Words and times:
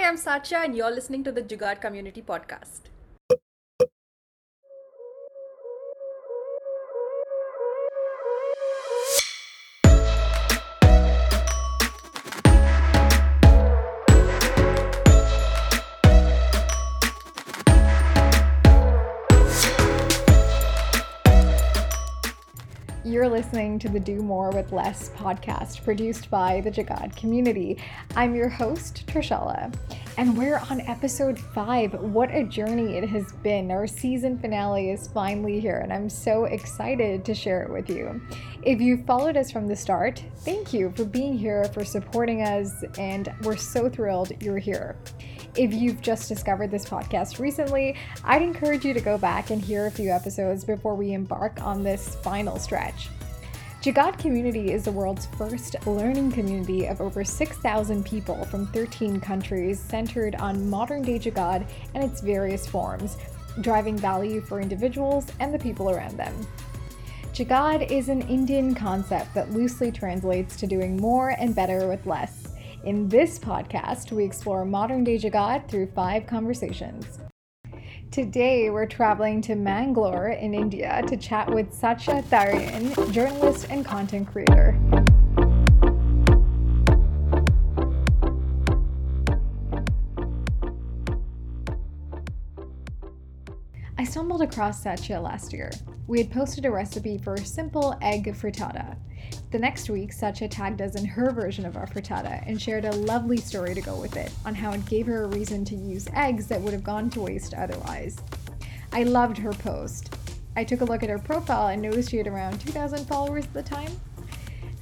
Hi, 0.00 0.08
I'm 0.08 0.16
Satshya, 0.16 0.64
and 0.64 0.74
you're 0.74 0.90
listening 0.90 1.22
to 1.24 1.30
the 1.30 1.42
Jugaad 1.42 1.82
Community 1.82 2.22
Podcast. 2.22 2.88
Listening 23.50 23.80
to 23.80 23.88
the 23.88 23.98
Do 23.98 24.22
More 24.22 24.50
with 24.50 24.70
Less 24.70 25.08
podcast 25.08 25.82
produced 25.82 26.30
by 26.30 26.60
the 26.60 26.70
Jugaad 26.70 27.16
community. 27.16 27.78
I'm 28.14 28.36
your 28.36 28.48
host, 28.48 29.04
Trishella, 29.08 29.74
and 30.16 30.38
we're 30.38 30.58
on 30.70 30.82
episode 30.82 31.36
five. 31.36 31.92
What 31.94 32.32
a 32.32 32.44
journey 32.44 32.96
it 32.96 33.08
has 33.08 33.32
been. 33.42 33.72
Our 33.72 33.88
season 33.88 34.38
finale 34.38 34.90
is 34.90 35.08
finally 35.08 35.58
here, 35.58 35.78
and 35.78 35.92
I'm 35.92 36.08
so 36.08 36.44
excited 36.44 37.24
to 37.24 37.34
share 37.34 37.64
it 37.64 37.72
with 37.72 37.90
you. 37.90 38.20
If 38.62 38.80
you 38.80 39.02
followed 39.04 39.36
us 39.36 39.50
from 39.50 39.66
the 39.66 39.74
start, 39.74 40.22
thank 40.44 40.72
you 40.72 40.92
for 40.94 41.04
being 41.04 41.36
here, 41.36 41.64
for 41.74 41.84
supporting 41.84 42.42
us, 42.42 42.84
and 42.98 43.34
we're 43.42 43.56
so 43.56 43.90
thrilled 43.90 44.30
you're 44.40 44.58
here. 44.58 44.96
If 45.56 45.74
you've 45.74 46.00
just 46.00 46.28
discovered 46.28 46.70
this 46.70 46.84
podcast 46.84 47.40
recently, 47.40 47.96
I'd 48.22 48.42
encourage 48.42 48.84
you 48.84 48.94
to 48.94 49.00
go 49.00 49.18
back 49.18 49.50
and 49.50 49.60
hear 49.60 49.86
a 49.86 49.90
few 49.90 50.12
episodes 50.12 50.64
before 50.64 50.94
we 50.94 51.14
embark 51.14 51.60
on 51.60 51.82
this 51.82 52.14
final 52.14 52.56
stretch. 52.56 53.08
Jugaad 53.82 54.18
Community 54.18 54.72
is 54.72 54.84
the 54.84 54.92
world's 54.92 55.24
first 55.38 55.74
learning 55.86 56.32
community 56.32 56.84
of 56.84 57.00
over 57.00 57.24
6,000 57.24 58.04
people 58.04 58.44
from 58.44 58.66
13 58.66 59.18
countries 59.18 59.80
centered 59.80 60.34
on 60.34 60.68
modern 60.68 61.00
day 61.00 61.18
Jugaad 61.18 61.66
and 61.94 62.04
its 62.04 62.20
various 62.20 62.66
forms, 62.66 63.16
driving 63.62 63.96
value 63.96 64.42
for 64.42 64.60
individuals 64.60 65.28
and 65.40 65.54
the 65.54 65.58
people 65.58 65.88
around 65.88 66.18
them. 66.18 66.46
Jugaad 67.32 67.90
is 67.90 68.10
an 68.10 68.20
Indian 68.28 68.74
concept 68.74 69.32
that 69.32 69.50
loosely 69.50 69.90
translates 69.90 70.56
to 70.56 70.66
doing 70.66 70.98
more 70.98 71.30
and 71.30 71.54
better 71.54 71.88
with 71.88 72.04
less. 72.04 72.48
In 72.84 73.08
this 73.08 73.38
podcast, 73.38 74.12
we 74.12 74.24
explore 74.24 74.66
modern 74.66 75.04
day 75.04 75.16
Jugaad 75.16 75.66
through 75.70 75.86
five 75.92 76.26
conversations. 76.26 77.18
Today, 78.10 78.70
we're 78.70 78.86
traveling 78.86 79.40
to 79.42 79.54
Mangalore 79.54 80.30
in 80.30 80.52
India 80.52 81.00
to 81.06 81.16
chat 81.16 81.48
with 81.48 81.70
Satshya 81.70 82.24
Tharien, 82.24 83.12
journalist 83.12 83.68
and 83.70 83.84
content 83.84 84.26
creator. 84.26 84.76
I 93.96 94.02
stumbled 94.02 94.42
across 94.42 94.82
Satshya 94.82 95.22
last 95.22 95.52
year. 95.52 95.70
We 96.08 96.18
had 96.18 96.32
posted 96.32 96.64
a 96.64 96.70
recipe 96.72 97.16
for 97.16 97.34
a 97.34 97.44
simple 97.44 97.96
egg 98.02 98.24
frittata. 98.34 98.96
The 99.50 99.58
next 99.58 99.90
week, 99.90 100.12
Satshya 100.12 100.48
tagged 100.48 100.80
us 100.80 100.94
in 100.94 101.04
her 101.04 101.32
version 101.32 101.66
of 101.66 101.76
our 101.76 101.86
frittata 101.88 102.44
and 102.46 102.62
shared 102.62 102.84
a 102.84 102.92
lovely 102.92 103.38
story 103.38 103.74
to 103.74 103.80
go 103.80 103.96
with 103.96 104.16
it 104.16 104.30
on 104.44 104.54
how 104.54 104.70
it 104.70 104.86
gave 104.86 105.06
her 105.08 105.24
a 105.24 105.28
reason 105.28 105.64
to 105.64 105.74
use 105.74 106.06
eggs 106.14 106.46
that 106.46 106.60
would 106.60 106.72
have 106.72 106.84
gone 106.84 107.10
to 107.10 107.20
waste 107.20 107.54
otherwise. 107.54 108.16
I 108.92 109.02
loved 109.02 109.38
her 109.38 109.52
post. 109.52 110.14
I 110.54 110.62
took 110.62 110.82
a 110.82 110.84
look 110.84 111.02
at 111.02 111.10
her 111.10 111.18
profile 111.18 111.66
and 111.66 111.82
noticed 111.82 112.10
she 112.10 112.18
had 112.18 112.28
around 112.28 112.60
2,000 112.60 113.06
followers 113.06 113.44
at 113.44 113.52
the 113.52 113.62
time. 113.64 113.90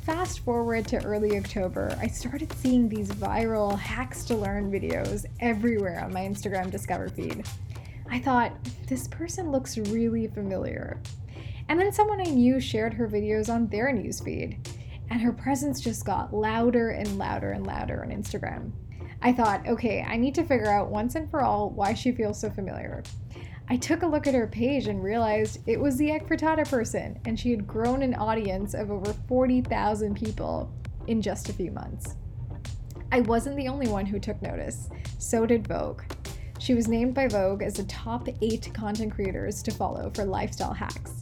Fast 0.02 0.40
forward 0.40 0.86
to 0.88 1.02
early 1.02 1.38
October, 1.38 1.96
I 1.98 2.06
started 2.06 2.52
seeing 2.52 2.90
these 2.90 3.08
viral 3.08 3.78
hacks 3.78 4.22
to 4.26 4.36
learn 4.36 4.70
videos 4.70 5.24
everywhere 5.40 6.04
on 6.04 6.12
my 6.12 6.20
Instagram 6.20 6.70
Discover 6.70 7.08
feed. 7.08 7.46
I 8.10 8.18
thought, 8.18 8.52
this 8.86 9.08
person 9.08 9.50
looks 9.50 9.78
really 9.78 10.26
familiar. 10.26 10.98
And 11.68 11.78
then 11.78 11.92
someone 11.92 12.20
I 12.20 12.30
knew 12.30 12.60
shared 12.60 12.94
her 12.94 13.06
videos 13.06 13.52
on 13.52 13.68
their 13.68 13.92
newsfeed, 13.92 14.66
and 15.10 15.20
her 15.20 15.32
presence 15.32 15.80
just 15.80 16.04
got 16.04 16.32
louder 16.32 16.90
and 16.90 17.18
louder 17.18 17.52
and 17.52 17.66
louder 17.66 18.02
on 18.02 18.10
Instagram. 18.10 18.72
I 19.20 19.32
thought, 19.32 19.66
okay, 19.66 20.02
I 20.06 20.16
need 20.16 20.34
to 20.36 20.44
figure 20.44 20.70
out 20.70 20.90
once 20.90 21.14
and 21.14 21.30
for 21.30 21.42
all 21.42 21.70
why 21.70 21.92
she 21.92 22.12
feels 22.12 22.40
so 22.40 22.50
familiar. 22.50 23.02
I 23.68 23.76
took 23.76 24.02
a 24.02 24.06
look 24.06 24.26
at 24.26 24.34
her 24.34 24.46
page 24.46 24.86
and 24.86 25.02
realized 25.02 25.60
it 25.66 25.78
was 25.78 25.98
the 25.98 26.10
Egg 26.10 26.26
person, 26.26 27.20
and 27.26 27.38
she 27.38 27.50
had 27.50 27.66
grown 27.66 28.02
an 28.02 28.14
audience 28.14 28.72
of 28.72 28.90
over 28.90 29.12
40,000 29.28 30.14
people 30.14 30.72
in 31.06 31.20
just 31.20 31.50
a 31.50 31.52
few 31.52 31.70
months. 31.70 32.16
I 33.12 33.20
wasn't 33.20 33.56
the 33.56 33.68
only 33.68 33.88
one 33.88 34.06
who 34.06 34.18
took 34.18 34.40
notice, 34.40 34.88
so 35.18 35.44
did 35.44 35.66
Vogue. 35.66 36.02
She 36.58 36.74
was 36.74 36.88
named 36.88 37.14
by 37.14 37.28
Vogue 37.28 37.62
as 37.62 37.74
the 37.74 37.84
top 37.84 38.28
eight 38.40 38.70
content 38.72 39.14
creators 39.14 39.62
to 39.64 39.70
follow 39.70 40.10
for 40.14 40.24
lifestyle 40.24 40.72
hacks. 40.72 41.17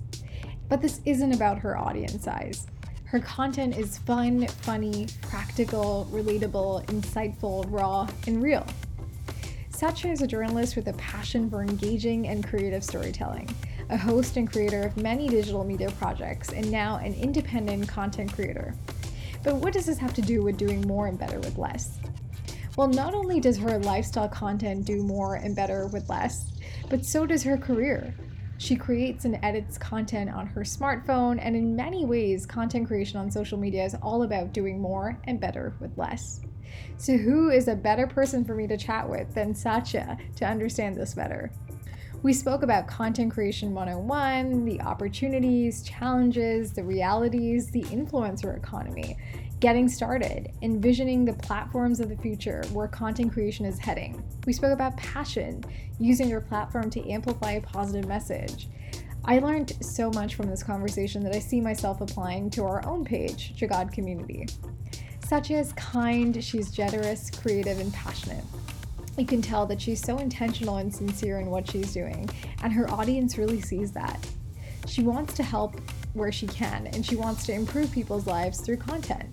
But 0.69 0.83
this 0.83 1.01
isn't 1.05 1.33
about 1.33 1.59
her 1.59 1.79
audience 1.79 2.25
size. 2.25 2.67
Her 3.05 3.21
content 3.21 3.77
is 3.79 3.99
fun, 3.99 4.47
funny, 4.49 5.07
practical, 5.23 6.09
relatable, 6.11 6.85
insightful, 6.87 7.65
raw, 7.69 8.09
and 8.27 8.43
real. 8.43 8.67
Satshya 9.71 10.11
is 10.11 10.23
a 10.23 10.27
journalist 10.27 10.75
with 10.75 10.89
a 10.89 10.93
passion 10.95 11.49
for 11.49 11.63
engaging 11.63 12.29
and 12.29 12.47
creative 12.47 12.83
storytelling, 12.83 13.49
a 13.91 13.97
host 13.97 14.37
and 14.37 14.51
creator 14.51 14.83
of 14.83 14.97
many 14.97 15.29
digital 15.29 15.63
media 15.65 15.91
projects, 15.93 16.51
and 16.51 16.69
now 16.71 16.97
an 16.97 17.15
independent 17.15 17.87
content 17.87 18.33
creator. 18.33 18.75
But 19.45 19.57
what 19.57 19.73
does 19.73 19.87
this 19.87 19.99
have 19.99 20.15
to 20.15 20.23
do 20.23 20.43
with 20.43 20.57
doing 20.57 20.81
more 20.81 21.07
and 21.07 21.19
better 21.19 21.39
with 21.39 21.59
less? 21.59 21.99
Well, 22.77 22.89
not 22.89 23.15
only 23.15 23.39
does 23.39 23.57
her 23.59 23.79
lifestyle 23.79 24.29
content 24.29 24.85
do 24.85 25.03
more 25.03 25.37
and 25.37 25.55
better 25.55 25.87
with 25.87 26.09
less, 26.09 26.53
but 26.91 27.05
so 27.05 27.25
does 27.25 27.43
her 27.45 27.57
career. 27.57 28.15
She 28.59 28.77
creates 28.77 29.25
and 29.25 29.39
edits 29.43 29.77
content 29.77 30.31
on 30.31 30.47
her 30.47 30.63
smartphone, 30.63 31.39
and 31.41 31.55
in 31.55 31.77
many 31.77 32.07
ways, 32.07 32.47
content 32.47 32.87
creation 32.87 33.19
on 33.19 33.31
social 33.31 33.59
media 33.59 33.85
is 33.85 33.95
all 34.03 34.23
about 34.23 34.53
doing 34.53 34.81
more 34.81 35.19
and 35.25 35.39
better 35.39 35.75
with 35.79 35.97
less. 35.99 36.41
So, 36.97 37.17
who 37.17 37.51
is 37.51 37.69
a 37.69 37.77
better 37.77 38.07
person 38.07 38.45
for 38.45 38.55
me 38.55 38.67
to 38.67 38.77
chat 38.77 39.09
with 39.09 39.35
than 39.35 39.53
Satshya 39.53 40.35
to 40.37 40.45
understand 40.47 40.97
this 40.97 41.15
better? 41.15 41.51
We 42.23 42.33
spoke 42.33 42.63
about 42.63 42.89
content 42.89 43.33
creation 43.33 43.75
101, 43.75 44.65
the 44.65 44.81
opportunities, 44.81 45.83
challenges, 45.83 46.73
the 46.73 46.83
realities, 46.83 47.71
the 47.71 47.83
influencer 47.85 48.57
economy, 48.57 49.17
getting 49.67 49.89
started, 49.89 50.53
envisioning 50.63 51.25
the 51.25 51.33
platforms 51.33 51.99
of 51.99 52.09
the 52.09 52.17
future 52.19 52.63
where 52.73 52.87
content 52.87 53.33
creation 53.33 53.67
is 53.67 53.81
heading. 53.81 54.23
We 54.47 54.53
spoke 54.53 54.73
about 54.73 54.97
passion, 54.97 55.65
using 55.99 56.29
your 56.29 56.41
platform 56.41 56.89
to 56.91 57.11
amplify 57.11 57.55
a 57.55 57.61
positive 57.61 58.07
message. 58.07 58.69
I 59.25 59.41
learned 59.41 59.73
so 59.85 60.09
much 60.11 60.37
from 60.37 60.49
this 60.49 60.63
conversation 60.63 61.25
that 61.25 61.35
I 61.35 61.41
see 61.41 61.61
myself 61.61 62.01
applying 62.01 62.49
to 62.51 62.65
our 62.65 62.87
own 62.87 63.05
page, 63.05 63.57
Jugaad 63.57 63.93
Community. 63.93 64.47
Satshya 65.27 65.59
is 65.59 65.73
kind, 65.73 66.45
she's 66.45 66.71
generous, 66.71 67.29
creative, 67.29 67.81
and 67.81 67.93
passionate. 67.93 68.45
You 69.19 69.27
can 69.27 69.43
tell 69.43 69.67
that 69.67 69.81
she's 69.81 70.01
so 70.01 70.19
intentional 70.19 70.77
and 70.77 70.95
sincere 70.95 71.41
in 71.41 71.51
what 71.51 71.69
she's 71.69 71.93
doing, 71.93 72.31
and 72.63 72.73
her 72.73 72.89
audience 72.89 73.37
really 73.37 73.61
sees 73.61 73.91
that. 73.91 74.25
She 74.87 75.03
wants 75.03 75.35
to 75.35 75.43
help 75.43 75.81
where 76.13 76.31
she 76.31 76.47
can, 76.47 76.87
and 76.87 77.05
she 77.05 77.17
wants 77.17 77.45
to 77.47 77.53
improve 77.53 77.91
people's 77.91 78.29
lives 78.29 78.61
through 78.61 78.77
content. 78.77 79.29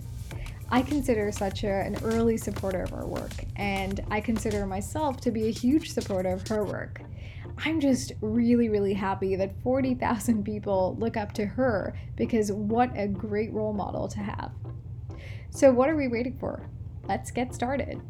I 0.70 0.82
consider 0.82 1.28
Satshya 1.28 1.86
an 1.86 1.96
early 2.02 2.36
supporter 2.36 2.82
of 2.82 2.92
our 2.92 3.06
work, 3.06 3.32
and 3.56 4.00
I 4.10 4.20
consider 4.20 4.66
myself 4.66 5.20
to 5.22 5.30
be 5.30 5.46
a 5.46 5.50
huge 5.50 5.92
supporter 5.92 6.30
of 6.30 6.46
her 6.48 6.64
work. 6.64 7.02
I'm 7.58 7.80
just 7.80 8.12
really, 8.20 8.68
really 8.68 8.94
happy 8.94 9.36
that 9.36 9.52
40,000 9.62 10.44
people 10.44 10.96
look 10.98 11.16
up 11.16 11.32
to 11.34 11.46
her 11.46 11.96
because 12.16 12.50
what 12.50 12.90
a 12.96 13.06
great 13.06 13.52
role 13.52 13.72
model 13.72 14.08
to 14.08 14.18
have. 14.18 14.52
So, 15.50 15.70
what 15.70 15.88
are 15.88 15.96
we 15.96 16.08
waiting 16.08 16.36
for? 16.38 16.68
Let's 17.06 17.30
get 17.30 17.54
started. 17.54 18.00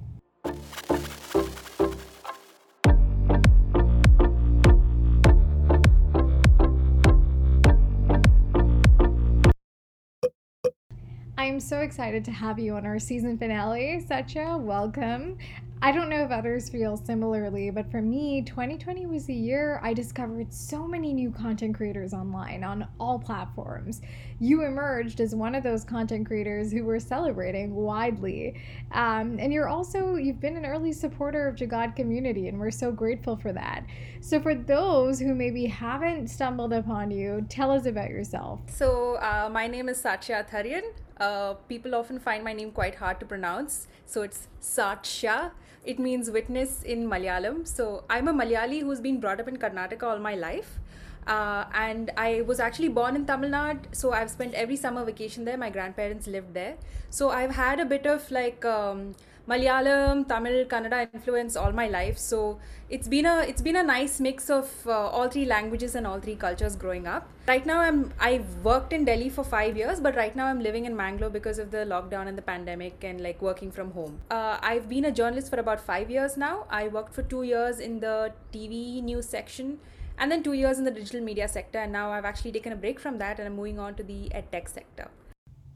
I'm 11.44 11.61
so 11.61 11.81
excited 11.81 12.25
to 12.25 12.31
have 12.31 12.58
you 12.58 12.75
on 12.75 12.87
our 12.87 12.99
season 12.99 13.37
finale, 13.37 14.02
Satshya. 14.08 14.58
Welcome. 14.58 15.37
I 15.82 15.93
don't 15.93 16.08
know 16.08 16.25
if 16.25 16.31
others 16.31 16.70
feel 16.70 16.96
similarly, 16.96 17.69
but 17.69 17.91
for 17.91 18.00
me, 18.00 18.41
2020 18.41 19.05
was 19.05 19.26
the 19.26 19.35
year 19.35 19.79
I 19.82 19.93
discovered 19.93 20.50
so 20.50 20.87
many 20.88 21.12
new 21.12 21.31
content 21.31 21.75
creators 21.75 22.14
online 22.14 22.64
on 22.64 22.88
all 22.99 23.19
platforms. 23.19 24.00
You 24.41 24.64
emerged 24.64 25.20
as 25.20 25.35
one 25.35 25.55
of 25.55 25.62
those 25.62 25.85
content 25.85 26.26
creators 26.26 26.73
who 26.73 26.82
were 26.85 26.99
celebrating 26.99 27.75
widely. 27.75 28.58
Um, 28.93 29.37
and 29.38 29.52
you're 29.52 29.69
also, 29.69 30.14
you've 30.14 30.40
been 30.40 30.56
an 30.56 30.64
early 30.64 30.94
supporter 30.94 31.47
of 31.47 31.56
Jugaad 31.56 31.94
community, 31.94 32.49
and 32.49 32.58
we're 32.58 32.70
so 32.70 32.90
grateful 32.90 33.37
for 33.37 33.52
that. 33.52 33.85
So, 34.23 34.40
for 34.40 34.55
those 34.55 35.20
who 35.20 35.35
maybe 35.35 35.67
haven't 35.67 36.29
stumbled 36.29 36.73
upon 36.73 37.11
you, 37.11 37.44
tell 37.50 37.70
us 37.70 37.85
about 37.85 38.08
yourself. 38.08 38.61
So, 38.69 39.17
uh, 39.17 39.50
my 39.52 39.67
name 39.67 39.90
is 39.90 40.02
Satshya 40.02 40.49
Tharien. 40.49 40.81
Uh, 41.19 41.55
people 41.69 41.94
often 41.94 42.19
find 42.19 42.43
my 42.43 42.52
name 42.52 42.70
quite 42.70 42.96
hard 42.96 43.20
to 43.20 43.26
pronounce, 43.26 43.87
so 44.06 44.22
it's 44.22 44.49
Satsha. 44.61 45.52
It 45.84 45.99
means 45.99 46.31
witness 46.31 46.82
in 46.82 47.06
Malayalam. 47.08 47.69
So 47.69 48.05
I'm 48.08 48.28
a 48.28 48.32
Malayali 48.32 48.81
who's 48.81 49.00
been 49.00 49.20
brought 49.20 49.40
up 49.40 49.49
in 49.49 49.56
Karnataka 49.58 50.02
all 50.02 50.19
my 50.19 50.34
life. 50.34 50.78
Uh, 51.26 51.64
and 51.72 52.11
I 52.16 52.43
was 52.43 52.61
actually 52.61 52.88
born 52.88 53.16
in 53.16 53.25
Tamil 53.25 53.50
Nadu, 53.50 53.94
so 53.94 54.12
I've 54.12 54.31
spent 54.31 54.55
every 54.55 54.76
summer 54.76 55.05
vacation 55.05 55.44
there. 55.44 55.56
My 55.56 55.70
grandparents 55.70 56.26
lived 56.26 56.52
there, 56.52 56.76
so 57.08 57.31
I've 57.31 57.52
had 57.52 57.81
a 57.81 57.87
bit 57.87 58.06
of 58.06 58.31
like 58.31 58.64
um, 58.64 59.14
Malayalam, 59.46 60.26
Tamil, 60.26 60.64
Kannada 60.64 61.06
influence 61.12 61.55
all 61.55 61.73
my 61.73 61.87
life. 61.87 62.17
So 62.17 62.58
it's 62.88 63.08
been 63.08 63.26
a 63.26 63.41
it's 63.41 63.61
been 63.61 63.76
a 63.76 63.82
nice 63.82 64.19
mix 64.19 64.49
of 64.49 64.70
uh, 64.87 64.91
all 64.91 65.29
three 65.29 65.44
languages 65.44 65.94
and 65.94 66.06
all 66.06 66.19
three 66.19 66.35
cultures 66.35 66.76
growing 66.76 67.06
up. 67.06 67.29
Right 67.46 67.67
now, 67.67 67.81
I'm 67.81 68.12
I've 68.19 68.55
worked 68.64 68.94
in 68.94 69.05
Delhi 69.05 69.29
for 69.29 69.44
five 69.44 69.76
years, 69.76 70.00
but 70.00 70.17
right 70.17 70.35
now 70.35 70.46
I'm 70.46 70.61
living 70.61 70.87
in 70.87 70.96
Mangalore 70.96 71.31
because 71.31 71.58
of 71.58 71.70
the 71.70 71.85
lockdown 71.94 72.26
and 72.26 72.38
the 72.38 72.46
pandemic 72.52 73.05
and 73.05 73.20
like 73.20 73.43
working 73.43 73.70
from 73.70 73.91
home. 73.91 74.20
Uh, 74.31 74.58
I've 74.62 74.88
been 74.88 75.05
a 75.05 75.12
journalist 75.12 75.50
for 75.50 75.61
about 75.61 75.81
five 75.81 76.11
years 76.11 76.38
now. 76.38 76.67
I 76.70 76.88
worked 76.88 77.14
for 77.14 77.23
two 77.23 77.43
years 77.43 77.81
in 77.81 78.00
the 78.00 78.32
TV 78.52 79.02
news 79.02 79.29
section 79.29 79.79
and 80.17 80.31
then 80.31 80.43
two 80.43 80.52
years 80.52 80.79
in 80.79 80.85
the 80.85 80.90
digital 80.90 81.20
media 81.20 81.49
sector 81.49 81.79
and 81.79 81.93
now 81.93 82.11
i've 82.12 82.25
actually 82.25 82.52
taken 82.52 82.73
a 82.73 82.76
break 82.76 83.00
from 83.00 83.19
that 83.19 83.38
and 83.38 83.49
i'm 83.49 83.56
moving 83.56 83.81
on 83.81 83.94
to 83.94 84.02
the 84.05 84.31
edtech 84.40 84.69
sector 84.69 85.08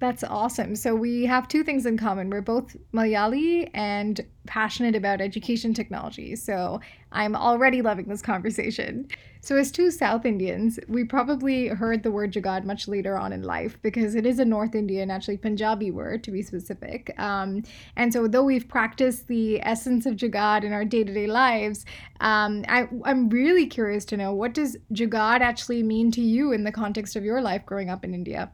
that's 0.00 0.22
awesome. 0.22 0.76
So 0.76 0.94
we 0.94 1.24
have 1.26 1.48
two 1.48 1.64
things 1.64 1.84
in 1.84 1.96
common. 1.96 2.30
We're 2.30 2.40
both 2.40 2.76
Malayali 2.92 3.68
and 3.74 4.20
passionate 4.46 4.94
about 4.94 5.20
education 5.20 5.74
technology. 5.74 6.36
So 6.36 6.80
I'm 7.10 7.34
already 7.34 7.82
loving 7.82 8.06
this 8.06 8.22
conversation. 8.22 9.08
So, 9.40 9.56
as 9.56 9.70
two 9.70 9.90
South 9.90 10.26
Indians, 10.26 10.80
we 10.88 11.04
probably 11.04 11.68
heard 11.68 12.02
the 12.02 12.10
word 12.10 12.32
Jugaad 12.32 12.64
much 12.64 12.88
later 12.88 13.16
on 13.16 13.32
in 13.32 13.42
life 13.42 13.78
because 13.82 14.16
it 14.16 14.26
is 14.26 14.40
a 14.40 14.44
North 14.44 14.74
Indian, 14.74 15.10
actually 15.10 15.36
Punjabi 15.36 15.92
word 15.92 16.24
to 16.24 16.32
be 16.32 16.42
specific. 16.42 17.14
Um, 17.18 17.62
and 17.96 18.12
so, 18.12 18.26
though 18.26 18.42
we've 18.42 18.68
practiced 18.68 19.28
the 19.28 19.60
essence 19.62 20.06
of 20.06 20.16
Jugaad 20.16 20.64
in 20.64 20.72
our 20.72 20.84
day 20.84 21.04
to 21.04 21.14
day 21.14 21.28
lives, 21.28 21.86
um, 22.20 22.64
I, 22.68 22.88
I'm 23.04 23.28
really 23.28 23.66
curious 23.66 24.04
to 24.06 24.16
know 24.16 24.32
what 24.32 24.54
does 24.54 24.76
Jugaad 24.92 25.40
actually 25.40 25.84
mean 25.84 26.10
to 26.12 26.20
you 26.20 26.52
in 26.52 26.64
the 26.64 26.72
context 26.72 27.14
of 27.14 27.24
your 27.24 27.40
life 27.40 27.64
growing 27.64 27.90
up 27.90 28.04
in 28.04 28.14
India? 28.14 28.50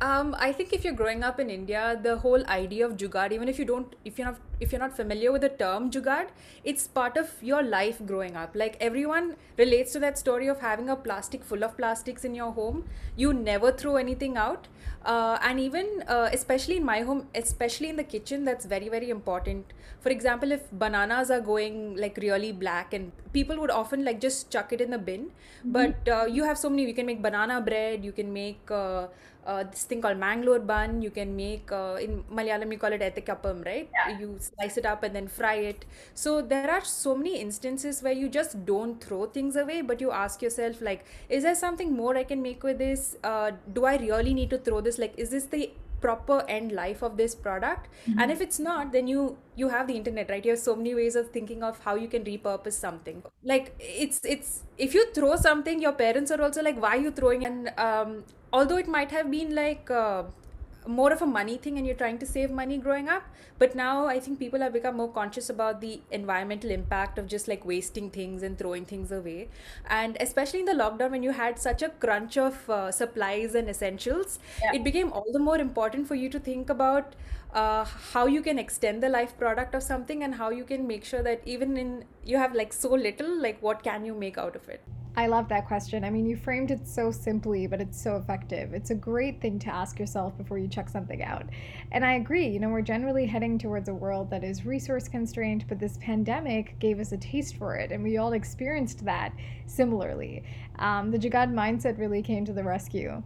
Um, 0.00 0.36
I 0.38 0.52
think 0.52 0.74
if 0.74 0.84
you're 0.84 0.92
growing 0.92 1.22
up 1.22 1.40
in 1.40 1.48
India, 1.48 1.98
the 2.02 2.18
whole 2.18 2.46
idea 2.48 2.84
of 2.84 2.96
jugaad, 2.98 3.32
even 3.32 3.48
if 3.48 3.58
you 3.58 3.64
don't, 3.64 3.96
if 4.04 4.18
you're 4.18 4.26
not, 4.26 4.38
if 4.60 4.72
you're 4.72 4.80
not 4.80 4.96
familiar 4.96 5.32
with 5.32 5.42
the 5.42 5.48
term 5.48 5.90
jugaad, 5.90 6.28
it's 6.64 6.86
part 6.86 7.16
of 7.16 7.30
your 7.42 7.62
life 7.62 8.00
growing 8.06 8.36
up. 8.36 8.54
Like 8.54 8.76
everyone 8.80 9.36
relates 9.58 9.92
to 9.92 9.98
that 10.00 10.18
story 10.18 10.46
of 10.46 10.60
having 10.60 10.88
a 10.88 10.96
plastic 10.96 11.44
full 11.44 11.64
of 11.64 11.76
plastics 11.76 12.24
in 12.24 12.34
your 12.34 12.52
home. 12.52 12.84
You 13.16 13.32
never 13.32 13.72
throw 13.72 13.96
anything 13.96 14.36
out, 14.36 14.68
uh, 15.04 15.38
and 15.42 15.60
even 15.60 16.04
uh, 16.08 16.30
especially 16.32 16.76
in 16.76 16.84
my 16.84 17.00
home, 17.00 17.26
especially 17.34 17.88
in 17.88 17.96
the 17.96 18.04
kitchen, 18.04 18.44
that's 18.44 18.64
very 18.64 18.88
very 18.88 19.10
important. 19.10 19.72
For 20.00 20.10
example, 20.10 20.52
if 20.52 20.70
bananas 20.70 21.30
are 21.30 21.40
going 21.40 21.96
like 21.96 22.16
really 22.16 22.52
black, 22.52 22.94
and 22.94 23.12
people 23.32 23.58
would 23.60 23.70
often 23.70 24.04
like 24.04 24.20
just 24.20 24.50
chuck 24.50 24.72
it 24.72 24.80
in 24.80 24.90
the 24.90 24.98
bin, 24.98 25.30
mm-hmm. 25.30 25.72
but 25.72 26.08
uh, 26.08 26.26
you 26.26 26.44
have 26.44 26.58
so 26.58 26.70
many. 26.70 26.86
You 26.86 26.94
can 26.94 27.06
make 27.06 27.22
banana 27.22 27.60
bread. 27.60 28.04
You 28.04 28.12
can 28.12 28.32
make 28.32 28.70
uh, 28.70 29.08
uh, 29.46 29.62
this 29.64 29.84
thing 29.84 30.02
called 30.02 30.18
Mangalore 30.18 30.58
bun. 30.58 31.02
You 31.02 31.10
can 31.10 31.34
make 31.36 31.70
uh, 31.72 31.96
in 32.00 32.22
Malayalam 32.24 32.72
you 32.72 32.78
call 32.78 32.92
it 32.92 33.00
etikappam, 33.00 33.64
right? 33.64 33.88
Yeah. 33.92 34.18
You 34.18 34.38
slice 34.46 34.76
it 34.76 34.86
up 34.86 35.02
and 35.02 35.14
then 35.14 35.28
fry 35.28 35.54
it. 35.54 35.84
So 36.14 36.40
there 36.42 36.70
are 36.70 36.84
so 36.84 37.14
many 37.14 37.40
instances 37.40 38.02
where 38.02 38.12
you 38.12 38.28
just 38.28 38.64
don't 38.64 39.02
throw 39.02 39.26
things 39.26 39.56
away, 39.56 39.82
but 39.82 40.00
you 40.00 40.10
ask 40.10 40.42
yourself 40.42 40.80
like, 40.80 41.04
is 41.28 41.42
there 41.42 41.54
something 41.54 41.92
more 41.92 42.16
I 42.16 42.24
can 42.24 42.42
make 42.42 42.62
with 42.62 42.78
this? 42.78 43.16
Uh, 43.22 43.52
do 43.72 43.84
I 43.84 43.96
really 43.96 44.34
need 44.34 44.50
to 44.50 44.58
throw 44.58 44.80
this? 44.80 44.98
Like, 44.98 45.14
is 45.16 45.30
this 45.30 45.46
the 45.46 45.70
proper 46.00 46.44
end 46.48 46.72
life 46.72 47.02
of 47.02 47.16
this 47.16 47.34
product 47.34 47.88
mm-hmm. 47.88 48.20
and 48.20 48.30
if 48.30 48.40
it's 48.40 48.58
not 48.58 48.92
then 48.92 49.06
you 49.06 49.36
you 49.56 49.68
have 49.68 49.86
the 49.86 49.96
internet 49.96 50.28
right 50.30 50.44
you 50.44 50.50
have 50.50 50.58
so 50.60 50.76
many 50.76 50.94
ways 50.94 51.16
of 51.16 51.30
thinking 51.30 51.62
of 51.62 51.78
how 51.84 51.94
you 51.94 52.08
can 52.08 52.24
repurpose 52.24 52.72
something 52.72 53.22
like 53.42 53.74
it's 53.80 54.20
it's 54.24 54.62
if 54.76 54.94
you 54.94 55.06
throw 55.12 55.36
something 55.36 55.80
your 55.80 55.92
parents 55.92 56.30
are 56.30 56.40
also 56.42 56.62
like 56.62 56.80
why 56.80 56.96
are 56.96 57.00
you 57.00 57.10
throwing 57.10 57.46
and 57.46 57.72
um, 57.78 58.24
although 58.52 58.76
it 58.76 58.88
might 58.88 59.10
have 59.10 59.30
been 59.30 59.54
like 59.54 59.90
uh, 59.90 60.22
more 60.86 61.12
of 61.12 61.22
a 61.22 61.26
money 61.26 61.56
thing 61.56 61.78
and 61.78 61.86
you're 61.86 61.96
trying 61.96 62.18
to 62.18 62.26
save 62.26 62.50
money 62.50 62.78
growing 62.78 63.08
up. 63.08 63.24
But 63.58 63.74
now 63.74 64.06
i 64.06 64.20
think 64.20 64.38
people 64.38 64.60
have 64.60 64.72
become 64.72 64.96
more 64.96 65.10
conscious 65.10 65.48
about 65.50 65.80
the 65.80 66.00
environmental 66.10 66.70
impact 66.70 67.18
of 67.18 67.26
just 67.26 67.48
like 67.48 67.64
wasting 67.64 68.10
things 68.10 68.42
and 68.42 68.58
throwing 68.58 68.84
things 68.84 69.12
away. 69.12 69.48
And 69.88 70.16
especially 70.20 70.60
in 70.60 70.66
the 70.66 70.72
lockdown 70.72 71.10
when 71.10 71.22
you 71.22 71.32
had 71.32 71.58
such 71.58 71.82
a 71.82 71.88
crunch 71.88 72.36
of 72.36 72.68
uh, 72.70 72.90
supplies 72.92 73.54
and 73.54 73.68
essentials 73.68 74.38
yeah. 74.62 74.72
it 74.74 74.84
became 74.84 75.12
all 75.12 75.26
the 75.32 75.38
more 75.38 75.58
important 75.58 76.06
for 76.08 76.14
you 76.14 76.28
to 76.30 76.38
think 76.38 76.70
about 76.70 77.14
uh, 77.54 77.84
how 78.12 78.26
you 78.26 78.42
can 78.42 78.58
extend 78.58 79.02
the 79.02 79.08
life 79.08 79.36
product 79.38 79.74
of 79.74 79.82
something 79.82 80.22
and 80.22 80.34
how 80.34 80.50
you 80.50 80.64
can 80.64 80.86
make 80.86 81.04
sure 81.04 81.22
that 81.22 81.40
even 81.44 81.76
in 81.76 82.04
you 82.24 82.36
have 82.36 82.54
like 82.54 82.72
so 82.72 82.90
little 82.90 83.40
like 83.40 83.60
what 83.62 83.82
can 83.82 84.04
you 84.04 84.14
make 84.14 84.36
out 84.36 84.56
of 84.56 84.68
it 84.68 84.82
I 85.18 85.28
love 85.28 85.48
that 85.48 85.66
question. 85.66 86.04
I 86.04 86.10
mean, 86.10 86.26
you 86.26 86.36
framed 86.36 86.70
it 86.70 86.86
so 86.86 87.10
simply, 87.10 87.66
but 87.66 87.80
it's 87.80 87.98
so 87.98 88.16
effective. 88.16 88.74
It's 88.74 88.90
a 88.90 88.94
great 88.94 89.40
thing 89.40 89.58
to 89.60 89.74
ask 89.74 89.98
yourself 89.98 90.36
before 90.36 90.58
you 90.58 90.68
check 90.68 90.90
something 90.90 91.22
out. 91.22 91.46
And 91.90 92.04
I 92.04 92.16
agree, 92.16 92.46
you 92.46 92.60
know, 92.60 92.68
we're 92.68 92.82
generally 92.82 93.24
heading 93.24 93.58
towards 93.58 93.88
a 93.88 93.94
world 93.94 94.28
that 94.28 94.44
is 94.44 94.66
resource 94.66 95.08
constrained, 95.08 95.64
but 95.68 95.80
this 95.80 95.96
pandemic 96.02 96.78
gave 96.80 97.00
us 97.00 97.12
a 97.12 97.16
taste 97.16 97.56
for 97.56 97.76
it, 97.76 97.92
and 97.92 98.04
we 98.04 98.18
all 98.18 98.34
experienced 98.34 99.06
that 99.06 99.32
similarly. 99.66 100.44
Um, 100.78 101.10
the 101.10 101.18
Jugaad 101.18 101.50
mindset 101.50 101.98
really 101.98 102.20
came 102.20 102.44
to 102.44 102.52
the 102.52 102.62
rescue. 102.62 103.22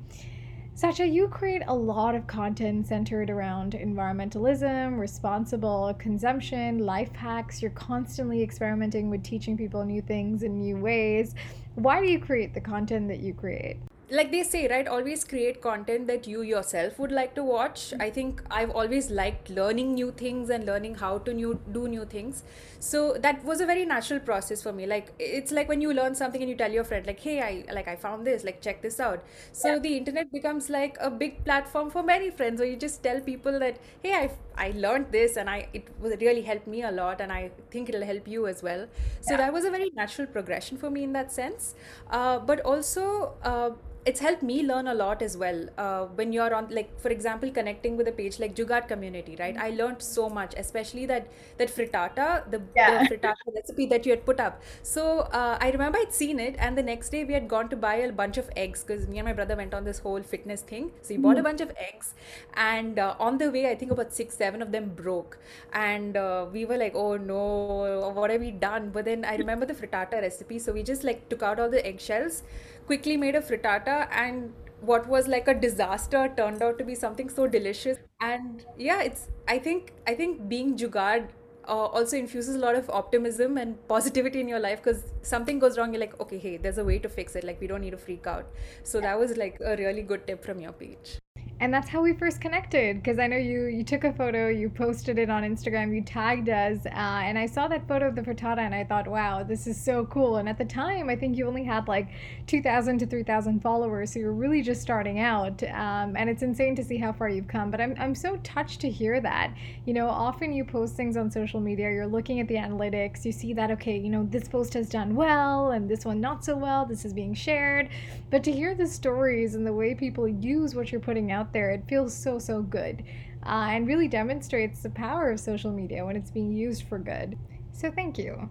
Satshya, 0.77 1.13
you 1.13 1.29
create 1.29 1.63
a 1.67 1.75
lot 1.75 2.15
of 2.15 2.27
content 2.27 2.87
centered 2.87 3.29
around 3.29 3.73
environmentalism, 3.73 4.99
responsible 4.99 5.93
consumption, 5.99 6.79
life 6.79 7.15
hacks. 7.15 7.61
You're 7.61 7.73
constantly 7.73 8.43
experimenting 8.43 9.11
with 9.11 9.23
teaching 9.23 9.59
people 9.59 9.85
new 9.85 10.01
things 10.01 10.43
in 10.43 10.59
new 10.59 10.77
ways. 10.77 11.35
Why 11.75 12.01
do 12.01 12.11
you 12.11 12.19
create 12.19 12.55
the 12.55 12.61
content 12.61 13.09
that 13.09 13.21
you 13.21 13.33
create? 13.33 13.81
Like 14.11 14.33
they 14.33 14.43
say 14.43 14.67
right 14.69 14.89
always 14.89 15.23
create 15.25 15.61
content 15.61 16.07
that 16.09 16.27
you 16.27 16.43
yourself 16.43 16.99
would 16.99 17.13
like 17.13 17.35
to 17.35 17.45
watch. 17.45 17.93
I 18.01 18.11
think 18.11 18.43
i've 18.51 18.71
always 18.71 19.11
liked 19.11 19.51
learning 19.51 19.95
new 19.95 20.11
things 20.11 20.51
and 20.51 20.67
learning 20.67 20.97
how 20.97 21.19
to 21.19 21.33
new 21.33 21.61
do 21.73 21.87
new 21.89 22.05
things. 22.05 22.43
So 22.81 23.17
that 23.21 23.45
was 23.45 23.61
a 23.61 23.67
very 23.67 23.85
natural 23.85 24.21
process 24.21 24.63
for 24.63 24.73
me. 24.73 24.87
Like 24.87 25.13
it's 25.19 25.53
like 25.53 25.69
when 25.69 25.81
you 25.81 25.93
learn 25.93 26.15
something 26.15 26.41
and 26.41 26.51
you 26.51 26.57
tell 26.57 26.73
your 26.73 26.85
friend 26.85 27.07
like 27.07 27.21
hey 27.21 27.41
i 27.41 27.73
like 27.73 27.89
i 27.89 27.95
found 27.95 28.27
this 28.27 28.43
like 28.45 28.61
check 28.61 28.83
this 28.83 28.99
out. 28.99 29.23
So 29.53 29.75
yeah. 29.75 29.79
the 29.79 29.97
internet 29.97 30.33
becomes 30.33 30.71
like 30.71 30.97
a 31.01 31.11
big 31.11 31.45
platform 31.45 31.91
for 31.91 32.03
many 32.03 32.31
friends 32.31 32.61
where 32.61 32.69
you 32.69 32.77
just 32.77 33.03
tell 33.03 33.21
people 33.21 33.59
that 33.61 33.79
hey 34.03 34.15
i 34.15 34.31
i 34.57 34.73
learned 34.77 35.07
this 35.13 35.37
and 35.37 35.49
i 35.49 35.69
it 35.73 35.87
really 36.01 36.43
helped 36.43 36.67
me 36.67 36.83
a 36.83 36.91
lot 36.91 37.21
and 37.21 37.33
i 37.33 37.51
think 37.71 37.89
it'll 37.89 38.05
help 38.05 38.27
you 38.27 38.47
as 38.47 38.63
well. 38.63 38.87
So 39.21 39.33
yeah. 39.33 39.37
that 39.39 39.53
was 39.53 39.65
a 39.65 39.71
very 39.71 39.91
natural 39.95 40.27
progression 40.27 40.79
for 40.79 40.91
me 40.91 41.05
in 41.05 41.13
that 41.13 41.31
sense. 41.31 41.75
Uh, 42.11 42.39
but 42.39 42.61
also 42.61 43.35
uh, 43.43 43.71
it's 44.07 44.21
helped 44.21 44.43
me 44.43 44.63
learn 44.63 44.87
a 44.89 44.95
lot 44.95 45.21
as 45.21 45.37
well 45.37 45.69
uh, 45.77 46.07
when 46.19 46.33
you're 46.33 46.55
on 46.55 46.69
like 46.71 46.99
for 46.99 47.11
example 47.11 47.51
connecting 47.51 47.97
with 47.99 48.09
a 48.09 48.13
page 48.13 48.39
like 48.41 48.55
jugaad 48.55 48.89
community 48.89 49.37
right? 49.39 49.57
I 49.59 49.71
learned 49.71 50.01
so 50.01 50.29
much 50.31 50.55
especially 50.57 51.05
that 51.07 51.29
that 51.59 51.69
frittata 51.69 52.51
the, 52.51 52.63
yeah. 52.75 53.03
the 53.03 53.09
frittata 53.15 53.55
recipe 53.55 53.87
that 53.87 54.07
you 54.07 54.13
had 54.13 54.25
put 54.25 54.41
up. 54.41 54.63
So 54.83 55.21
uh, 55.33 55.59
i 55.61 55.71
remember 55.71 55.99
i'd 55.99 56.15
seen 56.15 56.41
it 56.41 56.57
and 56.59 56.79
the 56.79 56.83
next 56.83 57.11
day 57.11 57.25
we 57.25 57.35
had 57.35 57.47
gone 57.47 57.69
to 57.69 57.77
buy 57.77 57.97
a 57.97 58.11
bunch 58.11 58.39
of 58.39 58.49
eggs 58.57 58.83
because 58.83 59.07
me 59.07 59.19
and 59.19 59.27
my 59.27 59.35
brother 59.35 59.55
went 59.55 59.75
on 59.75 59.85
this 59.85 59.99
whole 59.99 60.23
fitness 60.23 60.63
thing. 60.63 60.93
So 61.03 61.09
we 61.11 61.15
mm-hmm. 61.17 61.23
bought 61.23 61.39
a 61.39 61.43
bunch 61.43 61.61
of 61.61 61.71
eggs 61.77 62.15
and 62.55 62.99
uh, 62.99 63.17
on 63.19 63.37
the 63.37 63.51
way 63.51 63.71
i 63.71 63.75
think 63.75 63.93
about 63.93 64.15
six 64.15 64.37
seven 64.37 64.63
of 64.63 64.73
them 64.73 64.93
broke. 64.95 65.39
And 65.75 66.17
uh, 66.17 66.47
we 66.51 66.65
were 66.65 66.79
like 66.79 66.95
oh 66.95 67.17
no 67.19 68.13
what 68.15 68.31
have 68.31 68.41
we 68.41 68.51
done? 68.51 68.91
But 68.91 69.05
then 69.05 69.27
i 69.27 69.37
remember 69.37 69.67
the 69.67 69.75
frittata 69.75 70.23
recipe 70.23 70.59
so 70.59 70.73
we 70.73 70.83
just 70.83 71.05
like 71.05 71.29
took 71.29 71.43
out 71.43 71.61
all 71.61 71.69
the 71.69 71.85
eggshells 71.87 72.43
quickly 72.91 73.17
made 73.17 73.37
a 73.37 73.41
frittata 73.41 73.97
and 74.11 74.53
what 74.81 75.07
was 75.07 75.29
like 75.29 75.49
a 75.49 75.55
disaster 75.55 76.23
turned 76.37 76.63
out 76.69 76.79
to 76.79 76.85
be 76.85 76.95
something 76.95 77.29
so 77.29 77.47
delicious. 77.47 77.99
And 78.21 78.65
yeah 78.77 79.03
it's 79.03 79.29
i 79.49 79.59
think 79.67 79.93
i 80.07 80.15
think 80.15 80.49
being 80.49 80.75
jugaad 80.81 81.29
uh, 81.69 81.87
also 81.99 82.17
infuses 82.17 82.57
a 82.57 82.59
lot 82.59 82.75
of 82.81 82.91
optimism 82.91 83.57
and 83.63 83.79
positivity 83.89 84.41
in 84.41 84.49
your 84.49 84.59
life 84.59 84.83
because 84.83 85.05
something 85.23 85.59
goes 85.59 85.79
wrong 85.79 85.95
you're 85.95 86.01
like 86.01 86.21
okay 86.21 86.39
hey 86.39 86.57
there's 86.57 86.79
a 86.79 86.85
way 86.85 86.99
to 86.99 87.09
fix 87.09 87.37
it. 87.37 87.45
Like 87.45 87.61
we 87.61 87.67
don't 87.69 87.81
need 87.81 87.97
to 87.99 88.05
freak 88.09 88.27
out. 88.27 88.47
So 88.83 89.01
that 89.01 89.19
was 89.19 89.37
like 89.37 89.59
a 89.65 89.77
really 89.77 90.03
good 90.03 90.27
tip 90.27 90.45
from 90.45 90.61
your 90.61 90.73
page 90.73 91.21
and 91.61 91.73
that's 91.73 91.91
how 91.91 92.01
we 92.01 92.15
first 92.15 92.41
connected 92.41 92.97
because 92.97 93.19
i 93.19 93.27
know 93.27 93.37
you 93.37 93.67
you 93.67 93.85
took 93.85 94.05
a 94.05 94.13
photo 94.15 94.49
you 94.49 94.69
posted 94.69 95.19
it 95.19 95.29
on 95.29 95.43
instagram 95.43 95.95
you 95.95 96.01
tagged 96.01 96.49
us 96.49 96.79
uh, 96.87 96.89
and 96.89 97.39
i 97.39 97.45
saw 97.45 97.69
that 97.69 97.87
photo 97.87 98.09
of 98.09 98.15
the 98.15 98.23
frittata 98.23 98.59
and 98.59 98.75
i 98.75 98.83
thought 98.83 99.07
wow 99.07 99.43
this 99.43 99.67
is 99.67 99.81
so 99.81 100.07
cool. 100.07 100.37
And 100.37 100.49
at 100.49 100.57
the 100.57 100.65
time 100.65 101.11
i 101.11 101.17
think 101.17 101.37
you 101.37 101.47
only 101.47 101.65
had 101.65 101.87
like 101.87 102.09
2000 102.47 102.99
to 102.99 103.07
3000 103.07 103.61
followers 103.61 104.13
so 104.13 104.19
you're 104.19 104.33
really 104.33 104.63
just 104.63 104.81
starting 104.81 105.21
out 105.21 105.63
um, 105.65 106.17
and 106.17 106.31
it's 106.31 106.43
insane 106.43 106.75
to 106.77 106.85
see 106.85 106.97
how 106.97 107.13
far 107.13 107.29
you've 107.29 107.49
come 107.49 107.71
but 107.71 107.81
I'm, 107.81 107.95
I'm 107.99 108.15
so 108.15 108.37
touched 108.39 108.81
to 108.81 108.91
hear 108.91 109.21
that. 109.21 109.53
You 109.85 109.93
know 109.95 110.09
often 110.09 110.53
you 110.53 110.65
post 110.65 110.97
things 110.97 111.17
on 111.17 111.31
social 111.31 111.61
media 111.61 111.91
you're 111.91 112.07
looking 112.07 112.41
at 112.41 112.49
the 112.49 112.55
analytics 112.55 113.25
you 113.25 113.33
see 113.33 113.53
that 113.53 113.71
okay 113.73 113.99
you 113.99 114.09
know 114.09 114.27
this 114.31 114.49
post 114.49 114.73
has 114.75 114.89
done 114.89 115.15
well 115.15 115.73
and 115.73 115.89
this 115.89 116.05
one 116.05 116.21
not 116.21 116.45
so 116.45 116.57
well 116.57 116.87
this 116.87 117.05
is 117.05 117.13
being 117.13 117.35
shared. 117.35 117.89
But 118.31 118.45
to 118.45 118.53
hear 118.53 118.75
the 118.75 118.87
stories 118.87 119.55
and 119.55 119.67
the 119.67 119.73
way 119.73 119.95
people 119.95 120.27
use 120.27 120.75
what 120.75 120.91
you're 120.93 121.01
putting 121.01 121.33
out 121.33 121.50
there. 121.53 121.71
It 121.71 121.85
feels 121.89 122.15
so, 122.17 122.39
so 122.39 122.63
good 122.63 123.05
uh, 123.45 123.69
and 123.71 123.87
really 123.87 124.09
demonstrates 124.09 124.83
the 124.83 124.91
power 124.91 125.31
of 125.31 125.41
social 125.41 125.73
media 125.73 126.05
when 126.05 126.17
it's 126.17 126.31
being 126.31 126.53
used 126.53 126.85
for 126.85 126.99
good. 126.99 127.39
So 127.73 127.91
thank 127.91 128.19
you. 128.19 128.51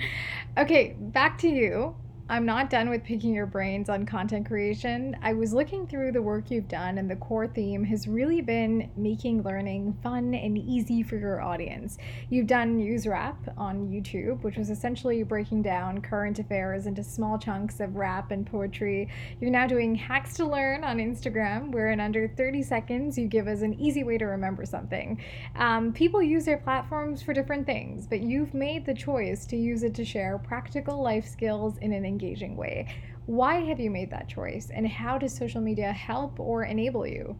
okay, 0.58 0.94
back 0.98 1.38
to 1.38 1.48
you. 1.48 1.96
I'm 2.30 2.44
not 2.44 2.68
done 2.68 2.90
with 2.90 3.04
picking 3.04 3.32
your 3.32 3.46
brains 3.46 3.88
on 3.88 4.04
content 4.04 4.46
creation. 4.46 5.16
I 5.22 5.32
was 5.32 5.54
looking 5.54 5.86
through 5.86 6.12
the 6.12 6.20
work 6.20 6.50
you've 6.50 6.68
done, 6.68 6.98
and 6.98 7.10
the 7.10 7.16
core 7.16 7.46
theme 7.46 7.82
has 7.84 8.06
really 8.06 8.42
been 8.42 8.90
making 8.98 9.44
learning 9.44 9.96
fun 10.02 10.34
and 10.34 10.58
easy 10.58 11.02
for 11.02 11.16
your 11.16 11.40
audience. 11.40 11.96
You've 12.28 12.46
done 12.46 12.76
News 12.76 13.06
Wrap 13.06 13.38
on 13.56 13.88
YouTube, 13.88 14.42
which 14.42 14.58
was 14.58 14.68
essentially 14.68 15.22
breaking 15.22 15.62
down 15.62 16.02
current 16.02 16.38
affairs 16.38 16.86
into 16.86 17.02
small 17.02 17.38
chunks 17.38 17.80
of 17.80 17.96
rap 17.96 18.30
and 18.30 18.44
poetry. 18.46 19.08
You're 19.40 19.50
now 19.50 19.66
doing 19.66 19.94
Hacks 19.94 20.34
to 20.34 20.44
Learn 20.44 20.84
on 20.84 20.98
Instagram, 20.98 21.72
where 21.72 21.92
in 21.92 21.98
under 21.98 22.28
30 22.28 22.62
seconds 22.62 23.16
you 23.16 23.26
give 23.26 23.48
us 23.48 23.62
an 23.62 23.72
easy 23.80 24.04
way 24.04 24.18
to 24.18 24.26
remember 24.26 24.66
something. 24.66 25.18
Um, 25.56 25.94
people 25.94 26.22
use 26.22 26.44
their 26.44 26.58
platforms 26.58 27.22
for 27.22 27.32
different 27.32 27.64
things, 27.64 28.06
but 28.06 28.20
you've 28.20 28.52
made 28.52 28.84
the 28.84 28.92
choice 28.92 29.46
to 29.46 29.56
use 29.56 29.82
it 29.82 29.94
to 29.94 30.04
share 30.04 30.36
practical 30.36 31.02
life 31.02 31.26
skills 31.26 31.78
in 31.78 31.94
an 31.94 32.17
engaging 32.18 32.56
way. 32.56 32.86
Why 33.26 33.54
have 33.70 33.78
you 33.78 33.90
made 33.90 34.10
that 34.10 34.28
choice, 34.28 34.70
and 34.74 34.88
how 34.88 35.18
does 35.18 35.36
social 35.44 35.60
media 35.60 35.92
help 35.92 36.40
or 36.40 36.64
enable 36.64 37.06
you? 37.06 37.36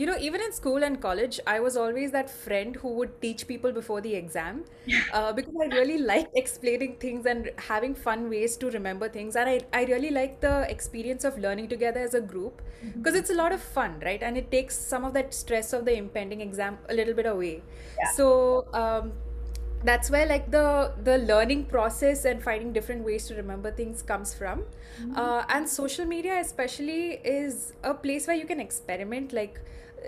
you 0.00 0.04
know 0.04 0.16
even 0.20 0.42
in 0.46 0.52
school 0.52 0.84
and 0.86 1.00
college 1.00 1.36
i 1.46 1.58
was 1.58 1.76
always 1.82 2.10
that 2.14 2.28
friend 2.30 2.76
who 2.80 2.90
would 2.96 3.12
teach 3.22 3.46
people 3.50 3.72
before 3.76 4.00
the 4.06 4.14
exam 4.14 4.62
uh, 5.14 5.32
because 5.32 5.54
i 5.64 5.68
really 5.74 5.96
liked 6.10 6.36
explaining 6.40 6.96
things 7.04 7.24
and 7.24 7.50
having 7.68 7.94
fun 7.94 8.28
ways 8.28 8.58
to 8.58 8.70
remember 8.74 9.08
things 9.08 9.36
and 9.36 9.48
i, 9.48 9.58
I 9.72 9.84
really 9.84 10.10
like 10.10 10.40
the 10.40 10.70
experience 10.70 11.24
of 11.24 11.38
learning 11.38 11.68
together 11.68 12.00
as 12.00 12.12
a 12.12 12.20
group 12.20 12.60
because 12.98 13.14
it's 13.14 13.30
a 13.30 13.34
lot 13.34 13.52
of 13.52 13.62
fun 13.62 13.98
right 14.04 14.22
and 14.22 14.36
it 14.36 14.50
takes 14.50 14.76
some 14.76 15.02
of 15.02 15.14
that 15.14 15.32
stress 15.32 15.72
of 15.72 15.86
the 15.86 15.96
impending 15.96 16.42
exam 16.42 16.76
a 16.90 16.94
little 16.94 17.14
bit 17.14 17.24
away 17.24 17.62
Yeah. 17.98 18.12
so 18.12 18.66
um, 18.74 19.12
that's 19.86 20.10
where 20.10 20.26
like 20.26 20.50
the 20.50 20.92
the 21.04 21.18
learning 21.18 21.64
process 21.66 22.24
and 22.24 22.42
finding 22.42 22.72
different 22.72 23.04
ways 23.04 23.26
to 23.28 23.34
remember 23.34 23.70
things 23.70 24.02
comes 24.02 24.34
from. 24.34 24.64
Uh, 25.14 25.44
and 25.48 25.68
social 25.68 26.06
media 26.06 26.38
especially 26.40 27.20
is 27.36 27.74
a 27.82 27.94
place 27.94 28.26
where 28.26 28.36
you 28.36 28.46
can 28.46 28.60
experiment. 28.60 29.32
Like 29.32 29.60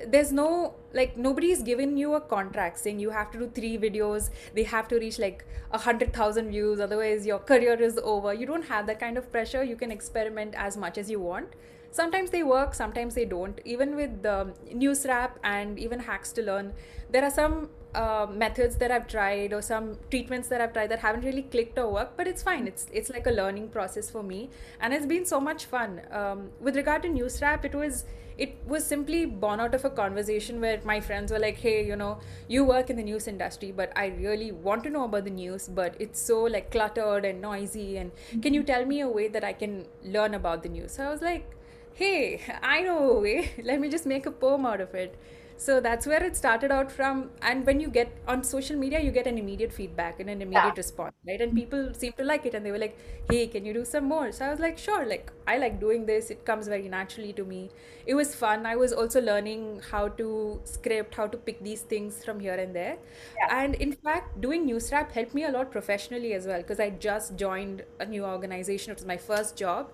there's 0.06 0.32
no 0.32 0.74
like 0.92 1.16
nobody's 1.16 1.62
given 1.62 1.96
you 1.96 2.14
a 2.14 2.20
contract 2.20 2.78
saying 2.78 2.98
you 2.98 3.10
have 3.10 3.30
to 3.32 3.38
do 3.38 3.50
three 3.54 3.76
videos 3.76 4.30
they 4.54 4.62
have 4.62 4.86
to 4.86 4.96
reach 4.96 5.18
like 5.18 5.44
a 5.72 5.78
hundred 5.78 6.12
thousand 6.12 6.50
views 6.50 6.78
otherwise 6.78 7.26
your 7.26 7.38
career 7.52 7.74
is 7.74 7.98
over. 8.02 8.34
You 8.34 8.46
don't 8.46 8.64
have 8.64 8.86
that 8.86 9.00
kind 9.00 9.18
of 9.18 9.30
pressure. 9.30 9.62
You 9.62 9.76
can 9.76 9.90
experiment 9.90 10.54
as 10.56 10.76
much 10.76 10.98
as 10.98 11.10
you 11.10 11.20
want 11.20 11.54
sometimes 11.90 12.30
they 12.30 12.42
work 12.42 12.74
sometimes 12.74 13.14
they 13.14 13.24
don't. 13.24 13.60
Even 13.64 13.96
with 13.96 14.24
um, 14.26 14.52
news 14.72 15.06
wrap 15.06 15.38
and 15.42 15.78
even 15.78 16.00
hacks 16.00 16.32
to 16.32 16.42
learn 16.42 16.72
there 17.10 17.24
are 17.24 17.30
some 17.30 17.70
uh, 17.94 18.26
methods 18.30 18.76
that 18.76 18.90
i've 18.90 19.06
tried 19.08 19.52
or 19.52 19.62
some 19.62 19.96
treatments 20.10 20.48
that 20.48 20.60
i've 20.60 20.74
tried 20.74 20.90
that 20.90 20.98
haven't 20.98 21.24
really 21.24 21.42
clicked 21.42 21.78
or 21.78 21.90
worked 21.90 22.16
but 22.16 22.26
it's 22.26 22.42
fine. 22.42 22.66
It's 22.66 22.86
it's 22.92 23.10
like 23.10 23.26
a 23.26 23.30
learning 23.30 23.68
process 23.70 24.10
for 24.10 24.22
me. 24.22 24.50
And 24.80 24.92
it's 24.92 25.06
been 25.06 25.24
so 25.24 25.40
much 25.40 25.64
fun. 25.64 26.02
Um, 26.10 26.50
with 26.60 26.76
regard 26.76 27.02
to 27.02 27.08
news 27.08 27.40
wrap 27.40 27.64
it 27.64 27.74
was 27.74 28.04
it 28.36 28.56
was 28.66 28.84
simply 28.84 29.26
born 29.26 29.58
out 29.58 29.74
of 29.74 29.84
a 29.84 29.90
conversation 29.90 30.60
where 30.60 30.80
my 30.84 31.00
friends 31.00 31.32
were 31.32 31.40
like 31.40 31.56
hey 31.56 31.84
you 31.84 31.96
know 31.96 32.18
you 32.46 32.64
work 32.64 32.88
in 32.88 32.96
the 32.96 33.02
news 33.02 33.26
industry 33.26 33.72
but 33.72 33.92
i 33.96 34.06
really 34.06 34.52
want 34.52 34.84
to 34.84 34.90
know 34.90 35.04
about 35.04 35.24
the 35.24 35.30
news 35.30 35.66
but 35.66 35.96
it's 35.98 36.20
so 36.20 36.42
like 36.42 36.70
cluttered 36.70 37.24
and 37.24 37.40
noisy 37.40 37.96
and 37.96 38.12
can 38.40 38.54
you 38.54 38.62
tell 38.62 38.84
me 38.84 39.00
a 39.00 39.08
way 39.08 39.26
that 39.26 39.42
i 39.42 39.52
can 39.52 39.84
learn 40.04 40.34
about 40.34 40.62
the 40.62 40.68
news? 40.68 40.92
So 40.92 41.02
i 41.02 41.10
was 41.10 41.20
like 41.20 41.57
hey, 41.98 42.40
I 42.62 42.80
know 42.82 42.98
eh? 42.98 43.16
a 43.16 43.20
way. 43.26 43.50
Let 43.62 43.80
me 43.80 43.88
just 43.88 44.06
make 44.06 44.26
a 44.26 44.30
poem 44.30 44.66
out 44.66 44.80
of 44.80 44.94
it. 44.94 45.18
So 45.60 45.80
that's 45.80 46.06
where 46.06 46.22
it 46.22 46.36
started 46.36 46.70
out 46.70 46.92
from. 46.92 47.30
And 47.42 47.66
when 47.66 47.80
you 47.80 47.88
get 47.88 48.12
on 48.28 48.44
social 48.44 48.76
media, 48.76 49.00
you 49.00 49.10
get 49.10 49.26
an 49.26 49.38
immediate 49.38 49.72
feedback 49.72 50.20
and 50.20 50.30
an 50.30 50.40
Yeah. 50.50 50.70
immediate 50.70 50.76
response, 50.76 51.16
right? 51.26 51.40
And 51.40 51.52
people 51.52 51.92
seem 51.94 52.12
to 52.18 52.22
like 52.24 52.46
it 52.46 52.54
and 52.54 52.64
they 52.64 52.70
were 52.70 52.78
like, 52.78 52.96
hey, 53.28 53.48
can 53.48 53.64
you 53.64 53.74
do 53.74 53.84
some 53.84 54.04
more? 54.04 54.30
So 54.30 54.44
I 54.44 54.50
was 54.50 54.60
like, 54.60 54.78
sure, 54.78 55.04
like 55.04 55.32
I 55.48 55.58
like 55.58 55.80
doing 55.80 56.06
this. 56.06 56.30
It 56.30 56.44
comes 56.44 56.68
very 56.68 56.88
naturally 56.88 57.32
to 57.32 57.44
me. 57.44 57.72
It 58.06 58.14
was 58.14 58.36
fun. 58.36 58.66
I 58.66 58.76
was 58.76 58.92
also 58.92 59.20
learning 59.20 59.80
how 59.90 60.06
to 60.10 60.60
script, 60.64 61.16
how 61.16 61.26
to 61.26 61.36
pick 61.36 61.64
these 61.64 61.80
things 61.82 62.24
from 62.24 62.38
here 62.38 62.54
and 62.54 62.72
there. 62.76 62.98
Yeah. 63.36 63.48
And 63.50 63.74
in 63.76 63.92
fact, 63.92 64.40
doing 64.40 64.64
news 64.66 64.92
wrap 64.92 65.10
helped 65.10 65.34
me 65.34 65.44
a 65.44 65.50
lot 65.50 65.72
professionally 65.72 66.34
as 66.34 66.46
well 66.46 66.58
because 66.58 66.78
I 66.78 66.90
just 66.90 67.34
joined 67.36 67.82
a 67.98 68.06
new 68.06 68.24
organization. 68.24 68.92
It 68.92 68.98
was 68.98 69.06
my 69.06 69.16
first 69.16 69.56
job. 69.56 69.90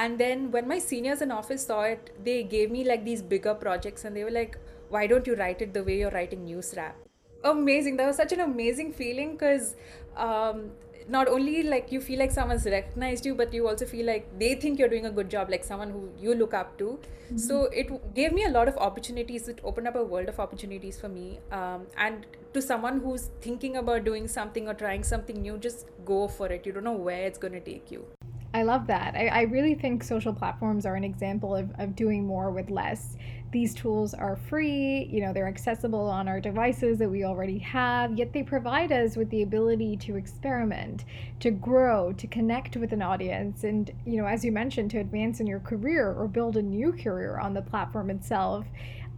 And 0.00 0.16
then 0.16 0.50
when 0.52 0.68
my 0.68 0.78
seniors 0.78 1.22
in 1.22 1.32
office 1.32 1.66
saw 1.66 1.82
it, 1.82 2.10
they 2.24 2.42
gave 2.44 2.70
me 2.70 2.84
like 2.84 3.04
these 3.04 3.20
bigger 3.20 3.54
projects 3.54 4.04
and 4.04 4.16
they 4.16 4.22
were 4.24 4.30
like, 4.30 4.56
why 4.90 5.06
don't 5.08 5.26
you 5.26 5.34
write 5.34 5.60
it 5.60 5.74
the 5.74 5.82
way 5.82 5.98
you're 5.98 6.12
writing 6.12 6.44
news 6.44 6.74
wrap? 6.76 6.96
Amazing. 7.42 7.96
That 7.96 8.06
was 8.06 8.16
such 8.16 8.32
an 8.32 8.40
amazing 8.40 8.92
feeling 8.92 9.32
because 9.32 9.74
um, 10.16 10.70
not 11.08 11.26
only 11.26 11.64
like 11.64 11.90
you 11.90 12.00
feel 12.00 12.20
like 12.20 12.30
someone's 12.30 12.64
recognized 12.64 13.26
you, 13.26 13.34
but 13.34 13.52
you 13.52 13.66
also 13.66 13.86
feel 13.86 14.06
like 14.06 14.38
they 14.38 14.54
think 14.54 14.78
you're 14.78 14.88
doing 14.88 15.06
a 15.06 15.10
good 15.10 15.28
job, 15.28 15.50
like 15.50 15.64
someone 15.64 15.90
who 15.90 16.08
you 16.18 16.34
look 16.34 16.54
up 16.54 16.78
to. 16.78 16.98
So 17.36 17.64
it 17.64 18.14
gave 18.14 18.32
me 18.32 18.44
a 18.44 18.50
lot 18.50 18.68
of 18.68 18.76
opportunities. 18.78 19.48
It 19.48 19.60
opened 19.64 19.88
up 19.88 19.96
a 19.96 20.04
world 20.04 20.28
of 20.28 20.38
opportunities 20.38 21.00
for 21.00 21.08
me. 21.08 21.40
Um, 21.50 21.86
and 21.96 22.24
to 22.54 22.62
someone 22.62 23.00
who's 23.00 23.30
thinking 23.40 23.76
about 23.76 24.04
doing 24.04 24.28
something 24.28 24.68
or 24.68 24.74
trying 24.74 25.02
something 25.02 25.42
new, 25.42 25.58
just 25.58 25.86
go 26.04 26.28
for 26.28 26.46
it. 26.46 26.64
You 26.64 26.72
don't 26.72 26.84
know 26.84 26.92
where 27.10 27.26
it's 27.26 27.38
going 27.38 27.52
to 27.52 27.60
take 27.60 27.90
you. 27.90 28.06
I 28.54 28.62
love 28.62 28.86
that. 28.86 29.14
I, 29.14 29.26
I 29.26 29.42
really 29.42 29.74
think 29.74 30.02
social 30.02 30.32
platforms 30.32 30.86
are 30.86 30.94
an 30.94 31.04
example 31.04 31.54
of, 31.54 31.70
of 31.78 31.94
doing 31.94 32.26
more 32.26 32.50
with 32.50 32.70
less. 32.70 33.16
These 33.50 33.74
tools 33.74 34.12
are 34.14 34.36
free, 34.36 35.08
you 35.10 35.22
know, 35.22 35.32
they're 35.32 35.48
accessible 35.48 36.06
on 36.06 36.28
our 36.28 36.38
devices 36.38 36.98
that 36.98 37.10
we 37.10 37.24
already 37.24 37.58
have, 37.58 38.18
yet 38.18 38.32
they 38.32 38.42
provide 38.42 38.92
us 38.92 39.16
with 39.16 39.30
the 39.30 39.42
ability 39.42 39.96
to 39.98 40.16
experiment, 40.16 41.06
to 41.40 41.50
grow, 41.50 42.12
to 42.12 42.26
connect 42.26 42.76
with 42.76 42.92
an 42.92 43.00
audience, 43.00 43.64
and, 43.64 43.90
you 44.04 44.18
know, 44.18 44.26
as 44.26 44.44
you 44.44 44.52
mentioned, 44.52 44.90
to 44.90 44.98
advance 44.98 45.40
in 45.40 45.46
your 45.46 45.60
career 45.60 46.12
or 46.12 46.28
build 46.28 46.58
a 46.58 46.62
new 46.62 46.92
career 46.92 47.38
on 47.38 47.54
the 47.54 47.62
platform 47.62 48.10
itself, 48.10 48.66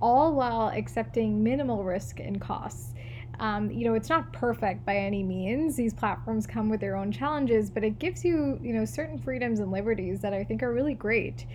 all 0.00 0.32
while 0.32 0.68
accepting 0.68 1.42
minimal 1.42 1.82
risk 1.82 2.20
and 2.20 2.40
costs. 2.40 2.94
Um, 3.40 3.70
you 3.70 3.86
know, 3.86 3.94
it's 3.94 4.10
not 4.10 4.32
perfect 4.34 4.84
by 4.84 4.96
any 4.96 5.22
means. 5.22 5.74
These 5.74 5.94
platforms 5.94 6.46
come 6.46 6.68
with 6.68 6.80
their 6.80 6.94
own 6.94 7.10
challenges, 7.10 7.70
but 7.70 7.82
it 7.82 7.98
gives 7.98 8.22
you, 8.22 8.60
you 8.62 8.74
know, 8.74 8.84
certain 8.84 9.18
freedoms 9.18 9.60
and 9.60 9.72
liberties 9.72 10.20
that 10.20 10.34
I 10.34 10.44
think 10.44 10.62
are 10.62 10.72
really 10.72 10.94
great. 10.94 11.46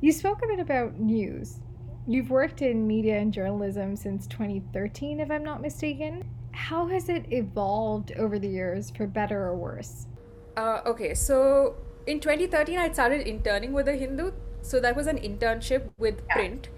You 0.00 0.10
spoke 0.10 0.42
a 0.42 0.46
bit 0.46 0.58
about 0.58 0.98
news. 0.98 1.60
You've 2.06 2.30
worked 2.30 2.62
in 2.62 2.86
media 2.86 3.18
and 3.18 3.30
journalism 3.32 3.94
since 3.94 4.26
2013, 4.26 5.20
if 5.20 5.30
I'm 5.30 5.44
not 5.44 5.60
mistaken. 5.60 6.24
How 6.52 6.86
has 6.86 7.10
it 7.10 7.26
evolved 7.30 8.12
over 8.12 8.38
the 8.38 8.48
years 8.48 8.90
for 8.90 9.06
better 9.06 9.42
or 9.42 9.54
worse? 9.56 10.06
Uh, 10.56 10.80
okay, 10.86 11.12
so 11.12 11.76
in 12.06 12.20
2013, 12.20 12.78
I 12.78 12.90
started 12.90 13.28
interning 13.28 13.74
with 13.74 13.84
the 13.84 13.96
Hindu. 13.96 14.32
So 14.62 14.80
that 14.80 14.96
was 14.96 15.06
an 15.06 15.18
internship 15.18 15.90
with 15.98 16.22
Yeah. 16.28 16.34
print. 16.34 16.68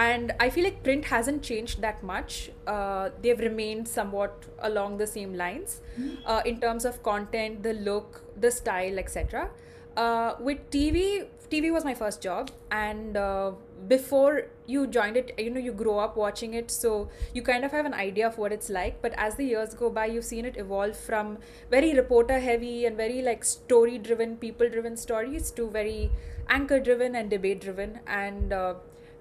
And 0.00 0.32
I 0.40 0.48
feel 0.50 0.64
like 0.64 0.82
print 0.82 1.04
hasn't 1.06 1.42
changed 1.42 1.82
that 1.82 2.02
much. 2.02 2.50
Uh, 2.66 3.10
they've 3.22 3.38
remained 3.38 3.88
somewhat 3.88 4.46
along 4.60 4.98
the 4.98 5.06
same 5.06 5.34
lines 5.34 5.80
uh, 6.24 6.42
in 6.46 6.60
terms 6.60 6.84
of 6.84 7.02
content, 7.02 7.62
the 7.62 7.74
look, 7.74 8.22
the 8.40 8.50
style, 8.50 8.98
etc. 8.98 9.50
Uh, 9.96 10.34
with 10.38 10.70
TV, 10.70 11.26
TV 11.50 11.72
was 11.72 11.84
my 11.84 11.94
first 11.94 12.22
job, 12.22 12.50
and 12.70 13.16
uh, 13.16 13.50
before 13.88 14.46
you 14.66 14.86
joined 14.86 15.16
it, 15.16 15.32
you 15.36 15.50
know, 15.50 15.60
you 15.60 15.72
grow 15.72 15.98
up 15.98 16.16
watching 16.16 16.54
it, 16.54 16.70
so 16.70 17.10
you 17.34 17.42
kind 17.42 17.64
of 17.64 17.72
have 17.72 17.84
an 17.84 17.92
idea 17.92 18.26
of 18.26 18.38
what 18.38 18.52
it's 18.52 18.70
like. 18.70 19.02
But 19.02 19.12
as 19.16 19.34
the 19.34 19.44
years 19.44 19.74
go 19.74 19.90
by, 19.90 20.06
you've 20.06 20.24
seen 20.24 20.44
it 20.44 20.56
evolve 20.56 20.96
from 20.96 21.38
very 21.70 21.94
reporter 21.94 22.38
heavy 22.38 22.86
and 22.86 22.96
very 22.96 23.20
like 23.20 23.44
story 23.44 23.98
driven, 23.98 24.36
people 24.36 24.68
driven 24.68 24.96
stories 24.96 25.50
to 25.58 25.68
very 25.68 26.12
anchor 26.48 26.78
driven 26.78 27.16
and 27.16 27.28
debate 27.28 27.60
driven, 27.60 27.98
and 28.06 28.52
uh, 28.52 28.74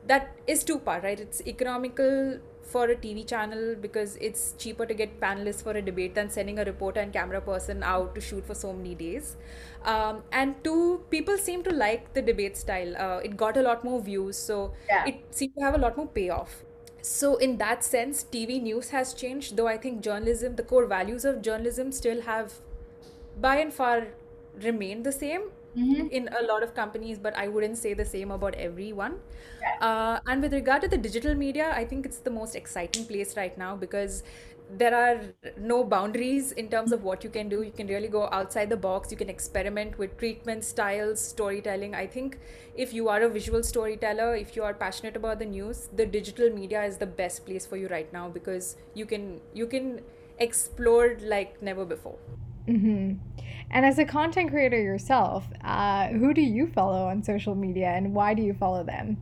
that 0.09 0.35
is 0.47 0.63
two 0.63 0.79
part, 0.79 1.03
right? 1.03 1.19
It's 1.19 1.41
economical 1.47 2.39
for 2.63 2.85
a 2.85 2.95
TV 2.95 3.23
channel 3.23 3.75
because 3.81 4.15
it's 4.17 4.53
cheaper 4.59 4.85
to 4.85 4.93
get 4.93 5.19
panelists 5.19 5.63
for 5.63 5.71
a 5.71 5.81
debate 5.81 6.13
than 6.15 6.29
sending 6.29 6.59
a 6.59 6.65
reporter 6.65 6.99
and 6.99 7.11
camera 7.13 7.41
person 7.41 7.83
out 7.83 8.13
to 8.15 8.21
shoot 8.21 8.45
for 8.45 8.53
so 8.55 8.73
many 8.73 8.95
days. 8.95 9.37
Um, 9.83 10.23
and 10.31 10.63
two, 10.63 11.05
people 11.09 11.37
seem 11.37 11.63
to 11.63 11.71
like 11.71 12.13
the 12.13 12.21
debate 12.21 12.57
style. 12.57 12.95
Uh, 12.97 13.17
it 13.19 13.37
got 13.37 13.57
a 13.57 13.61
lot 13.61 13.83
more 13.83 14.01
views, 14.01 14.37
so 14.37 14.73
Yeah. 14.89 15.05
it 15.05 15.15
seemed 15.31 15.55
to 15.57 15.63
have 15.63 15.75
a 15.75 15.79
lot 15.79 15.97
more 15.97 16.07
payoff. 16.07 16.63
So, 17.01 17.37
in 17.37 17.57
that 17.57 17.83
sense, 17.83 18.23
TV 18.23 18.59
news 18.59 18.89
has 18.89 19.13
changed, 19.13 19.55
though 19.57 19.67
I 19.67 19.77
think 19.77 20.01
journalism, 20.01 20.55
the 20.55 20.63
core 20.63 20.85
values 20.85 21.25
of 21.25 21.41
journalism, 21.41 21.91
still 21.93 22.21
have 22.23 22.59
by 23.39 23.57
and 23.57 23.73
far 23.73 24.07
remained 24.61 25.05
the 25.05 25.11
same 25.11 25.51
in 26.11 26.29
a 26.39 26.43
lot 26.45 26.63
of 26.63 26.73
companies, 26.75 27.17
but 27.19 27.35
I 27.37 27.47
wouldn't 27.47 27.77
say 27.77 27.93
the 27.93 28.05
same 28.05 28.31
about 28.31 28.55
everyone. 28.55 29.15
Yeah. 29.61 29.77
Uh, 29.81 30.19
and 30.27 30.41
with 30.41 30.53
regard 30.53 30.81
to 30.81 30.87
the 30.87 30.97
digital 30.97 31.35
media, 31.35 31.71
I 31.75 31.85
think 31.85 32.05
it's 32.05 32.19
the 32.19 32.29
most 32.31 32.55
exciting 32.55 33.05
place 33.05 33.35
right 33.37 33.57
now 33.57 33.75
because 33.75 34.23
there 34.71 34.93
are 34.95 35.19
no 35.57 35.83
boundaries 35.83 36.51
in 36.51 36.69
terms 36.69 36.91
of 36.91 37.03
what 37.03 37.23
you 37.23 37.29
can 37.29 37.49
do. 37.49 37.61
You 37.63 37.71
can 37.71 37.87
really 37.87 38.07
go 38.07 38.29
outside 38.31 38.69
the 38.69 38.77
box. 38.77 39.09
You 39.11 39.17
can 39.17 39.29
experiment 39.29 39.97
with 39.97 40.17
treatment 40.17 40.63
styles, 40.63 41.19
storytelling. 41.19 41.95
I 41.95 42.05
think 42.05 42.37
if 42.75 42.93
you 42.93 43.09
are 43.09 43.21
a 43.21 43.29
visual 43.29 43.63
storyteller, 43.63 44.35
if 44.35 44.55
you 44.55 44.63
are 44.63 44.73
passionate 44.73 45.15
about 45.15 45.39
the 45.39 45.45
news, 45.45 45.89
the 45.95 46.05
digital 46.05 46.49
media 46.51 46.83
is 46.83 46.97
the 46.97 47.07
best 47.07 47.45
place 47.45 47.65
for 47.65 47.77
you 47.77 47.87
right 47.87 48.11
now 48.13 48.29
because 48.29 48.75
you 48.93 49.05
can 49.05 49.41
you 49.53 49.65
can 49.65 50.01
explore 50.39 51.17
like 51.21 51.61
never 51.61 51.85
before. 51.85 52.17
hmm 52.67 53.17
And 53.71 53.85
as 53.85 53.99
a 53.99 54.05
content 54.05 54.49
creator 54.49 54.81
yourself, 54.81 55.45
uh, 55.63 56.07
who 56.07 56.33
do 56.33 56.41
you 56.41 56.67
follow 56.67 57.05
on 57.05 57.23
social 57.23 57.55
media 57.55 57.87
and 57.87 58.13
why 58.13 58.33
do 58.33 58.41
you 58.41 58.53
follow 58.53 58.83
them? 58.83 59.17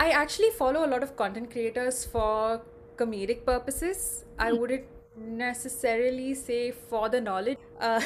I 0.00 0.10
actually 0.10 0.50
follow 0.50 0.84
a 0.84 0.88
lot 0.88 1.02
of 1.02 1.16
content 1.16 1.50
creators 1.50 2.04
for 2.04 2.62
comedic 2.96 3.44
purposes. 3.44 4.24
I 4.38 4.52
wouldn't 4.52 4.84
necessarily 5.16 6.34
say 6.34 6.72
for 6.72 7.08
the 7.08 7.20
knowledge. 7.20 7.58
Uh, 7.80 8.00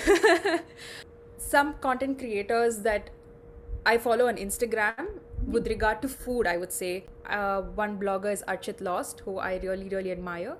some 1.38 1.74
content 1.74 2.18
creators 2.18 2.78
that 2.78 3.10
I 3.84 3.98
follow 3.98 4.28
on 4.28 4.36
Instagram 4.36 5.08
with 5.46 5.66
regard 5.66 6.02
to 6.02 6.08
food, 6.08 6.46
I 6.46 6.56
would 6.56 6.72
say. 6.72 7.06
Uh, 7.26 7.62
one 7.62 7.98
blogger 7.98 8.32
is 8.32 8.44
Archit 8.46 8.80
Lost, 8.80 9.20
who 9.24 9.38
I 9.38 9.56
really, 9.56 9.88
really 9.88 10.12
admire. 10.12 10.56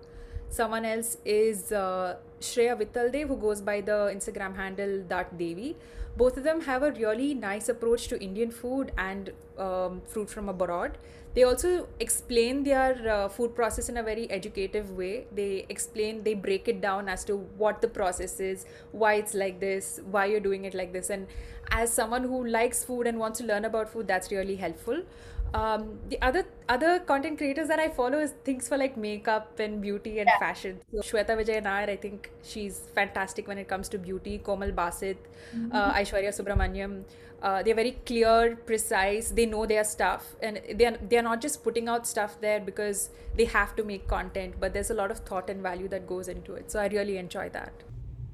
Someone 0.53 0.85
else 0.85 1.17
is 1.25 1.73
uh, 1.73 2.17
Shreya 2.43 2.77
Vittaldev, 2.79 3.29
who 3.29 3.37
goes 3.39 3.63
by 3.63 3.81
the 3.81 4.13
Instagram 4.15 4.55
handle 4.55 5.03
That 5.09 5.39
Devi. 5.39 5.77
Both 6.15 6.37
of 6.37 6.45
them 6.45 6.61
have 6.61 6.83
a 6.83 6.93
really 6.93 7.33
nice 7.33 7.71
approach 7.71 8.09
to 8.09 8.23
Indian 8.23 8.51
food 8.51 8.93
and 8.99 9.33
um, 9.57 10.03
fruit 10.07 10.29
from 10.29 10.51
abroad. 10.51 10.99
They 11.33 11.45
also 11.45 11.89
explain 12.01 12.65
their 12.65 13.11
uh, 13.11 13.29
food 13.31 13.55
process 13.57 13.89
in 13.89 13.97
a 13.97 14.03
very 14.03 14.31
educative 14.31 14.91
way. 14.91 15.27
They 15.35 15.65
explain, 15.71 16.23
they 16.23 16.35
break 16.35 16.69
it 16.69 16.83
down 16.83 17.09
as 17.09 17.25
to 17.25 17.37
what 17.57 17.81
the 17.81 17.89
process 17.89 18.39
is, 18.39 18.67
why 18.91 19.15
it's 19.15 19.33
like 19.33 19.59
this, 19.59 20.01
why 20.11 20.27
you're 20.27 20.41
doing 20.41 20.67
it 20.67 20.75
like 20.75 20.93
this. 20.93 21.09
And 21.09 21.29
as 21.71 21.91
someone 21.91 22.25
who 22.25 22.47
likes 22.47 22.85
food 22.85 23.07
and 23.07 23.19
wants 23.19 23.39
to 23.39 23.47
learn 23.47 23.65
about 23.65 23.89
food, 23.89 24.07
that's 24.07 24.31
really 24.31 24.57
helpful. 24.57 25.03
Um, 25.55 25.99
the 26.09 26.21
other 26.23 26.45
other 26.69 27.01
content 27.01 27.37
creators 27.37 27.69
that 27.69 27.79
I 27.79 27.89
follow 27.91 28.19
is 28.19 28.33
things 28.45 28.69
for 28.69 28.79
like 28.79 28.97
makeup 28.97 29.59
and 29.61 29.83
beauty 29.83 30.21
and 30.21 30.31
fashion. 30.39 30.81
So 30.93 31.01
Shweta 31.01 31.37
Vijay 31.41 31.63
Nair, 31.63 31.91
I 31.91 31.97
think 31.97 32.31
she's 32.43 32.81
fantastic 32.95 33.47
when 33.47 33.59
it 33.59 33.69
comes 33.69 33.89
to 33.91 33.99
beauty. 33.99 34.39
Komal 34.39 34.73
Basit, 34.73 35.17
uh, 35.73 35.93
Aishwarya 35.93 36.33
Subramaniam. 36.39 37.05
Uh, 37.43 37.63
they're 37.63 37.75
very 37.75 37.93
clear, 38.07 38.57
precise. 38.65 39.31
They 39.31 39.47
know 39.47 39.67
their 39.67 39.85
stuff, 39.85 40.35
and 40.41 40.61
they're 40.75 40.97
they're 41.11 41.23
not 41.23 41.41
just 41.43 41.63
putting 41.63 41.89
out 41.89 42.07
stuff 42.07 42.41
there 42.41 42.61
because 42.61 43.11
they 43.37 43.45
have 43.45 43.77
to 43.77 43.85
make 43.85 44.09
content. 44.09 44.55
But 44.59 44.73
there's 44.73 44.91
a 44.91 44.95
lot 44.95 45.11
of 45.11 45.19
thought 45.19 45.51
and 45.51 45.61
value 45.61 45.89
that 45.89 46.07
goes 46.07 46.29
into 46.29 46.55
it. 46.55 46.71
So 46.71 46.81
I 46.81 46.87
really 46.87 47.19
enjoy 47.19 47.49
that. 47.51 47.73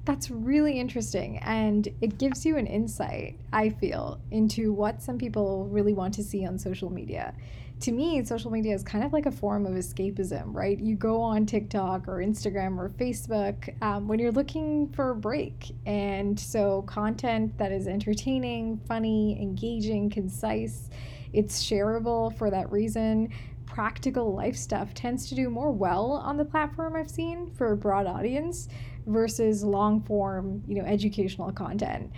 That's 0.05 0.31
really 0.31 0.79
interesting. 0.79 1.37
And 1.39 1.87
it 2.01 2.17
gives 2.17 2.45
you 2.45 2.57
an 2.57 2.67
insight, 2.67 3.39
I 3.53 3.69
feel, 3.69 4.19
into 4.31 4.73
what 4.73 5.01
some 5.01 5.17
people 5.17 5.67
really 5.67 5.93
want 5.93 6.13
to 6.15 6.23
see 6.23 6.45
on 6.45 6.57
social 6.57 6.89
media. 6.89 7.33
To 7.81 7.91
me, 7.93 8.23
social 8.25 8.51
media 8.51 8.75
is 8.75 8.83
kind 8.83 9.05
of 9.05 9.13
like 9.13 9.25
a 9.25 9.31
form 9.31 9.65
of 9.65 9.73
escapism, 9.73 10.53
right? 10.53 10.77
You 10.77 10.95
go 10.95 11.21
on 11.21 11.45
TikTok 11.45 12.09
or 12.09 12.17
Instagram 12.17 12.77
or 12.77 12.89
Facebook 12.89 13.73
um, 13.81 14.07
when 14.07 14.19
you're 14.19 14.33
looking 14.33 14.89
for 14.89 15.11
a 15.11 15.15
break. 15.15 15.71
And 15.85 16.37
so, 16.37 16.81
content 16.83 17.57
that 17.57 17.71
is 17.71 17.87
entertaining, 17.87 18.81
funny, 18.85 19.41
engaging, 19.41 20.09
concise, 20.09 20.89
it's 21.31 21.63
shareable 21.63 22.35
for 22.37 22.49
that 22.49 22.69
reason. 22.71 23.29
Practical 23.65 24.33
life 24.33 24.57
stuff 24.57 24.93
tends 24.93 25.29
to 25.29 25.35
do 25.35 25.49
more 25.49 25.71
well 25.71 26.11
on 26.11 26.35
the 26.35 26.45
platform 26.45 26.95
I've 26.95 27.09
seen 27.09 27.51
for 27.51 27.71
a 27.71 27.77
broad 27.77 28.07
audience 28.07 28.67
versus 29.09 29.63
long 29.63 30.01
form, 30.03 30.63
you 30.67 30.75
know, 30.75 30.87
educational 30.87 31.51
content. 31.51 32.11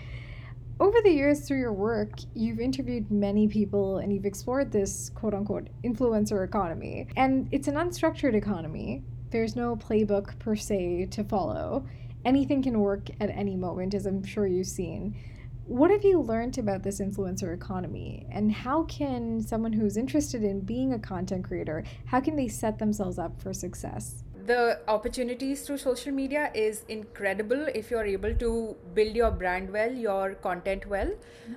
Over 0.79 0.99
the 1.03 1.11
years 1.11 1.41
through 1.41 1.59
your 1.59 1.73
work, 1.73 2.11
you've 2.33 2.59
interviewed 2.59 3.11
many 3.11 3.47
people 3.47 3.99
and 3.99 4.11
you've 4.11 4.25
explored 4.25 4.71
this 4.71 5.11
quote 5.13 5.33
unquote 5.33 5.69
influencer 5.83 6.43
economy. 6.43 7.07
And 7.15 7.47
it's 7.51 7.67
an 7.67 7.75
unstructured 7.75 8.33
economy. 8.33 9.03
There's 9.29 9.55
no 9.55 9.75
playbook 9.75 10.37
per 10.39 10.55
se 10.55 11.07
to 11.11 11.23
follow. 11.23 11.85
Anything 12.25 12.61
can 12.61 12.79
work 12.79 13.09
at 13.19 13.29
any 13.29 13.55
moment, 13.55 13.93
as 13.93 14.05
I'm 14.05 14.23
sure 14.23 14.45
you've 14.45 14.67
seen. 14.67 15.15
What 15.65 15.91
have 15.91 16.03
you 16.03 16.19
learned 16.19 16.57
about 16.57 16.83
this 16.83 16.99
influencer 16.99 17.53
economy 17.53 18.27
and 18.31 18.51
how 18.51 18.83
can 18.83 19.41
someone 19.41 19.71
who's 19.71 19.95
interested 19.95 20.43
in 20.43 20.61
being 20.61 20.93
a 20.93 20.99
content 20.99 21.45
creator, 21.45 21.83
how 22.05 22.19
can 22.19 22.35
they 22.35 22.47
set 22.47 22.77
themselves 22.79 23.17
up 23.17 23.41
for 23.41 23.53
success? 23.53 24.23
The 24.45 24.79
opportunities 24.87 25.61
through 25.61 25.77
social 25.77 26.11
media 26.11 26.51
is 26.53 26.83
incredible 26.87 27.67
if 27.75 27.91
you're 27.91 28.05
able 28.05 28.33
to 28.35 28.75
build 28.93 29.15
your 29.15 29.31
brand 29.31 29.71
well 29.71 29.91
your 29.91 30.35
content 30.35 30.85
well 30.87 31.11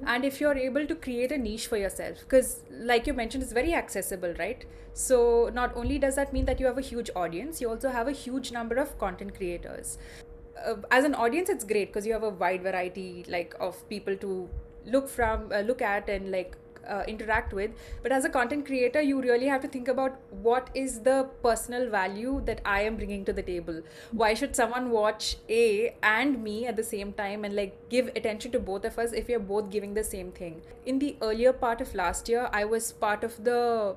and 0.07 0.25
if 0.25 0.41
you're 0.41 0.57
able 0.57 0.87
to 0.87 0.95
create 0.95 1.33
a 1.33 1.39
niche 1.39 1.67
for 1.67 1.77
yourself. 1.77 2.19
Because 2.21 2.63
like 2.71 3.07
you 3.07 3.13
mentioned 3.13 3.43
it's 3.43 3.53
very 3.53 3.75
accessible 3.75 4.35
right? 4.39 4.65
So 4.93 5.51
not 5.53 5.77
only 5.77 5.99
does 5.99 6.17
that 6.17 6.33
mean 6.33 6.45
that 6.45 6.61
you 6.61 6.67
have 6.67 6.79
a 6.79 6.83
huge 6.83 7.11
audience 7.17 7.61
you 7.61 7.69
also 7.69 7.91
have 7.91 8.09
a 8.09 8.13
huge 8.13 8.53
number 8.53 8.77
of 8.77 8.99
content 8.99 9.37
creators. 9.37 9.99
Uh, 10.65 10.77
as 10.91 11.05
an 11.05 11.15
audience 11.15 11.49
it's 11.49 11.65
great 11.65 11.89
because 11.89 12.07
you 12.07 12.13
have 12.13 12.23
a 12.23 12.31
wide 12.31 12.63
variety 12.63 13.25
like 13.29 13.55
of 13.61 13.89
people 13.89 14.17
to 14.17 14.49
look 14.87 15.09
from 15.09 15.51
uh, 15.53 15.61
look 15.61 15.83
at 15.83 16.09
and 16.09 16.31
like 16.31 16.57
uh, 16.89 17.05
interact 17.07 17.53
with. 17.53 17.71
But 18.03 18.13
as 18.13 18.25
a 18.25 18.29
content 18.29 18.67
creator 18.67 19.01
you 19.01 19.21
really 19.21 19.47
have 19.47 19.63
to 19.63 19.69
think 19.69 19.89
about 19.89 20.19
what 20.31 20.71
is 20.75 21.01
the 21.01 21.29
personal 21.43 21.89
value 21.91 22.43
that 22.45 22.61
i 22.65 22.81
am 22.83 22.97
bringing 22.97 23.25
to 23.25 23.33
the 23.33 23.43
table. 23.43 23.83
Why 24.13 24.35
should 24.35 24.57
someone 24.57 24.91
watch 24.91 25.37
a 25.49 25.95
and 26.03 26.43
me 26.43 26.67
at 26.67 26.77
the 26.77 26.83
same 26.83 27.13
time 27.13 27.45
and 27.45 27.55
like 27.55 27.77
give 27.89 28.11
attention 28.17 28.53
to 28.53 28.59
both 28.59 28.85
of 28.85 28.99
us 28.99 29.13
if 29.13 29.29
we 29.29 29.35
are 29.35 29.47
both 29.55 29.71
giving 29.71 29.95
the 29.95 30.05
same 30.05 30.33
thing? 30.33 30.63
In 30.87 30.99
the 30.99 31.17
earlier 31.23 31.53
part 31.53 31.81
of 31.81 31.95
last 31.95 32.29
year 32.29 32.49
i 32.53 32.65
was 32.65 32.93
part 32.93 33.25
of 33.25 33.43
the 33.45 33.97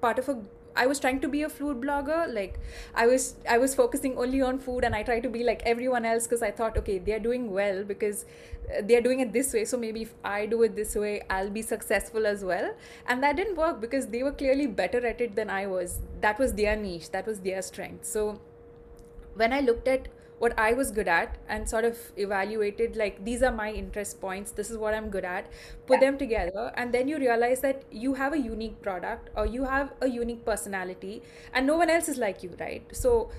part 0.00 0.18
of 0.18 0.28
a 0.28 0.38
I 0.76 0.86
was 0.86 1.00
trying 1.00 1.20
to 1.20 1.28
be 1.28 1.42
a 1.42 1.48
food 1.48 1.80
blogger. 1.80 2.32
Like 2.32 2.58
I 2.94 3.06
was 3.06 3.36
I 3.48 3.58
was 3.58 3.74
focusing 3.74 4.16
only 4.16 4.42
on 4.42 4.58
food 4.58 4.84
and 4.84 4.94
I 4.94 5.02
tried 5.02 5.22
to 5.24 5.28
be 5.28 5.44
like 5.44 5.62
everyone 5.64 6.04
else 6.04 6.26
because 6.26 6.42
I 6.42 6.50
thought 6.50 6.76
okay 6.78 6.98
they're 6.98 7.24
doing 7.28 7.50
well 7.50 7.84
because 7.84 8.24
uh, 8.24 8.82
they're 8.84 9.00
doing 9.00 9.20
it 9.20 9.32
this 9.32 9.52
way 9.52 9.64
so 9.64 9.76
maybe 9.76 10.02
if 10.02 10.14
I 10.24 10.46
do 10.46 10.62
it 10.62 10.76
this 10.76 10.94
way 10.94 11.22
I'll 11.30 11.50
be 11.50 11.62
successful 11.62 12.26
as 12.26 12.44
well. 12.44 12.74
And 13.06 13.22
that 13.22 13.36
didn't 13.36 13.56
work 13.56 13.80
because 13.80 14.08
they 14.08 14.22
were 14.22 14.32
clearly 14.32 14.66
better 14.66 15.06
at 15.06 15.20
it 15.20 15.36
than 15.36 15.50
I 15.50 15.66
was. 15.66 15.98
That 16.20 16.38
was 16.38 16.52
their 16.54 16.76
niche. 16.76 17.10
That 17.10 17.26
was 17.26 17.40
their 17.40 17.62
strength. 17.62 18.04
So 18.04 18.40
when 19.34 19.52
I 19.52 19.60
looked 19.60 19.88
at 19.88 20.08
what 20.38 20.58
I 20.58 20.72
was 20.74 20.90
good 20.90 21.08
at 21.08 21.38
and 21.48 21.68
sort 21.68 21.84
of 21.84 21.98
evaluated 22.16 22.96
like 22.96 23.24
these 23.24 23.42
are 23.42 23.52
my 23.52 23.72
interest 23.72 24.20
points, 24.20 24.50
this 24.50 24.70
is 24.70 24.76
what 24.76 24.94
I'm 24.94 25.08
good 25.08 25.24
at, 25.24 25.46
put 25.86 26.00
them 26.00 26.18
together, 26.18 26.72
and 26.76 26.92
then 26.92 27.08
you 27.08 27.18
realize 27.18 27.60
that 27.60 27.84
you 27.90 28.14
have 28.14 28.32
a 28.32 28.38
unique 28.38 28.80
product 28.82 29.30
or 29.36 29.46
you 29.46 29.64
have 29.64 29.92
a 30.00 30.08
unique 30.08 30.44
personality, 30.44 31.22
and 31.52 31.66
no 31.66 31.76
one 31.76 31.90
else 31.90 32.08
is 32.08 32.18
like 32.18 32.42
you, 32.42 32.54
right? 32.60 32.84
So 32.92 33.30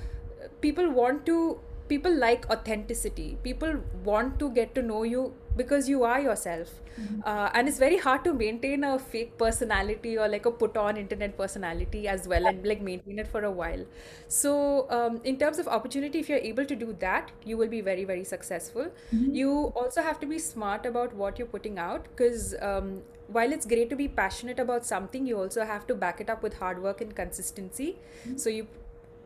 uh, 0.43 0.47
people 0.61 0.89
want 0.91 1.25
to 1.27 1.59
people 1.87 2.13
like 2.13 2.49
authenticity 2.49 3.37
people 3.43 3.75
want 4.03 4.37
to 4.37 4.49
get 4.49 4.75
to 4.75 4.81
know 4.81 5.03
you 5.03 5.33
because 5.57 5.89
you 5.89 6.03
are 6.03 6.19
yourself. 6.21 6.81
Uh, 7.23 7.49
and 7.53 7.67
it's 7.67 7.77
very 7.77 7.97
hard 7.97 8.23
to 8.23 8.33
maintain 8.33 8.83
a 8.83 8.97
fake 8.97 9.37
personality 9.37 10.17
or 10.17 10.27
like 10.27 10.45
a 10.47 10.51
put 10.51 10.75
on 10.75 10.97
internet 10.97 11.37
personality 11.37 12.07
as 12.07 12.27
well 12.27 12.47
and 12.47 12.65
like 12.65 12.81
maintain 12.81 13.19
it 13.19 13.27
for 13.27 13.43
a 13.43 13.51
while. 13.51 13.85
So 14.27 14.89
um, 14.89 15.21
in 15.23 15.37
terms 15.37 15.59
of 15.59 15.67
opportunity 15.67 16.19
if 16.19 16.29
you're 16.29 16.39
able 16.39 16.65
to 16.65 16.75
do 16.75 16.95
that 16.99 17.31
you 17.45 17.57
will 17.57 17.67
be 17.67 17.81
very 17.81 18.03
very 18.03 18.23
successful. 18.23 18.91
You 19.31 19.51
also 19.75 20.01
have 20.01 20.19
to 20.21 20.25
be 20.25 20.39
smart 20.39 20.87
about 20.87 21.13
what 21.13 21.37
you're 21.37 21.47
putting 21.47 21.77
out 21.77 22.07
because 22.15 22.55
um, 22.61 23.01
while 23.27 23.51
it's 23.51 23.65
great 23.65 23.89
to 23.91 23.95
be 23.95 24.07
passionate 24.07 24.59
about 24.59 24.85
something 24.85 25.27
you 25.27 25.37
also 25.37 25.65
have 25.65 25.85
to 25.87 25.95
back 25.95 26.19
it 26.19 26.29
up 26.29 26.41
with 26.41 26.55
hard 26.57 26.81
work 26.81 27.01
and 27.01 27.15
consistency. 27.15 27.97
So 28.37 28.49
you 28.49 28.67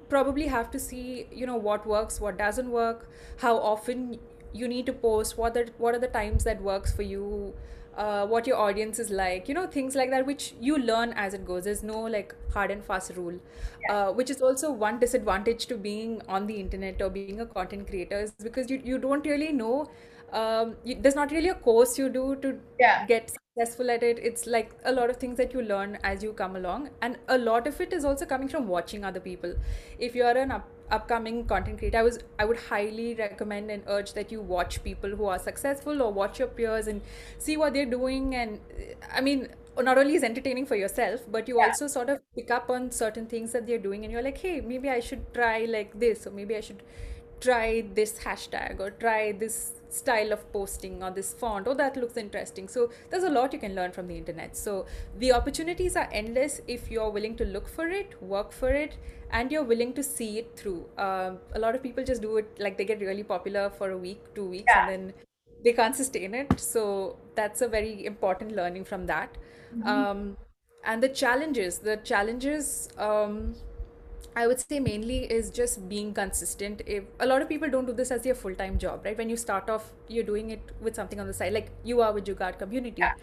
probably 0.09 0.47
have 0.47 0.69
to 0.71 0.79
see 0.79 1.27
you 1.31 1.45
know 1.45 1.55
what 1.55 1.85
works 1.87 2.19
what 2.19 2.37
doesn't 2.37 2.69
work 2.69 3.07
how 3.37 3.57
often 3.57 4.19
you 4.53 4.67
need 4.67 4.85
to 4.85 4.93
post 4.93 5.37
what 5.37 5.55
are 5.57 5.67
what 5.77 5.95
are 5.95 5.99
the 5.99 6.07
times 6.07 6.43
that 6.43 6.61
works 6.61 6.93
for 6.93 7.03
you 7.03 7.53
uh, 7.97 8.25
what 8.25 8.47
your 8.47 8.57
audience 8.57 8.99
is 8.99 9.09
like 9.09 9.47
you 9.49 9.53
know 9.53 9.67
things 9.67 9.95
like 9.95 10.09
that 10.09 10.25
which 10.25 10.53
you 10.59 10.77
learn 10.77 11.13
as 11.13 11.33
it 11.33 11.45
goes. 11.45 11.65
There's 11.65 11.83
no 11.83 11.99
like 12.01 12.35
hard 12.53 12.71
and 12.71 12.83
fast 12.83 13.11
rule 13.15 13.39
uh, 13.89 14.11
which 14.11 14.29
is 14.29 14.41
also 14.41 14.71
one 14.71 14.99
disadvantage 14.99 15.65
to 15.67 15.77
being 15.77 16.21
on 16.27 16.47
the 16.47 16.55
internet 16.55 17.01
or 17.01 17.09
being 17.09 17.41
a 17.41 17.45
content 17.45 17.87
creator 17.87 18.19
is 18.21 18.31
because 18.31 18.69
you, 18.69 18.81
you 18.83 18.97
don't 18.97 19.25
really 19.25 19.51
know 19.51 19.89
um, 20.31 20.75
you, 20.83 20.95
there's 20.99 21.15
not 21.15 21.31
really 21.31 21.49
a 21.49 21.55
course 21.55 21.97
you 21.97 22.09
do 22.09 22.35
to 22.37 22.59
Yeah. 22.79 23.07
get 23.07 23.31
successful 23.31 23.89
at 23.91 24.03
it. 24.03 24.19
It's 24.19 24.45
like 24.47 24.71
a 24.85 24.91
lot 24.91 25.09
of 25.09 25.17
things 25.17 25.37
that 25.37 25.53
you 25.53 25.61
learn 25.61 25.97
as 26.03 26.23
you 26.23 26.33
come 26.33 26.55
along, 26.55 26.89
and 27.01 27.17
a 27.27 27.37
lot 27.37 27.67
of 27.67 27.79
it 27.81 27.93
is 27.93 28.05
also 28.05 28.25
coming 28.25 28.47
from 28.47 28.67
watching 28.67 29.03
other 29.05 29.19
people. 29.19 29.55
If 29.99 30.15
you're 30.15 30.37
an 30.37 30.51
up, 30.51 30.67
upcoming 30.89 31.45
content 31.45 31.79
creator, 31.79 31.97
I 31.99 32.03
was 32.03 32.19
I 32.39 32.45
would 32.45 32.57
highly 32.57 33.15
recommend 33.15 33.71
and 33.71 33.83
urge 33.87 34.13
that 34.13 34.31
you 34.31 34.41
watch 34.41 34.83
people 34.83 35.09
who 35.09 35.25
are 35.25 35.39
successful 35.39 36.01
or 36.01 36.11
watch 36.13 36.39
your 36.39 36.47
peers 36.49 36.87
and 36.87 37.01
see 37.37 37.57
what 37.57 37.73
they're 37.73 37.85
doing. 37.97 38.35
And 38.35 38.59
I 39.13 39.21
mean, 39.21 39.47
not 39.77 39.97
only 39.97 40.15
is 40.15 40.23
entertaining 40.23 40.65
for 40.65 40.75
yourself, 40.75 41.21
but 41.29 41.47
you 41.47 41.57
Yeah. 41.57 41.65
also 41.65 41.87
sort 41.87 42.09
of 42.09 42.19
pick 42.35 42.51
up 42.51 42.69
on 42.69 42.91
certain 42.91 43.25
things 43.27 43.51
that 43.53 43.67
they're 43.67 43.77
doing, 43.89 44.03
and 44.03 44.11
you're 44.11 44.21
like, 44.23 44.37
hey, 44.37 44.61
maybe 44.61 44.89
I 44.89 44.99
should 44.99 45.33
try 45.33 45.65
like 45.65 45.99
this, 45.99 46.27
or 46.27 46.31
maybe 46.31 46.55
I 46.55 46.61
should 46.61 46.83
try 47.39 47.81
this 47.95 48.19
hashtag 48.19 48.79
or 48.79 48.91
try 48.91 49.31
this 49.31 49.80
style 49.93 50.31
of 50.31 50.51
posting 50.51 51.01
or 51.03 51.11
this 51.11 51.33
font 51.33 51.67
oh 51.67 51.73
that 51.73 51.97
looks 51.97 52.17
interesting. 52.17 52.67
So 52.67 52.89
there's 53.09 53.23
a 53.23 53.29
lot 53.29 53.53
you 53.53 53.59
can 53.59 53.75
learn 53.75 53.91
from 53.91 54.07
the 54.07 54.17
internet. 54.17 54.55
So 54.57 54.85
the 55.17 55.31
opportunities 55.33 55.95
are 55.95 56.07
endless 56.11 56.61
if 56.67 56.89
you're 56.89 57.09
willing 57.09 57.35
to 57.37 57.45
look 57.45 57.67
for 57.67 57.87
it 57.87 58.21
work 58.21 58.51
for 58.51 58.69
it 58.69 58.97
and 59.31 59.51
you're 59.51 59.63
willing 59.63 59.93
to 59.93 60.03
see 60.03 60.37
it 60.39 60.55
through. 60.55 60.85
Um, 60.97 61.39
a 61.53 61.59
lot 61.59 61.75
of 61.75 61.83
people 61.83 62.03
just 62.03 62.21
do 62.21 62.37
it 62.37 62.59
like 62.59 62.77
they 62.77 62.85
get 62.85 62.99
really 63.01 63.23
popular 63.23 63.69
for 63.69 63.91
a 63.91 63.97
week 63.97 64.33
two 64.35 64.45
weeks 64.45 64.71
and 64.75 64.89
then 64.89 65.13
they 65.63 65.73
can't 65.73 65.95
sustain 65.95 66.33
it. 66.33 66.59
So 66.59 67.17
that's 67.35 67.61
a 67.61 67.67
very 67.67 68.05
important 68.05 68.55
learning 68.55 68.85
from 68.85 69.05
that. 69.07 69.37
Mhm. 69.73 69.87
um, 69.87 70.37
and 70.83 71.03
the 71.03 71.09
challenges 71.09 71.77
the 71.79 71.97
challenges 71.97 72.89
um, 72.97 73.55
I 74.35 74.47
would 74.47 74.59
say 74.61 74.79
mainly 74.79 75.25
is 75.31 75.49
just 75.49 75.89
being 75.89 76.13
consistent. 76.13 76.81
If 76.85 77.03
a 77.19 77.25
lot 77.25 77.41
of 77.41 77.49
people 77.49 77.69
don't 77.69 77.85
do 77.85 77.91
this 77.93 78.11
as 78.11 78.21
their 78.23 78.33
full-time 78.35 78.77
job, 78.79 79.01
right? 79.03 79.17
When 79.17 79.29
you 79.29 79.35
start 79.35 79.69
off, 79.69 79.91
you're 80.07 80.23
doing 80.23 80.51
it 80.51 80.61
with 80.79 80.95
something 80.95 81.19
on 81.19 81.27
the 81.27 81.33
side, 81.33 81.51
like 81.53 81.69
you 81.83 82.01
are 82.01 82.13
with 82.13 82.25
Jugaad 82.25 82.57
community, 82.57 83.01
Yeah. 83.01 83.13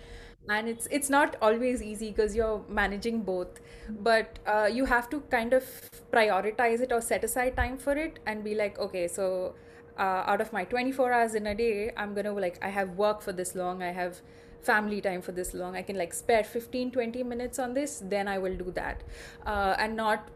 and 0.50 0.68
it's 0.68 0.86
it's 0.90 1.08
not 1.08 1.36
always 1.40 1.82
easy 1.82 2.10
because 2.10 2.36
you're 2.36 2.62
managing 2.68 3.22
both, 3.22 3.60
but 4.08 4.38
uh, 4.46 4.68
you 4.70 4.84
have 4.84 5.08
to 5.10 5.20
kind 5.36 5.54
of 5.54 5.64
prioritize 6.12 6.80
it 6.80 6.92
or 6.92 7.00
set 7.00 7.24
aside 7.24 7.56
time 7.56 7.78
for 7.78 7.92
it 7.96 8.18
and 8.26 8.44
be 8.44 8.54
like, 8.54 8.78
okay, 8.78 9.08
so 9.08 9.54
uh, 9.98 10.22
out 10.32 10.42
of 10.42 10.52
my 10.52 10.64
24 10.64 11.10
hours 11.12 11.34
in 11.34 11.46
a 11.46 11.54
day, 11.54 11.90
I'm 11.96 12.14
gonna 12.14 12.32
like 12.32 12.58
I 12.62 12.68
have 12.68 12.90
work 12.96 13.22
for 13.22 13.32
this 13.32 13.54
long, 13.54 13.82
I 13.82 13.92
have 13.92 14.20
family 14.60 15.00
time 15.00 15.22
for 15.22 15.30
this 15.30 15.54
long 15.54 15.76
i 15.76 15.82
can 15.82 15.96
like 15.96 16.12
spare 16.12 16.42
15 16.42 16.90
20 16.90 17.22
minutes 17.22 17.60
on 17.60 17.74
this 17.74 18.02
then 18.04 18.26
i 18.26 18.36
will 18.38 18.56
do 18.56 18.72
that 18.72 19.04
uh, 19.46 19.76
and 19.78 19.96
not 19.96 20.28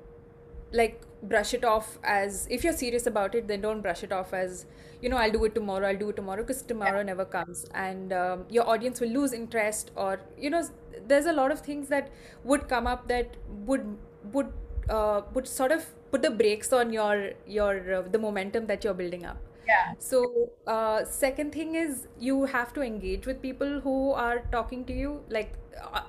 like 0.72 1.02
brush 1.22 1.54
it 1.54 1.64
off 1.64 1.98
as 2.02 2.46
if 2.50 2.64
you're 2.64 2.72
serious 2.72 3.06
about 3.06 3.34
it 3.34 3.46
then 3.46 3.60
don't 3.60 3.80
brush 3.80 4.02
it 4.02 4.12
off 4.12 4.32
as 4.34 4.66
you 5.00 5.08
know 5.08 5.16
i'll 5.16 5.30
do 5.30 5.44
it 5.44 5.54
tomorrow 5.54 5.88
i'll 5.88 5.96
do 5.96 6.08
it 6.08 6.16
tomorrow 6.16 6.42
because 6.42 6.62
Yeah. 6.80 6.92
tomorrow 6.92 7.02
never 7.02 7.24
comes 7.24 7.64
and 7.74 8.12
um, 8.12 8.44
your 8.48 8.68
audience 8.68 9.00
will 9.00 9.08
lose 9.10 9.32
interest 9.32 9.90
or 9.96 10.20
you 10.36 10.50
know 10.50 10.62
there's 11.06 11.26
a 11.26 11.32
lot 11.32 11.50
of 11.52 11.60
things 11.60 11.88
that 11.88 12.10
would 12.44 12.68
come 12.68 12.86
up 12.86 13.06
that 13.08 13.36
would 13.66 13.96
would 14.32 14.52
uh, 14.90 15.22
would 15.34 15.46
sort 15.46 15.72
of 15.72 15.86
put 16.10 16.22
the 16.22 16.30
brakes 16.30 16.72
on 16.72 16.92
your 16.92 17.32
your 17.46 17.94
uh, 17.94 18.02
the 18.02 18.18
momentum 18.18 18.66
that 18.66 18.82
you're 18.84 18.94
building 18.94 19.24
up 19.24 19.38
Yeah. 19.66 19.94
so, 19.98 20.50
uh, 20.66 21.04
second 21.04 21.52
thing 21.52 21.76
is 21.76 22.08
you 22.18 22.44
have 22.46 22.72
to 22.74 22.82
engage 22.82 23.24
with 23.26 23.40
people 23.40 23.80
who 23.80 24.10
are 24.12 24.40
talking 24.50 24.84
to 24.86 24.92
you. 24.92 25.22
Like, 25.28 25.52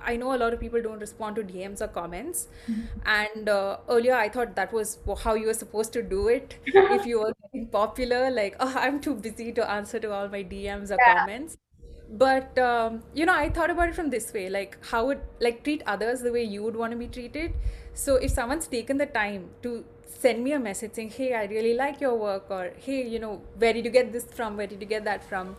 I 0.02 0.16
know 0.16 0.34
a 0.34 0.38
lot 0.38 0.52
of 0.54 0.60
people 0.60 0.82
don't 0.82 0.98
respond 0.98 1.36
to 1.36 1.42
DMs 1.42 1.80
or 1.82 1.88
comments. 1.88 2.48
Mhm. 2.68 3.04
And 3.06 3.48
uh, 3.48 3.78
earlier 3.88 4.14
I 4.14 4.28
thought 4.28 4.54
that 4.56 4.72
was 4.72 4.98
how 5.22 5.34
you 5.34 5.46
were 5.46 5.54
supposed 5.54 5.92
to 5.94 6.02
do 6.02 6.28
it. 6.28 6.56
If 6.88 7.06
you 7.06 7.20
were 7.20 7.32
getting 7.42 7.68
popular, 7.68 8.30
like, 8.30 8.56
oh, 8.60 8.72
I'm 8.76 9.00
too 9.00 9.14
busy 9.14 9.52
to 9.52 9.70
answer 9.70 9.98
to 10.00 10.12
all 10.12 10.28
my 10.28 10.42
DMs 10.42 10.90
or 10.90 10.98
Yeah. 10.98 11.12
comments. 11.12 11.56
But 12.08 12.58
um, 12.58 13.02
you 13.14 13.24
know, 13.26 13.34
I 13.34 13.48
thought 13.48 13.70
about 13.70 13.88
it 13.88 13.94
from 13.94 14.10
this 14.10 14.32
way, 14.32 14.48
like 14.50 14.76
how 14.84 15.06
would 15.06 15.20
like 15.40 15.64
treat 15.64 15.82
others 15.86 16.20
the 16.20 16.32
way 16.32 16.44
you 16.44 16.62
would 16.62 16.76
want 16.76 16.92
to 16.92 16.98
be 16.98 17.08
treated. 17.08 17.54
So 17.94 18.16
if 18.16 18.30
someone's 18.30 18.66
taken 18.66 18.98
the 18.98 19.06
time 19.06 19.50
to 19.62 19.84
send 20.06 20.44
me 20.44 20.52
a 20.52 20.58
message 20.58 20.92
saying, 20.94 21.10
"Hey, 21.10 21.32
I 21.34 21.44
really 21.46 21.74
like 21.74 22.00
your 22.00 22.14
work," 22.14 22.50
or 22.50 22.72
"Hey, 22.76 23.06
you 23.08 23.18
know, 23.18 23.32
where 23.56 23.72
did 23.72 23.84
you 23.86 23.90
get 23.90 24.12
this 24.12 24.24
from? 24.40 24.56
Where 24.56 24.66
did 24.66 24.80
you 24.82 24.86
get 24.86 25.04
that 25.04 25.24
from?" 25.24 25.56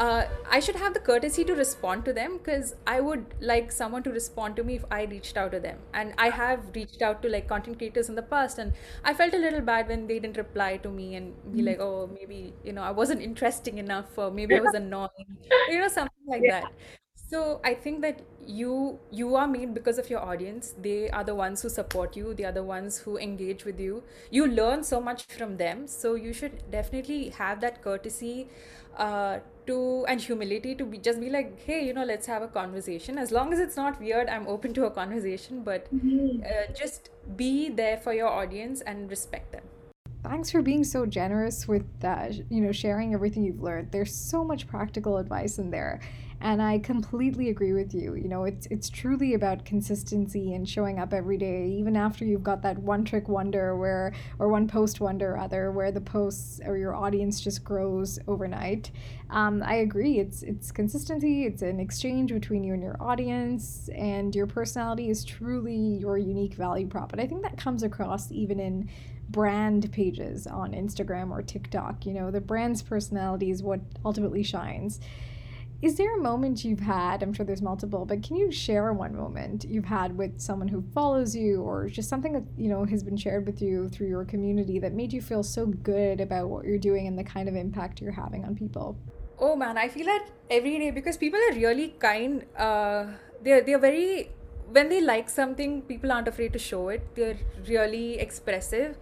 Uh, 0.00 0.24
I 0.48 0.60
should 0.60 0.76
have 0.76 0.94
the 0.94 1.00
courtesy 1.00 1.44
to 1.44 1.54
respond 1.54 2.06
to 2.06 2.12
them 2.14 2.38
because 2.38 2.74
I 2.86 3.00
would 3.00 3.34
like 3.38 3.70
someone 3.70 4.02
to 4.04 4.10
respond 4.10 4.56
to 4.56 4.64
me 4.64 4.76
if 4.76 4.84
I 4.90 5.02
reached 5.04 5.36
out 5.36 5.52
to 5.52 5.60
them. 5.60 5.78
And 5.92 6.14
I 6.16 6.30
have 6.30 6.74
reached 6.74 7.02
out 7.02 7.20
to 7.22 7.28
like 7.28 7.46
content 7.48 7.76
creators 7.76 8.08
in 8.08 8.14
the 8.14 8.22
past, 8.22 8.58
and 8.58 8.72
I 9.04 9.12
felt 9.12 9.34
a 9.34 9.38
little 9.38 9.60
bad 9.60 9.88
when 9.88 10.06
they 10.06 10.18
didn't 10.18 10.38
reply 10.38 10.78
to 10.78 10.88
me 10.88 11.16
and 11.16 11.34
be 11.54 11.62
Mhm. 11.62 11.70
like, 11.70 11.80
"Oh, 11.80 12.06
maybe 12.06 12.54
you 12.64 12.72
know 12.72 12.82
I 12.82 12.92
wasn't 12.92 13.20
interesting 13.20 13.76
enough, 13.76 14.16
or 14.16 14.30
maybe 14.30 14.56
I 14.56 14.60
was 14.60 14.72
annoying," 14.72 15.36
you 15.66 15.78
know, 15.78 15.88
something 15.88 16.26
like 16.26 16.46
Yeah. 16.46 16.52
that. 16.54 16.72
So 17.14 17.60
I 17.62 17.74
think 17.74 18.00
that 18.00 18.22
you 18.46 18.98
you 19.10 19.34
are 19.36 19.46
made 19.46 19.74
because 19.74 19.98
of 19.98 20.10
your 20.10 20.20
audience. 20.20 20.74
They 20.80 21.10
are 21.10 21.24
the 21.24 21.34
ones 21.34 21.62
who 21.62 21.68
support 21.68 22.16
you. 22.16 22.34
They 22.34 22.44
are 22.44 22.52
the 22.52 22.62
ones 22.64 22.98
who 22.98 23.16
engage 23.18 23.64
with 23.64 23.80
you. 23.80 24.02
You 24.30 24.46
learn 24.46 24.82
so 24.84 25.00
much 25.00 25.24
from 25.24 25.56
them. 25.56 25.86
So 25.86 26.14
you 26.14 26.32
should 26.32 26.70
definitely 26.70 27.30
have 27.30 27.60
that 27.60 27.82
courtesy 27.82 28.48
uh, 28.96 29.38
to 29.66 30.04
and 30.08 30.20
humility 30.20 30.74
to 30.74 30.84
be 30.84 30.98
just 30.98 31.20
be 31.20 31.30
like, 31.30 31.60
hey, 31.60 31.84
you 31.86 31.92
know, 31.92 32.04
let's 32.04 32.26
have 32.26 32.42
a 32.42 32.48
conversation. 32.48 33.18
As 33.18 33.30
long 33.30 33.52
as 33.52 33.58
it's 33.60 33.76
not 33.76 34.00
weird, 34.00 34.28
I'm 34.28 34.46
open 34.46 34.74
to 34.74 34.86
a 34.86 34.90
conversation. 34.90 35.62
But 35.62 35.88
Mhm. 35.94 36.44
uh, 36.44 36.72
just 36.74 37.10
be 37.36 37.68
there 37.68 37.96
for 37.98 38.12
your 38.12 38.28
audience 38.28 38.80
and 38.82 39.08
respect 39.10 39.52
them. 39.52 39.62
Thanks 40.22 40.50
for 40.50 40.60
being 40.60 40.84
so 40.84 41.06
generous 41.06 41.66
with 41.66 41.86
uh, 42.04 42.32
sh- 42.32 42.40
you 42.50 42.60
know 42.60 42.72
sharing 42.72 43.14
everything 43.14 43.42
you've 43.44 43.62
learned. 43.62 43.90
There's 43.92 44.14
so 44.14 44.44
much 44.44 44.66
practical 44.66 45.16
advice 45.18 45.58
in 45.58 45.70
there, 45.70 46.00
and 46.42 46.62
I 46.62 46.78
completely 46.78 47.50
agree 47.50 47.74
with 47.74 47.92
you. 47.94 48.14
You 48.14 48.28
know, 48.28 48.44
it's 48.44 48.66
it's 48.70 48.88
truly 48.88 49.34
about 49.34 49.64
consistency 49.64 50.54
and 50.54 50.66
showing 50.66 50.98
up 50.98 51.12
every 51.12 51.36
day, 51.36 51.68
even 51.68 51.96
after 51.96 52.24
you've 52.24 52.42
got 52.42 52.62
that 52.62 52.78
one 52.78 53.04
trick 53.04 53.28
wonder 53.28 53.76
where 53.76 54.14
or 54.38 54.48
one 54.48 54.66
post 54.66 55.00
wonder 55.00 55.34
rather, 55.34 55.70
where 55.70 55.92
the 55.92 56.00
posts 56.00 56.60
or 56.64 56.78
your 56.78 56.94
audience 56.94 57.40
just 57.40 57.62
grows 57.62 58.18
overnight. 58.26 58.90
Um, 59.28 59.62
I 59.62 59.76
agree. 59.76 60.18
It's 60.18 60.42
it's 60.42 60.72
consistency. 60.72 61.44
It's 61.44 61.60
an 61.60 61.78
exchange 61.78 62.32
between 62.32 62.64
you 62.64 62.72
and 62.72 62.82
your 62.82 62.96
audience, 63.00 63.90
and 63.94 64.34
your 64.34 64.46
personality 64.46 65.10
is 65.10 65.24
truly 65.24 65.76
your 65.76 66.16
unique 66.16 66.54
value 66.54 66.86
prop. 66.86 67.12
And 67.12 67.20
I 67.20 67.26
think 67.26 67.42
that 67.42 67.58
comes 67.58 67.82
across 67.82 68.32
even 68.32 68.58
in 68.60 68.88
brand 69.28 69.92
pages 69.92 70.46
on 70.46 70.72
Instagram 70.72 71.30
or 71.30 71.42
TikTok. 71.42 72.06
You 72.06 72.14
know, 72.14 72.30
the 72.30 72.40
brand's 72.40 72.82
personality 72.82 73.50
is 73.50 73.62
what 73.62 73.80
ultimately 74.04 74.42
shines. 74.42 75.00
Is 75.82 75.96
there 75.96 76.14
a 76.14 76.20
moment 76.20 76.62
you've 76.62 76.80
had? 76.80 77.22
I'm 77.22 77.32
sure 77.32 77.46
there's 77.46 77.62
multiple, 77.62 78.04
but 78.04 78.22
can 78.22 78.36
you 78.36 78.52
share 78.52 78.92
one 78.92 79.16
moment 79.16 79.64
you've 79.64 79.86
had 79.86 80.18
with 80.18 80.38
someone 80.38 80.68
who 80.68 80.84
follows 80.94 81.34
you 81.34 81.62
or 81.62 81.88
just 81.88 82.10
something 82.10 82.34
that, 82.34 82.42
you 82.58 82.68
know, 82.68 82.84
has 82.84 83.02
been 83.02 83.16
shared 83.16 83.46
with 83.46 83.62
you 83.62 83.88
through 83.88 84.08
your 84.08 84.26
community 84.26 84.78
that 84.78 84.92
made 84.92 85.10
you 85.10 85.22
feel 85.22 85.42
so 85.42 85.64
good 85.64 86.20
about 86.20 86.50
what 86.50 86.66
you're 86.66 86.76
doing 86.76 87.06
and 87.06 87.18
the 87.18 87.24
kind 87.24 87.48
of 87.48 87.56
impact 87.56 88.02
you're 88.02 88.12
having 88.12 88.44
on 88.44 88.54
people? 88.54 88.98
Oh 89.38 89.56
man, 89.56 89.78
I 89.78 89.88
feel 89.88 90.04
that 90.04 90.26
every 90.50 90.78
day 90.78 90.90
because 90.90 91.16
people 91.16 91.40
are 91.48 91.54
really 91.54 91.94
kind. 91.98 92.44
Uh, 92.58 93.06
they're 93.42 93.62
they're 93.62 93.78
very 93.78 94.28
when 94.70 94.90
they 94.90 95.00
like 95.00 95.30
something, 95.30 95.82
people 95.82 96.12
aren't 96.12 96.28
afraid 96.28 96.52
to 96.52 96.58
show 96.58 96.90
it. 96.90 97.14
They're 97.14 97.38
really 97.66 98.18
expressive. 98.18 98.98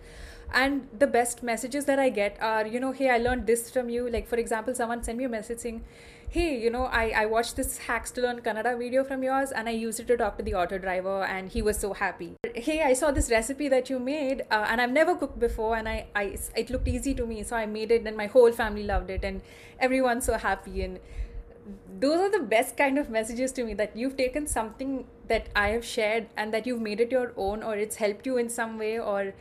And 0.52 0.88
the 0.98 1.06
best 1.06 1.42
messages 1.42 1.84
that 1.86 1.98
I 1.98 2.08
get 2.08 2.38
are, 2.40 2.66
you 2.66 2.80
know, 2.80 2.92
hey, 2.92 3.10
I 3.10 3.18
learned 3.18 3.46
this 3.46 3.70
from 3.70 3.90
you. 3.90 4.08
Like, 4.08 4.26
for 4.26 4.36
example, 4.36 4.74
someone 4.74 5.02
sent 5.02 5.18
me 5.18 5.24
a 5.24 5.28
message 5.28 5.58
saying, 5.58 5.84
hey, 6.30 6.60
you 6.60 6.68
know, 6.68 6.84
I, 6.84 7.12
I 7.16 7.26
watched 7.26 7.56
this 7.56 7.78
hacks 7.78 8.10
to 8.10 8.20
learn 8.20 8.40
Kannada 8.42 8.76
video 8.78 9.02
from 9.02 9.22
yours 9.22 9.50
and 9.50 9.66
I 9.66 9.72
used 9.72 9.98
it 9.98 10.06
to 10.08 10.16
talk 10.16 10.36
to 10.36 10.42
the 10.42 10.54
auto 10.54 10.76
driver 10.76 11.24
and 11.24 11.48
he 11.48 11.62
was 11.62 11.78
so 11.78 11.94
happy. 11.94 12.36
Hey, 12.54 12.82
I 12.82 12.92
saw 12.92 13.10
this 13.10 13.30
recipe 13.30 13.68
that 13.68 13.88
you 13.88 13.98
made 13.98 14.42
uh, 14.50 14.66
and 14.68 14.78
I've 14.80 14.92
never 14.92 15.14
cooked 15.14 15.38
before 15.38 15.76
and 15.76 15.88
I, 15.88 16.06
I, 16.14 16.36
it 16.54 16.68
looked 16.68 16.86
easy 16.86 17.14
to 17.14 17.24
me. 17.24 17.42
So 17.44 17.56
I 17.56 17.64
made 17.64 17.90
it 17.90 18.06
and 18.06 18.14
my 18.14 18.26
whole 18.26 18.52
family 18.52 18.82
loved 18.82 19.08
it 19.08 19.24
and 19.24 19.40
everyone's 19.80 20.26
so 20.26 20.34
happy. 20.34 20.82
And 20.82 21.00
those 21.98 22.20
are 22.20 22.30
the 22.30 22.44
best 22.44 22.76
kind 22.76 22.98
of 22.98 23.08
messages 23.08 23.50
to 23.52 23.64
me 23.64 23.72
that 23.74 23.96
you've 23.96 24.18
taken 24.18 24.46
something 24.46 25.06
that 25.28 25.48
I 25.56 25.68
have 25.68 25.84
shared 25.84 26.26
and 26.36 26.52
that 26.52 26.66
you've 26.66 26.82
made 26.82 27.00
it 27.00 27.10
your 27.10 27.32
own 27.38 27.62
or 27.62 27.74
it's 27.74 27.96
helped 27.96 28.26
you 28.26 28.36
in 28.36 28.50
some 28.50 28.78
way 28.78 28.98
or 28.98 29.32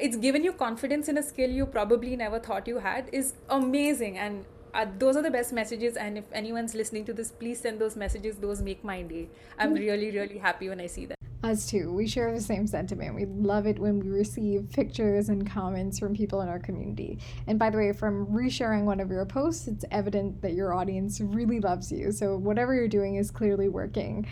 it's 0.00 0.16
given 0.16 0.42
you 0.42 0.52
confidence 0.52 1.08
in 1.08 1.18
a 1.18 1.22
skill 1.22 1.50
you 1.50 1.66
probably 1.66 2.16
never 2.16 2.40
thought 2.40 2.66
you 2.66 2.78
had 2.78 3.08
is 3.12 3.34
amazing 3.48 4.18
and 4.18 4.44
uh, 4.74 4.86
those 4.98 5.16
are 5.16 5.22
the 5.22 5.30
best 5.30 5.52
messages 5.52 5.96
and 5.96 6.18
if 6.18 6.24
anyone's 6.32 6.74
listening 6.74 7.04
to 7.04 7.12
this 7.12 7.30
please 7.30 7.60
send 7.60 7.78
those 7.78 7.96
messages 7.96 8.36
those 8.36 8.62
make 8.62 8.82
my 8.84 9.02
day 9.02 9.28
i'm 9.58 9.74
really 9.74 10.10
really 10.10 10.38
happy 10.38 10.68
when 10.68 10.80
i 10.80 10.86
see 10.86 11.06
them 11.06 11.16
Us 11.44 11.66
too. 11.66 11.92
We 11.92 12.06
share 12.06 12.32
the 12.32 12.40
same 12.40 12.68
sentiment. 12.68 13.16
We 13.16 13.24
love 13.24 13.66
it 13.66 13.76
when 13.76 13.98
we 13.98 14.10
receive 14.10 14.70
pictures 14.70 15.28
and 15.28 15.44
comments 15.44 15.98
from 15.98 16.14
people 16.14 16.40
in 16.42 16.48
our 16.48 16.60
community. 16.60 17.18
And 17.48 17.58
by 17.58 17.68
the 17.68 17.78
way, 17.78 17.92
from 17.92 18.28
resharing 18.28 18.84
one 18.84 19.00
of 19.00 19.10
your 19.10 19.26
posts, 19.26 19.66
it's 19.66 19.84
evident 19.90 20.40
that 20.42 20.52
your 20.52 20.72
audience 20.72 21.20
really 21.20 21.58
loves 21.58 21.90
you. 21.90 22.12
So 22.12 22.36
whatever 22.36 22.76
you're 22.76 22.86
doing 22.86 23.16
is 23.16 23.32
clearly 23.32 23.68
working. 23.68 24.28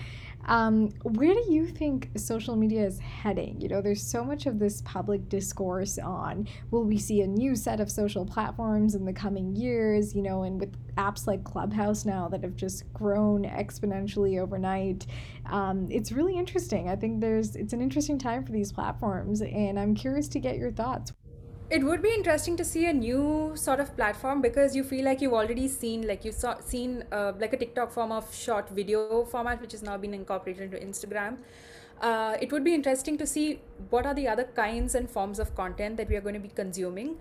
Um, 0.47 0.91
where 1.03 1.35
do 1.35 1.45
you 1.49 1.67
think 1.67 2.11
social 2.17 2.57
media 2.57 2.85
is 2.87 2.99
heading? 2.99 3.61
You 3.61 3.69
know, 3.69 3.83
there's 3.83 4.03
so 4.03 4.25
much 4.25 4.47
of 4.47 4.59
this 4.59 4.83
public 4.83 5.29
discourse 5.29 5.99
on 5.99 6.49
will 6.71 6.85
we 6.85 6.99
see 6.99 7.21
a 7.21 7.27
new 7.27 7.55
set 7.55 7.81
of 7.81 7.91
social 7.91 8.25
platforms 8.25 8.95
in 8.95 9.05
the 9.05 9.13
coming 9.13 9.55
years? 9.55 10.15
You 10.15 10.23
know, 10.23 10.43
and 10.43 10.59
with 10.59 10.75
apps 10.97 11.27
like 11.27 11.45
Clubhouse 11.45 12.05
now 12.05 12.29
that 12.29 12.43
have 12.43 12.57
just 12.57 12.93
grown 12.93 13.45
exponentially 13.45 14.41
overnight, 14.41 15.07
um, 15.47 15.89
it's 15.91 16.13
really 16.13 16.37
interesting. 16.37 16.89
I 16.89 16.97
think 16.97 17.21
there's 17.21 17.57
it's 17.57 17.73
an 17.73 17.81
interesting 17.83 18.19
time 18.19 18.45
for 18.45 18.53
these 18.53 18.73
platforms, 18.73 19.43
and 19.43 19.79
I'm 19.79 19.95
curious 19.95 20.29
to 20.29 20.41
get 20.41 20.57
your 20.57 20.73
thoughts. 20.73 21.13
It 21.71 21.85
would 21.85 22.03
be 22.03 22.13
interesting 22.13 22.57
to 22.57 22.65
see 22.65 22.87
a 22.87 22.93
new 22.93 23.53
sort 23.55 23.79
of 23.79 23.97
platform 23.97 24.41
because 24.43 24.75
you 24.75 24.83
feel 24.83 25.05
like 25.05 25.21
you've 25.21 25.33
already 25.33 25.69
seen, 25.69 26.05
like 26.05 26.25
you've 26.25 26.35
saw, 26.35 26.59
seen 26.59 27.05
uh, 27.13 27.33
like 27.39 27.53
a 27.53 27.57
TikTok 27.57 27.93
form 27.93 28.11
of 28.11 28.35
short 28.35 28.69
video 28.71 29.25
format, 29.25 29.61
which 29.61 29.71
has 29.71 29.81
now 29.81 29.97
been 29.97 30.13
incorporated 30.13 30.65
into 30.65 30.85
Instagram. 30.85 31.37
Uh, 32.01 32.37
it 32.41 32.51
would 32.51 32.65
be 32.65 32.75
interesting 32.75 33.19
to 33.19 33.27
see 33.27 33.61
what 33.91 34.07
are 34.07 34.15
the 34.15 34.27
other 34.27 34.45
kinds 34.57 34.95
and 34.95 35.11
forms 35.11 35.39
of 35.39 35.55
content 35.55 35.97
that 35.99 36.09
we 36.09 36.17
are 36.17 36.21
going 36.21 36.35
to 36.35 36.41
be 36.41 36.49
consuming. 36.49 37.17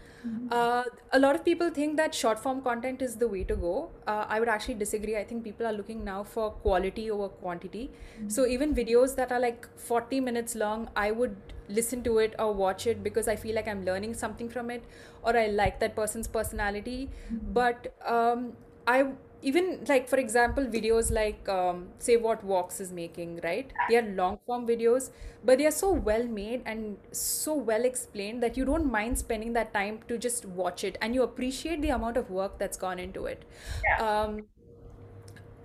Uh, 0.52 0.84
a 1.12 1.20
lot 1.20 1.36
of 1.36 1.44
people 1.44 1.70
think 1.70 1.98
that 1.98 2.16
short 2.16 2.40
form 2.40 2.62
content 2.62 3.02
is 3.02 3.16
the 3.18 3.28
way 3.28 3.44
to 3.44 3.56
go. 3.56 3.90
Uh, 4.08 4.26
I 4.30 4.40
would 4.40 4.50
actually 4.50 4.76
disagree. 4.76 5.18
I 5.18 5.24
think 5.24 5.44
people 5.44 5.66
are 5.66 5.74
looking 5.74 6.04
now 6.06 6.24
for 6.24 6.52
quality 6.52 7.12
over 7.12 7.30
quantity. 7.30 7.92
So 8.28 8.46
even 8.46 8.74
videos 8.74 9.16
that 9.16 9.32
are 9.32 9.40
like 9.40 9.68
40 9.78 10.22
minutes 10.22 10.56
long, 10.56 10.90
I 10.96 11.12
would 11.12 11.36
listen 11.68 12.02
to 12.04 12.18
it 12.20 12.34
or 12.40 12.54
watch 12.54 12.88
it 12.88 13.04
because 13.04 13.28
I 13.28 13.36
feel 13.36 13.56
like 13.56 13.68
I'm 13.68 13.86
learning 13.86 14.14
something 14.14 14.50
from 14.50 14.70
it 14.72 14.84
or 15.24 15.36
I 15.38 15.48
like 15.48 15.80
that 15.82 15.96
person's 15.96 16.28
personality. 16.28 17.10
But 17.54 17.94
um, 18.06 18.54
I 18.88 19.08
even 19.42 19.84
like 19.88 20.08
for 20.10 20.18
example 20.18 20.66
videos 20.66 21.12
like 21.12 21.48
um, 21.50 21.88
say 22.00 22.18
what 22.18 22.42
Vox 22.42 22.80
is 22.80 22.92
making 22.92 23.40
right 23.44 23.72
they 23.88 23.96
are 23.98 24.02
long 24.20 24.38
form 24.46 24.68
videos 24.68 25.12
but 25.44 25.58
they 25.58 25.66
are 25.66 25.72
so 25.72 25.92
well 25.92 26.26
made 26.26 26.62
and 26.66 26.98
so 27.12 27.54
well 27.56 27.86
explained 27.86 28.44
that 28.44 28.58
you 28.58 28.66
don't 28.66 28.92
mind 28.92 29.18
spending 29.18 29.54
that 29.54 29.74
time 29.74 30.00
to 30.08 30.18
just 30.18 30.46
watch 30.46 30.84
it 30.84 30.98
and 31.02 31.16
you 31.16 31.24
appreciate 31.24 31.82
the 31.82 31.90
amount 31.90 32.18
of 32.18 32.30
work 32.30 32.60
that's 32.60 32.78
gone 32.78 33.00
into 33.00 33.26
it 33.26 33.46
Yeah. 33.84 34.00
um, 34.00 34.46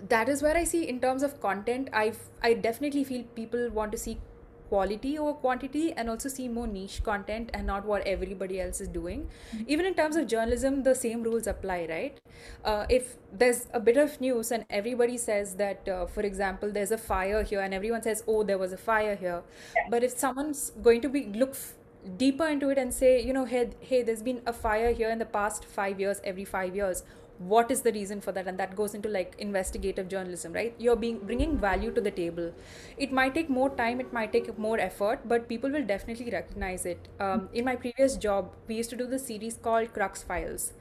that 0.09 0.29
is 0.29 0.43
where 0.43 0.57
I 0.57 0.65
see 0.65 0.87
in 0.89 1.01
terms 1.01 1.23
of 1.23 1.41
content, 1.41 1.89
I 1.93 2.13
I 2.43 2.55
definitely 2.55 3.05
feel 3.05 3.23
people 3.35 3.71
want 3.71 3.93
to 3.93 3.99
see 3.99 4.21
quality 4.69 5.19
over 5.19 5.33
quantity 5.35 5.93
and 5.93 6.09
also 6.11 6.29
see 6.29 6.49
more 6.49 6.67
niche 6.67 7.03
content 7.03 7.51
and 7.55 7.67
not 7.67 7.85
what 7.85 8.07
everybody 8.07 8.61
else 8.61 8.81
is 8.81 8.89
doing. 8.89 9.29
Even 9.67 9.87
in 9.87 9.95
terms 9.95 10.17
of 10.17 10.27
journalism, 10.27 10.83
the 10.83 10.95
same 10.95 11.23
rules 11.23 11.47
apply, 11.47 11.87
right? 11.89 12.21
Uh, 12.65 12.87
if 12.89 13.17
there's 13.33 13.67
a 13.73 13.81
bit 13.81 13.97
of 13.97 14.21
news 14.21 14.51
and 14.51 14.65
everybody 14.71 15.17
says 15.19 15.55
that, 15.57 15.89
uh, 15.89 16.07
for 16.07 16.23
example, 16.23 16.71
there's 16.71 16.91
a 16.91 16.99
fire 16.99 17.43
here, 17.43 17.61
and 17.61 17.75
everyone 17.75 18.03
says, 18.03 18.23
"Oh, 18.27 18.43
there 18.43 18.59
was 18.59 18.73
a 18.73 18.77
fire 18.79 19.15
here," 19.17 19.43
but 19.91 20.03
if 20.03 20.19
someone's 20.19 20.71
going 20.83 21.01
to 21.03 21.09
be 21.09 21.27
look 21.45 21.51
f- 21.51 21.75
deeper 22.17 22.47
into 22.47 22.69
it 22.71 22.79
and 22.79 22.93
say, 22.93 23.21
you 23.23 23.33
know, 23.33 23.45
hey, 23.45 23.71
hey, 23.81 24.03
there's 24.03 24.23
been 24.23 24.43
a 24.47 24.53
fire 24.53 24.93
here 24.93 25.11
in 25.11 25.19
the 25.19 25.25
past 25.25 25.65
five 25.65 25.99
years, 26.01 26.21
every 26.25 26.45
five 26.45 26.77
years 26.77 27.03
what 27.39 27.71
is 27.71 27.83
the 27.83 27.93
reason 27.93 28.21
for 28.21 28.33
that? 28.33 28.47
And 28.47 28.59
that 28.59 28.77
goes 28.77 28.95
into 28.95 29.09
like 29.09 29.35
investigative 29.39 30.09
journalism 30.09 30.53
right? 30.53 30.75
You're 30.79 30.97
being 30.97 31.19
bringing 31.19 31.59
value 31.59 31.93
to 31.93 32.01
the 32.01 32.11
table. 32.11 32.53
It 32.97 33.13
might 33.13 33.35
take 33.35 33.51
more 33.51 33.71
time 33.71 34.01
it 34.01 34.13
might 34.13 34.33
take 34.33 34.57
more 34.59 34.79
effort 34.79 35.21
but 35.29 35.49
people 35.49 35.71
will 35.71 35.85
definitely 35.85 36.31
recognize 36.31 36.87
it. 36.87 37.09
Um, 37.21 37.49
in 37.53 37.65
my 37.65 37.77
previous 37.77 38.17
job 38.17 38.53
we 38.69 38.77
used 38.77 38.91
to 38.91 38.97
do 38.97 39.07
the 39.07 39.19
series 39.19 39.57
called 39.57 39.93
crux 39.93 40.23
files 40.23 40.73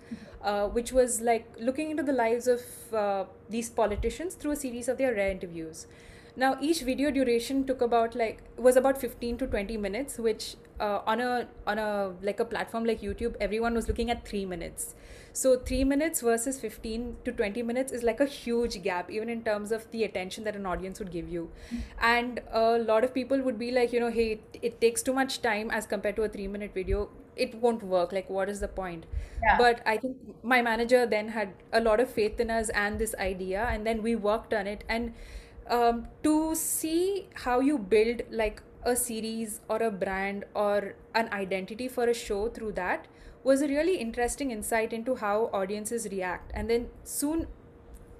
uh, 0.43 0.67
which 0.67 0.91
was 0.91 1.21
like 1.21 1.47
looking 1.59 1.91
into 1.91 2.03
the 2.03 2.13
lives 2.13 2.47
of 2.47 2.61
uh, 2.93 3.25
these 3.49 3.69
politicians 3.69 4.35
through 4.35 4.51
a 4.51 4.55
series 4.55 4.87
of 4.87 4.97
their 4.97 5.13
rare 5.13 5.31
interviews 5.31 5.87
now 6.35 6.57
each 6.59 6.81
video 6.81 7.11
duration 7.11 7.63
took 7.65 7.81
about 7.81 8.15
like 8.15 8.41
was 8.57 8.75
about 8.75 8.99
15 8.99 9.37
to 9.37 9.47
20 9.47 9.77
minutes 9.77 10.17
which 10.17 10.55
uh, 10.79 10.99
on 11.05 11.21
a 11.21 11.47
on 11.67 11.77
a 11.77 12.13
like 12.21 12.39
a 12.39 12.45
platform 12.45 12.85
like 12.85 13.01
youtube 13.01 13.35
everyone 13.39 13.73
was 13.73 13.87
looking 13.87 14.09
at 14.09 14.27
3 14.27 14.45
minutes. 14.45 14.95
So 15.35 15.57
3 15.57 15.83
minutes 15.83 16.21
versus 16.21 16.59
15 16.59 17.17
to 17.25 17.31
20 17.31 17.63
minutes 17.63 17.91
is 17.91 18.03
like 18.03 18.19
a 18.19 18.25
huge 18.25 18.81
gap 18.83 19.09
even 19.09 19.29
in 19.29 19.43
terms 19.43 19.71
of 19.71 19.89
the 19.91 20.03
attention 20.03 20.43
that 20.43 20.55
an 20.55 20.65
audience 20.67 20.99
would 20.99 21.11
give 21.11 21.27
you. 21.27 21.49
And 21.99 22.39
a 22.51 22.77
lot 22.77 23.03
of 23.03 23.13
people 23.13 23.41
would 23.41 23.57
be 23.57 23.71
like 23.71 23.93
you 23.93 23.99
know 23.99 24.11
hey 24.11 24.33
it, 24.33 24.57
it 24.61 24.81
takes 24.81 25.01
too 25.01 25.13
much 25.13 25.41
time 25.41 25.71
as 25.71 25.87
compared 25.87 26.15
to 26.17 26.23
a 26.23 26.29
3 26.29 26.47
minute 26.47 26.73
video. 26.73 27.09
It 27.35 27.55
won't 27.55 27.81
work. 27.83 28.11
Like 28.11 28.29
what 28.29 28.49
is 28.49 28.59
the 28.59 28.67
point? 28.67 29.05
Yeah. 29.43 29.57
but 29.57 29.81
i 29.85 29.97
think 29.97 30.15
my 30.41 30.61
manager 30.61 31.05
then 31.05 31.29
had 31.29 31.49
a 31.73 31.81
lot 31.81 31.99
of 31.99 32.09
faith 32.09 32.39
in 32.39 32.49
us 32.49 32.69
and 32.69 32.97
this 32.97 33.13
idea 33.19 33.65
and 33.69 33.85
then 33.85 34.01
we 34.01 34.15
worked 34.15 34.53
on 34.53 34.67
it. 34.67 34.83
And 34.87 35.13
um, 35.69 36.07
to 36.23 36.55
see 36.55 37.27
how 37.33 37.59
you 37.59 37.77
build 37.77 38.21
like 38.31 38.61
a 38.85 38.95
series 38.95 39.61
or 39.69 39.77
a 39.81 39.91
brand 39.91 40.43
or 40.53 40.95
an 41.15 41.29
identity 41.31 41.87
for 41.87 42.05
a 42.05 42.13
show 42.13 42.49
through 42.49 42.73
that 42.73 43.07
was 43.43 43.61
a 43.61 43.67
really 43.67 43.97
interesting 43.97 44.51
insight 44.51 44.93
into 44.93 45.15
how 45.15 45.49
audiences 45.53 46.07
react. 46.11 46.51
And 46.53 46.69
then 46.69 46.87
soon 47.03 47.47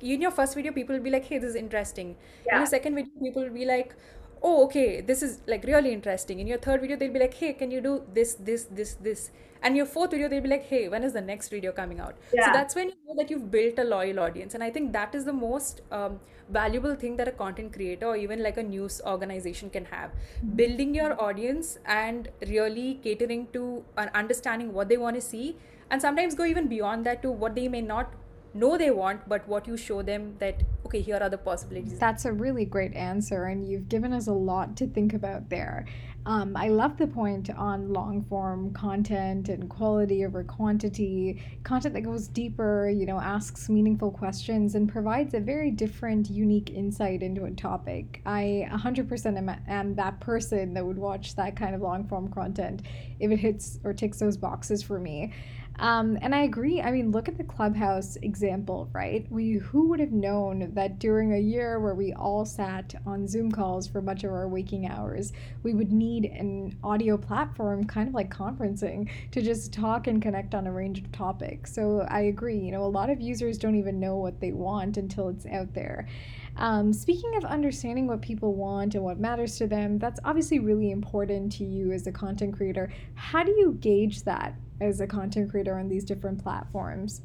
in 0.01 0.21
your 0.21 0.31
first 0.31 0.53
video 0.55 0.71
people 0.73 0.95
will 0.95 1.03
be 1.03 1.09
like 1.09 1.25
hey 1.25 1.37
this 1.37 1.51
is 1.51 1.55
interesting. 1.55 2.09
In 2.09 2.15
Yeah. 2.45 2.57
your 2.57 2.65
second 2.65 2.95
video 2.95 3.13
people 3.21 3.43
will 3.43 3.57
be 3.61 3.65
like 3.65 3.95
oh 4.41 4.65
okay 4.65 4.99
this 5.01 5.23
is 5.23 5.41
like 5.47 5.63
really 5.63 5.93
interesting. 5.93 6.39
In 6.39 6.47
your 6.47 6.57
third 6.57 6.81
video 6.81 6.97
they'll 6.97 7.13
be 7.13 7.19
like 7.19 7.33
hey 7.33 7.53
can 7.53 7.71
you 7.71 7.81
do 7.81 8.03
this 8.13 8.35
this 8.35 8.65
this 8.65 8.95
this? 8.95 9.31
And 9.61 9.77
your 9.77 9.85
fourth 9.85 10.11
video 10.11 10.27
they'll 10.27 10.41
be 10.41 10.49
like 10.49 10.65
hey 10.65 10.89
when 10.89 11.03
is 11.03 11.13
the 11.13 11.21
next 11.21 11.49
video 11.49 11.71
coming 11.71 11.99
out? 12.01 12.15
So 12.45 12.51
that's 12.51 12.75
when 12.75 12.89
you 12.89 12.95
know 13.07 13.15
that 13.17 13.29
you've 13.29 13.49
built 13.49 13.79
a 13.79 13.83
loyal 13.85 14.19
audience. 14.19 14.53
And 14.55 14.63
i 14.63 14.69
think 14.69 14.91
that 14.93 15.15
is 15.15 15.23
the 15.25 15.33
most 15.33 15.81
um, 15.91 16.19
valuable 16.49 16.95
thing 16.95 17.17
that 17.17 17.27
a 17.27 17.31
content 17.31 17.73
creator 17.73 18.07
or 18.07 18.15
even 18.15 18.43
like 18.43 18.57
a 18.57 18.63
news 18.63 19.01
organization 19.05 19.69
can 19.69 19.85
have. 19.85 20.11
Mm-hmm. 20.11 20.55
Building 20.55 20.95
your 20.95 21.21
audience 21.21 21.77
and 21.85 22.29
really 22.47 22.99
catering 23.03 23.47
to 23.53 23.83
and 23.97 24.09
understanding 24.13 24.73
what 24.73 24.89
they 24.89 24.97
want 24.97 25.15
to 25.15 25.21
see 25.21 25.57
and 25.89 26.01
sometimes 26.01 26.35
go 26.35 26.45
even 26.45 26.67
beyond 26.67 27.05
that 27.05 27.21
to 27.21 27.31
what 27.31 27.55
they 27.55 27.67
may 27.67 27.81
not 27.81 28.13
know 28.53 28.77
they 28.77 28.91
want 28.91 29.27
but 29.27 29.47
what 29.47 29.67
you 29.67 29.75
show 29.75 30.01
them 30.01 30.35
that 30.39 30.61
okay 30.85 31.01
here 31.01 31.17
are 31.17 31.29
the 31.29 31.37
possibilities. 31.37 31.97
That's 31.97 32.25
a 32.25 32.31
really 32.31 32.65
great 32.65 32.93
answer, 32.93 33.45
and 33.45 33.67
you've 33.67 33.89
given 33.89 34.13
us 34.13 34.27
a 34.27 34.33
lot 34.33 34.77
to 34.77 34.87
think 34.87 35.13
about 35.13 35.49
there. 35.49 35.85
Um, 36.25 36.55
I 36.55 36.69
love 36.69 36.97
the 36.97 37.07
point 37.07 37.49
on 37.49 37.91
long 37.91 38.23
form 38.23 38.71
content 38.73 39.49
and 39.49 39.69
quality 39.69 40.25
over 40.25 40.43
quantity, 40.43 41.41
content 41.63 41.93
that 41.95 42.01
goes 42.01 42.27
deeper, 42.27 42.89
you 42.89 43.05
know, 43.05 43.19
asks 43.19 43.69
meaningful 43.69 44.11
questions 44.11 44.75
and 44.75 44.87
provides 44.87 45.33
a 45.33 45.41
very 45.41 45.69
different, 45.69 46.29
unique 46.29 46.69
insight 46.69 47.23
into 47.23 47.43
a 47.43 47.51
topic. 47.51 48.21
I 48.25 48.69
100% 48.71 49.37
am, 49.37 49.49
am 49.67 49.95
that 49.95 50.19
person 50.21 50.73
that 50.75 50.85
would 50.85 50.97
watch 50.97 51.35
that 51.35 51.57
kind 51.57 51.75
of 51.75 51.81
long 51.81 52.07
form 52.07 52.29
content 52.31 52.83
if 53.19 53.29
it 53.29 53.39
hits 53.39 53.79
or 53.83 53.93
ticks 53.93 54.19
those 54.19 54.37
boxes 54.37 54.81
for 54.81 54.99
me. 54.99 55.33
Um, 55.79 56.19
and 56.21 56.35
I 56.35 56.43
agree. 56.43 56.81
I 56.81 56.91
mean, 56.91 57.11
look 57.11 57.27
at 57.27 57.37
the 57.37 57.43
Clubhouse 57.43 58.15
example, 58.17 58.89
right? 58.93 59.25
We 59.31 59.53
who 59.53 59.89
would 59.89 59.99
have 59.99 60.11
known 60.11 60.71
that 60.75 60.99
during 60.99 61.33
a 61.33 61.39
year 61.39 61.79
where 61.79 61.95
we 61.95 62.13
all 62.13 62.45
sat 62.45 62.93
on 63.07 63.27
Zoom 63.27 63.51
calls 63.51 63.87
for 63.87 64.01
much 64.01 64.23
of 64.23 64.31
our 64.31 64.47
waking 64.47 64.87
hours, 64.87 65.33
we 65.63 65.73
would 65.73 65.91
need 65.91 66.25
an 66.25 66.77
audio 66.83 67.17
platform, 67.17 67.85
kind 67.85 68.07
of 68.07 68.13
like 68.13 68.33
conferencing, 68.33 69.09
to 69.31 69.41
just 69.41 69.73
talk 69.73 70.07
and 70.07 70.21
connect 70.21 70.53
on 70.53 70.67
a 70.67 70.71
range 70.71 70.99
of 70.99 71.11
topics. 71.11 71.73
So 71.73 72.05
I 72.09 72.21
agree. 72.21 72.57
You 72.57 72.71
know, 72.71 72.83
a 72.83 72.85
lot 72.85 73.09
of 73.09 73.19
users 73.19 73.57
don't 73.57 73.75
even 73.75 73.99
know 73.99 74.17
what 74.17 74.39
they 74.39 74.51
want 74.51 74.97
until 74.97 75.29
it's 75.29 75.47
out 75.47 75.73
there. 75.73 76.07
Um, 76.55 76.93
speaking 76.93 77.35
of 77.35 77.45
understanding 77.45 78.05
what 78.05 78.21
people 78.21 78.53
want 78.53 78.93
and 78.93 79.03
what 79.03 79.19
matters 79.19 79.57
to 79.57 79.65
them, 79.65 79.97
that's 79.97 80.19
obviously 80.23 80.59
really 80.59 80.91
important 80.91 81.51
to 81.53 81.63
you 81.63 81.91
as 81.91 82.05
a 82.05 82.11
content 82.11 82.55
creator. 82.55 82.93
How 83.15 83.43
do 83.43 83.51
you 83.51 83.75
gauge 83.81 84.21
that 84.23 84.53
as 84.83 84.99
a 85.01 85.07
content 85.07 85.51
creator 85.51 85.77
on 85.79 85.87
these 85.89 86.03
different 86.03 86.43
platforms? 86.43 87.21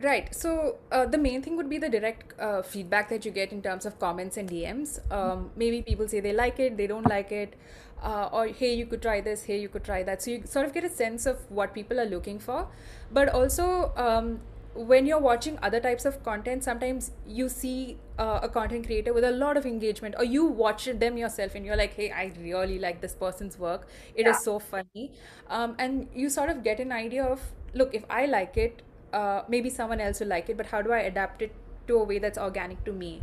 Right. 0.00 0.32
So 0.32 0.76
uh, 0.92 1.06
the 1.06 1.18
main 1.18 1.42
thing 1.42 1.56
would 1.56 1.68
be 1.68 1.78
the 1.78 1.88
direct 1.88 2.38
uh, 2.38 2.62
feedback 2.62 3.08
that 3.08 3.24
you 3.24 3.32
get 3.32 3.52
in 3.52 3.62
terms 3.62 3.84
of 3.84 3.98
comments 3.98 4.36
and 4.36 4.48
DMs. 4.48 5.00
Um, 5.12 5.50
maybe 5.56 5.82
people 5.82 6.06
say 6.06 6.20
they 6.20 6.32
like 6.32 6.60
it, 6.60 6.76
they 6.76 6.86
don't 6.86 7.08
like 7.08 7.32
it, 7.32 7.54
uh, 8.02 8.28
or 8.32 8.46
hey, 8.46 8.74
you 8.74 8.86
could 8.86 9.02
try 9.02 9.20
this, 9.20 9.42
hey, 9.42 9.58
you 9.58 9.68
could 9.68 9.82
try 9.82 10.04
that. 10.04 10.22
So 10.22 10.30
you 10.30 10.42
sort 10.44 10.66
of 10.66 10.72
get 10.72 10.84
a 10.84 10.88
sense 10.88 11.26
of 11.26 11.50
what 11.50 11.74
people 11.74 11.98
are 11.98 12.06
looking 12.06 12.38
for. 12.38 12.68
But 13.10 13.28
also, 13.30 13.92
um, 13.96 14.40
when 14.86 15.06
you're 15.06 15.18
watching 15.18 15.58
other 15.62 15.80
types 15.80 16.04
of 16.04 16.22
content, 16.24 16.64
sometimes 16.64 17.10
you 17.26 17.48
see 17.48 17.98
uh, 18.18 18.40
a 18.42 18.48
content 18.48 18.86
creator 18.86 19.12
with 19.12 19.24
a 19.24 19.30
lot 19.30 19.56
of 19.56 19.66
engagement, 19.66 20.14
or 20.18 20.24
you 20.24 20.44
watch 20.44 20.86
them 20.86 21.16
yourself 21.18 21.54
and 21.54 21.66
you're 21.66 21.76
like, 21.76 21.94
hey, 21.94 22.10
I 22.10 22.32
really 22.40 22.78
like 22.78 23.00
this 23.00 23.12
person's 23.14 23.58
work. 23.58 23.88
It 24.14 24.26
Yeah. 24.26 24.28
is 24.28 24.42
so 24.42 24.58
funny. 24.58 25.12
Um, 25.48 25.74
and 25.78 26.08
you 26.14 26.30
sort 26.30 26.50
of 26.50 26.62
get 26.62 26.80
an 26.80 26.92
idea 26.92 27.24
of, 27.24 27.40
look, 27.74 27.94
if 27.94 28.04
I 28.08 28.26
like 28.26 28.56
it, 28.56 28.82
uh, 29.12 29.42
maybe 29.48 29.70
someone 29.70 30.00
else 30.00 30.20
will 30.20 30.28
like 30.28 30.48
it, 30.48 30.56
but 30.56 30.66
how 30.66 30.82
do 30.82 30.92
I 30.92 31.00
adapt 31.00 31.42
it 31.42 31.54
to 31.88 31.96
a 31.96 32.04
way 32.04 32.18
that's 32.18 32.38
organic 32.38 32.84
to 32.84 32.92
me? 32.92 33.22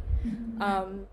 Um, 0.59 1.07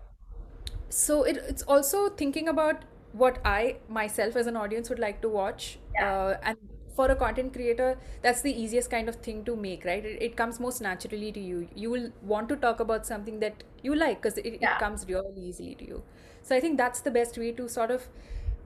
so 0.89 1.23
it, 1.23 1.37
it's 1.37 1.63
also 1.63 2.09
thinking 2.09 2.47
about 2.47 2.83
what 3.11 3.39
I 3.45 3.77
myself 3.87 4.35
as 4.35 4.47
an 4.47 4.55
audience 4.57 4.89
would 4.89 4.99
like 4.99 5.21
to 5.21 5.29
watch. 5.29 5.79
Yeah. 5.93 6.05
Uh, 6.05 6.35
and 6.43 6.57
for 6.93 7.09
a 7.11 7.15
content 7.15 7.53
creator, 7.53 7.97
that's 8.21 8.41
the 8.41 8.51
easiest 8.51 8.89
kind 8.89 9.09
of 9.09 9.15
thing 9.15 9.43
to 9.45 9.55
make, 9.55 9.85
right? 9.85 10.05
It, 10.05 10.21
it 10.21 10.37
comes 10.37 10.59
most 10.59 10.81
naturally 10.81 11.31
to 11.31 11.39
you. 11.39 11.67
You 11.75 11.89
will 11.89 12.11
want 12.21 12.49
to 12.49 12.55
talk 12.55 12.79
about 12.79 13.05
something 13.05 13.39
that 13.39 13.63
you 13.81 13.95
like 13.95 14.21
because 14.21 14.37
it, 14.37 14.61
it 14.61 14.79
comes 14.79 15.05
really 15.07 15.33
easily 15.37 15.75
to 15.75 15.87
you. 15.87 16.03
So 16.41 16.55
I 16.55 16.59
think 16.59 16.77
that's 16.77 17.01
the 17.01 17.11
best 17.11 17.37
way 17.37 17.51
to 17.53 17.67
sort 17.67 17.91
of 17.91 18.07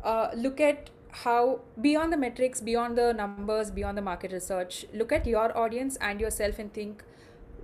uh, 0.03 0.29
look 0.35 0.59
at 0.59 0.89
how 1.11 1.61
beyond 1.81 2.11
the 2.13 2.17
metrics, 2.17 2.61
beyond 2.61 2.97
the 2.97 3.13
numbers, 3.13 3.71
beyond 3.71 3.97
the 3.97 4.01
market 4.01 4.31
research, 4.31 4.85
look 4.93 5.11
at 5.11 5.25
your 5.25 5.57
audience 5.57 5.97
and 6.01 6.19
yourself 6.19 6.59
and 6.59 6.73
think, 6.73 7.03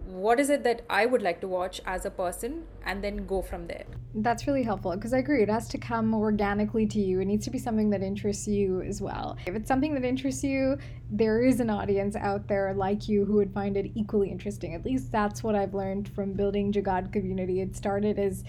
what 0.06 0.40
is 0.40 0.50
it 0.50 0.64
that 0.64 0.82
I 0.90 1.06
would 1.06 1.22
like 1.22 1.42
to 1.42 1.48
watch 1.48 1.82
as 1.86 2.06
a 2.06 2.10
person, 2.10 2.64
and 2.86 3.04
then 3.04 3.26
go 3.26 3.42
from 3.42 3.68
there. 3.68 3.86
That's 4.16 4.46
really 4.46 4.64
helpful 4.64 4.92
because 4.92 5.14
I 5.14 5.20
agree. 5.20 5.42
It 5.42 5.50
has 5.50 5.68
to 5.70 5.78
come 5.78 6.14
organically 6.14 6.86
to 6.88 7.00
you. 7.00 7.20
It 7.20 7.26
needs 7.26 7.46
to 7.46 7.52
be 7.52 7.58
something 7.58 7.90
that 7.92 8.02
interests 8.04 8.48
you 8.48 8.82
as 8.82 9.02
well. 9.02 9.38
If 9.46 9.56
it's 9.56 9.68
something 9.68 9.94
that 9.96 10.04
interests 10.04 10.44
you, 10.44 10.78
there 11.10 11.44
is 11.44 11.60
an 11.60 11.70
audience 11.70 12.16
out 12.16 12.48
there 12.48 12.74
like 12.74 13.08
you 13.08 13.26
who 13.26 13.34
would 13.34 13.54
find 13.54 13.76
it 13.78 13.92
equally 13.96 14.30
interesting. 14.30 14.76
At 14.76 14.86
least 14.86 15.12
that's 15.12 15.42
what 15.42 15.56
I've 15.56 15.74
learned 15.74 16.10
from 16.10 16.34
building 16.34 16.72
Jugaad 16.72 17.12
community. 17.12 17.62
It 17.62 17.76
started 17.76 18.20
as 18.20 18.44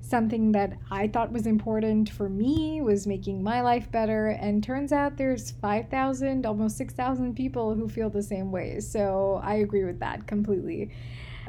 something 0.00 0.52
that 0.52 0.78
I 0.90 1.08
thought 1.08 1.32
was 1.32 1.46
important 1.46 2.10
for 2.10 2.28
me 2.28 2.80
was 2.80 3.06
making 3.06 3.42
my 3.42 3.60
life 3.60 3.90
better 3.90 4.28
and 4.28 4.62
turns 4.62 4.92
out 4.92 5.16
there's 5.16 5.50
5,000 5.50 6.46
almost 6.46 6.76
6,000 6.76 7.34
people 7.34 7.74
who 7.74 7.88
feel 7.88 8.10
the 8.10 8.22
same 8.22 8.52
way. 8.52 8.80
So 8.80 9.40
I 9.42 9.56
agree 9.56 9.84
with 9.84 10.00
that 10.00 10.26
completely. 10.26 10.90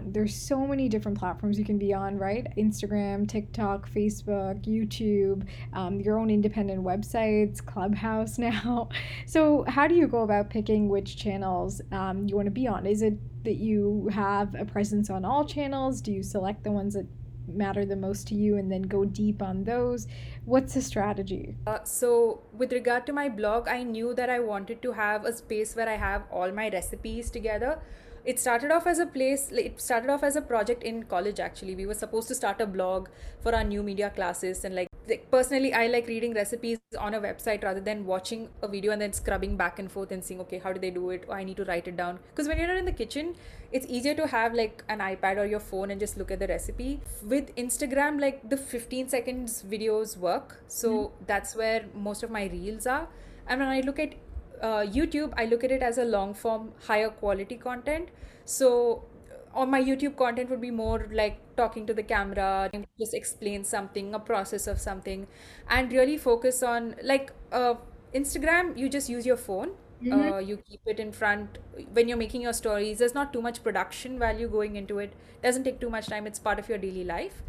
There's 0.02 0.36
so 0.36 0.66
many 0.68 0.90
different 0.90 1.18
platforms 1.18 1.58
you 1.58 1.66
can 1.66 1.78
be 1.78 1.94
on, 1.94 2.18
right? 2.18 2.48
Instagram, 2.58 3.28
TikTok, 3.28 3.90
Facebook, 3.90 4.64
YouTube, 4.66 5.48
um, 5.74 6.00
your 6.00 6.20
own 6.20 6.30
independent 6.30 6.84
websites, 6.84 7.66
Clubhouse 7.66 8.38
now. 8.38 8.90
So, 9.26 9.66
how 9.68 9.88
do 9.88 9.96
you 9.96 10.08
go 10.08 10.22
about 10.22 10.50
picking 10.50 10.90
which 10.90 11.18
channels 11.18 11.82
um, 11.92 12.28
you 12.28 12.36
want 12.36 12.46
to 12.46 12.52
be 12.52 12.68
on? 12.68 12.86
Is 12.86 13.02
it 13.02 13.18
that 13.44 13.56
you 13.56 14.10
have 14.14 14.56
a 14.56 14.66
presence 14.66 15.10
on 15.10 15.26
all 15.26 15.46
channels? 15.46 16.02
Do 16.02 16.12
you 16.12 16.24
select 16.24 16.64
the 16.64 16.72
ones 16.72 16.94
that 16.94 17.08
matter 17.48 17.86
the 17.86 17.96
most 17.96 18.28
to 18.28 18.36
you 18.36 18.58
and 18.58 18.72
then 18.72 18.84
go 18.84 19.06
deep 19.06 19.42
on 19.42 19.64
those? 19.64 20.08
What's 20.46 20.74
the 20.74 20.82
strategy? 20.82 21.56
Uh, 21.66 21.84
so, 21.84 22.42
with 22.54 22.72
regard 22.72 23.06
to 23.08 23.14
my 23.14 23.30
blog, 23.30 23.68
I 23.68 23.84
knew 23.84 24.14
that 24.14 24.30
I 24.30 24.40
wanted 24.40 24.82
to 24.82 24.92
have 24.94 25.26
a 25.26 25.34
space 25.34 25.76
where 25.76 25.90
I 25.90 25.96
have 25.96 26.24
all 26.32 26.52
my 26.52 26.70
recipes 26.70 27.30
together. 27.32 27.80
It 28.28 28.40
started 28.40 28.72
off 28.72 28.86
as 28.88 29.00
a 29.00 29.06
place, 29.06 29.50
it 29.54 29.80
started 29.80 30.10
off 30.10 30.22
as 30.22 30.36
a 30.36 30.42
project 30.42 30.84
in 30.84 31.04
college 31.04 31.40
actually. 31.40 31.76
We 31.76 31.86
were 31.86 31.94
supposed 31.94 32.28
to 32.28 32.36
start 32.36 32.60
a 32.60 32.66
blog 32.66 33.08
for 33.40 33.56
our 33.56 33.64
new 33.64 33.82
media 33.82 34.10
classes, 34.10 34.66
and 34.66 34.76
like, 34.76 34.90
like 35.08 35.32
personally, 35.32 35.74
I 35.74 35.88
like 35.88 36.08
reading 36.08 36.34
recipes 36.34 36.78
on 37.00 37.14
a 37.14 37.22
website 37.22 37.64
rather 37.64 37.80
than 37.80 38.06
watching 38.06 38.50
a 38.62 38.68
video 38.68 38.92
and 38.92 39.02
then 39.02 39.14
scrubbing 39.14 39.56
back 39.56 39.80
and 39.80 39.90
forth 39.90 40.12
and 40.12 40.22
seeing, 40.22 40.42
okay, 40.42 40.58
how 40.58 40.74
do 40.74 40.80
they 40.82 40.92
do 40.92 41.10
it? 41.12 41.24
Or 41.30 41.38
I 41.38 41.46
need 41.46 41.56
to 41.56 41.64
write 41.64 41.88
it 41.88 41.96
down. 41.96 42.20
Because 42.32 42.50
when 42.50 42.58
you're 42.58 42.68
not 42.68 42.76
in 42.76 42.84
the 42.84 42.92
kitchen, 42.92 43.34
it's 43.72 43.86
easier 43.88 44.14
to 44.16 44.28
have 44.28 44.54
like 44.54 44.84
an 44.90 45.00
iPad 45.00 45.38
or 45.38 45.46
your 45.46 45.62
phone 45.62 45.90
and 45.92 45.98
just 45.98 46.18
look 46.18 46.30
at 46.30 46.40
the 46.40 46.48
recipe. 46.48 47.00
With 47.24 47.56
Instagram, 47.56 48.20
like 48.20 48.50
the 48.50 48.58
15 48.58 49.08
seconds 49.08 49.64
videos 49.66 50.18
work. 50.18 50.62
So 50.68 50.90
mm-hmm. 50.92 51.24
that's 51.28 51.56
where 51.56 51.86
most 51.96 52.24
of 52.24 52.30
my 52.30 52.48
reels 52.48 52.88
are. 52.88 53.08
And 53.48 53.62
when 53.62 53.70
I 53.70 53.80
look 53.80 54.00
at 54.00 54.16
uh, 54.62 54.82
YouTube, 54.82 55.34
I 55.38 55.46
look 55.46 55.64
at 55.64 55.72
it 55.72 55.82
as 55.82 55.98
a 55.98 56.06
long 56.06 56.34
form, 56.34 56.72
higher 56.86 57.10
quality 57.10 57.56
content. 57.56 58.10
So 58.46 59.04
uh, 59.32 59.60
on 59.60 59.70
my 59.70 59.82
YouTube 59.82 60.16
content 60.16 60.50
would 60.50 60.62
be 60.62 60.72
more 60.72 61.08
like 61.12 61.40
talking 61.56 61.86
to 61.88 61.94
the 61.94 62.04
camera, 62.04 62.70
just 63.00 63.14
explain 63.14 63.64
something, 63.64 64.14
a 64.14 64.20
process 64.20 64.68
of 64.68 64.80
something, 64.80 65.28
and 65.70 65.92
really 65.92 66.18
focus 66.18 66.64
on 66.64 66.96
like 67.04 67.32
uh, 67.52 67.76
Instagram. 68.14 68.78
You 68.78 68.90
just 68.90 69.10
use 69.10 69.26
your 69.26 69.38
phone. 69.38 69.72
Mhm. 70.02 70.32
Uh, 70.34 70.38
you 70.38 70.58
keep 70.58 70.82
it 70.86 71.00
in 71.00 71.12
front 71.12 71.58
when 71.94 72.08
you're 72.08 72.18
making 72.18 72.42
your 72.42 72.54
stories. 72.54 73.00
There's 73.00 73.14
not 73.16 73.34
too 73.34 73.42
much 73.42 73.64
production 73.64 74.20
value 74.20 74.48
going 74.48 74.76
into 74.76 75.00
it. 75.00 75.14
Doesn't 75.44 75.64
take 75.64 75.80
too 75.80 75.90
much 75.90 76.08
time. 76.08 76.28
It's 76.28 76.40
part 76.40 76.60
of 76.60 76.70
your 76.70 76.78
daily 76.78 77.04
life. 77.04 77.42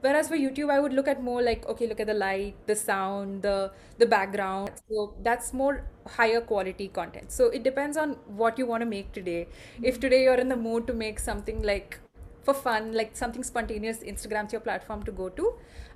Whereas 0.00 0.28
for 0.28 0.36
YouTube, 0.36 0.68
I 0.70 0.80
would 0.80 0.92
look 0.92 1.06
at 1.06 1.22
more 1.22 1.40
like 1.42 1.66
okay, 1.68 1.86
look 1.86 2.00
at 2.00 2.08
the 2.08 2.14
light, 2.14 2.54
the 2.66 2.74
sound, 2.74 3.42
the 3.42 3.70
the 3.98 4.06
background. 4.06 4.72
So 4.88 5.14
that's 5.22 5.52
more 5.52 5.84
higher 6.16 6.40
quality 6.40 6.88
content. 6.88 7.30
So 7.30 7.46
it 7.50 7.62
depends 7.62 7.96
on 7.96 8.14
what 8.42 8.58
you 8.58 8.66
want 8.66 8.80
to 8.82 8.86
make 8.94 9.12
today. 9.12 9.46
If 9.82 10.00
today 10.00 10.24
you're 10.24 10.40
in 10.46 10.48
the 10.48 10.56
mood 10.56 10.88
to 10.88 10.92
make 10.92 11.20
something 11.20 11.62
like 11.62 12.00
for 12.42 12.54
fun, 12.54 12.92
like 12.92 13.16
something 13.16 13.44
spontaneous, 13.44 13.98
Instagram's 13.98 14.52
your 14.52 14.60
platform 14.60 15.04
to 15.04 15.12
go 15.12 15.28
to. 15.28 15.54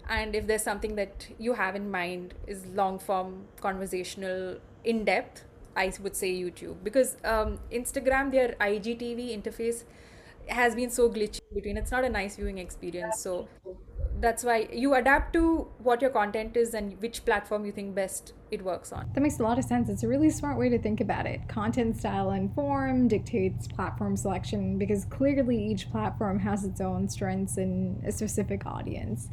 And 0.09 0.37
if 0.37 0.47
there's 0.47 0.63
something 0.63 0.95
that 0.97 1.29
you 1.39 1.55
have 1.55 1.75
in 1.75 1.91
mind 1.91 2.35
is 2.47 2.65
long 2.67 2.99
form, 2.99 3.47
conversational, 3.61 4.59
in 4.85 5.05
depth, 5.05 5.45
I 5.77 5.93
would 6.01 6.17
say 6.17 6.33
YouTube 6.33 6.83
because 6.83 7.17
um, 7.25 7.59
Instagram, 7.73 8.31
their 8.31 8.57
IGTV 8.61 9.37
interface 9.37 9.85
has 10.49 10.75
been 10.75 10.91
so 10.91 11.09
glitchy 11.11 11.41
between. 11.55 11.77
It's 11.77 11.91
not 11.91 12.05
a 12.05 12.09
nice 12.09 12.37
viewing 12.37 12.59
experience. 12.59 13.21
So 13.21 13.49
that's 14.21 14.45
why 14.45 14.69
you 14.73 14.95
adapt 14.95 15.33
to 15.35 15.69
what 15.79 16.01
your 16.01 16.11
content 16.11 16.57
is 16.57 16.75
and 16.75 17.01
which 17.03 17.25
platform 17.25 17.67
you 17.67 17.73
think 17.73 17.95
best 17.95 18.33
it 18.51 18.63
works 18.63 18.93
on. 18.93 19.11
That 19.15 19.21
makes 19.21 19.39
a 19.39 19.43
lot 19.43 19.59
of 19.59 19.65
sense. 19.65 19.89
It's 19.89 20.03
a 20.03 20.09
really 20.09 20.31
smart 20.31 20.59
way 20.59 20.69
to 20.69 20.79
think 20.79 21.01
about 21.01 21.27
it. 21.27 21.47
Content 21.49 21.97
style 21.97 22.31
and 22.31 22.55
form 22.55 23.09
dictates 23.09 23.67
platform 23.67 24.17
selection 24.17 24.79
because 24.79 25.05
clearly 25.07 25.59
each 25.59 25.91
platform 25.91 26.39
has 26.39 26.65
its 26.65 26.81
own 26.81 27.09
strengths 27.09 27.57
and 27.57 28.03
a 28.05 28.13
specific 28.13 28.65
audience. 28.67 29.29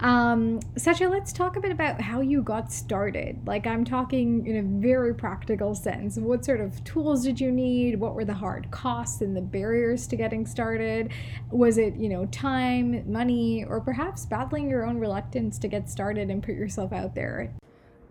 Um, 0.00 0.60
Satshya, 0.76 1.10
let's 1.10 1.32
talk 1.32 1.56
a 1.56 1.60
bit 1.60 1.72
about 1.72 2.00
how 2.00 2.20
you 2.20 2.40
got 2.40 2.70
started. 2.72 3.40
Like, 3.46 3.66
I'm 3.66 3.84
talking 3.84 4.46
in 4.46 4.56
a 4.56 4.62
very 4.80 5.12
practical 5.12 5.74
sense. 5.74 6.16
What 6.16 6.44
sort 6.44 6.60
of 6.60 6.82
tools 6.84 7.24
did 7.24 7.40
you 7.40 7.50
need? 7.50 7.98
What 7.98 8.14
were 8.14 8.24
the 8.24 8.34
hard 8.34 8.70
costs 8.70 9.22
and 9.22 9.36
the 9.36 9.40
barriers 9.40 10.06
to 10.08 10.16
getting 10.16 10.46
started? 10.46 11.12
Was 11.50 11.78
it, 11.78 11.96
you 11.96 12.08
know, 12.08 12.26
time, 12.26 13.10
money, 13.10 13.64
or 13.64 13.80
perhaps 13.80 14.24
battling 14.24 14.70
your 14.70 14.86
own 14.86 14.98
reluctance 14.98 15.58
to 15.58 15.68
get 15.68 15.90
started 15.90 16.30
and 16.30 16.44
put 16.44 16.54
yourself 16.54 16.92
out 16.92 17.16
there? 17.16 17.52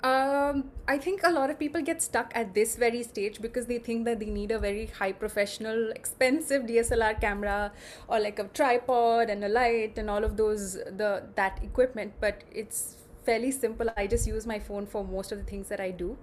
Um, 0.03 0.71
I 0.87 0.97
think 0.99 1.21
a 1.23 1.31
lot 1.31 1.49
of 1.49 1.57
people 1.57 1.81
get 1.81 2.01
stuck 2.01 2.31
at 2.35 2.53
this 2.53 2.75
very 2.75 3.01
stage 3.03 3.41
because 3.41 3.65
they 3.65 3.79
think 3.79 4.05
that 4.05 4.19
they 4.19 4.27
need 4.27 4.51
a 4.51 4.59
very 4.59 4.85
high 4.85 5.11
professional, 5.11 5.91
expensive 5.91 6.63
DSLR 6.63 7.19
camera 7.19 7.71
or 8.07 8.19
like 8.19 8.37
a 8.37 8.43
tripod 8.45 9.29
and 9.29 9.43
a 9.43 9.49
light 9.49 9.97
and 9.97 10.09
all 10.09 10.23
of 10.23 10.37
those 10.37 10.73
the 10.73 11.23
that 11.35 11.59
equipment. 11.63 12.13
But 12.19 12.43
it's 12.51 12.95
fairly 13.25 13.51
simple. 13.51 13.89
I 13.97 14.07
just 14.07 14.27
use 14.27 14.45
my 14.45 14.59
phone 14.59 14.85
for 14.85 15.03
most 15.03 15.31
of 15.31 15.39
the 15.39 15.43
things 15.43 15.67
that 15.69 15.79
I 15.79 15.91
do. 15.91 16.17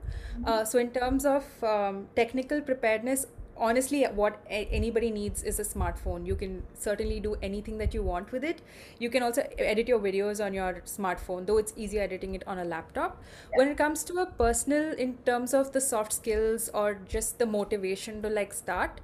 Uh, 0.44 0.64
so 0.64 0.78
in 0.78 0.90
terms 0.90 1.26
of 1.26 1.44
um, 1.62 2.06
technical 2.16 2.60
preparedness, 2.60 3.26
honestly 3.56 4.02
what 4.04 4.38
a- 4.50 4.66
anybody 4.70 5.10
needs 5.10 5.42
is 5.42 5.58
a 5.58 5.62
smartphone. 5.64 6.26
You 6.26 6.36
can 6.36 6.62
certainly 6.74 7.20
do 7.20 7.36
anything 7.42 7.78
that 7.78 7.94
you 7.94 8.02
want 8.02 8.32
with 8.32 8.44
it. 8.44 8.62
You 8.98 9.10
can 9.10 9.22
also 9.22 9.42
edit 9.58 9.88
your 9.88 9.98
videos 10.00 10.44
on 10.44 10.54
your 10.54 10.82
smartphone 10.86 11.46
though 11.46 11.58
it's 11.58 11.72
easier 11.76 12.02
editing 12.02 12.34
it 12.34 12.42
on 12.46 12.58
a 12.58 12.64
laptop. 12.64 13.22
When 13.54 13.68
it 13.68 13.76
comes 13.76 14.04
to 14.04 14.18
a 14.18 14.26
personal 14.26 14.92
in 14.94 15.18
terms 15.18 15.54
of 15.54 15.72
the 15.72 15.80
soft 15.80 16.12
skills 16.12 16.68
or 16.74 16.94
just 17.08 17.38
the 17.38 17.46
motivation 17.46 18.22
to 18.22 18.28
like 18.28 18.52
start 18.52 19.00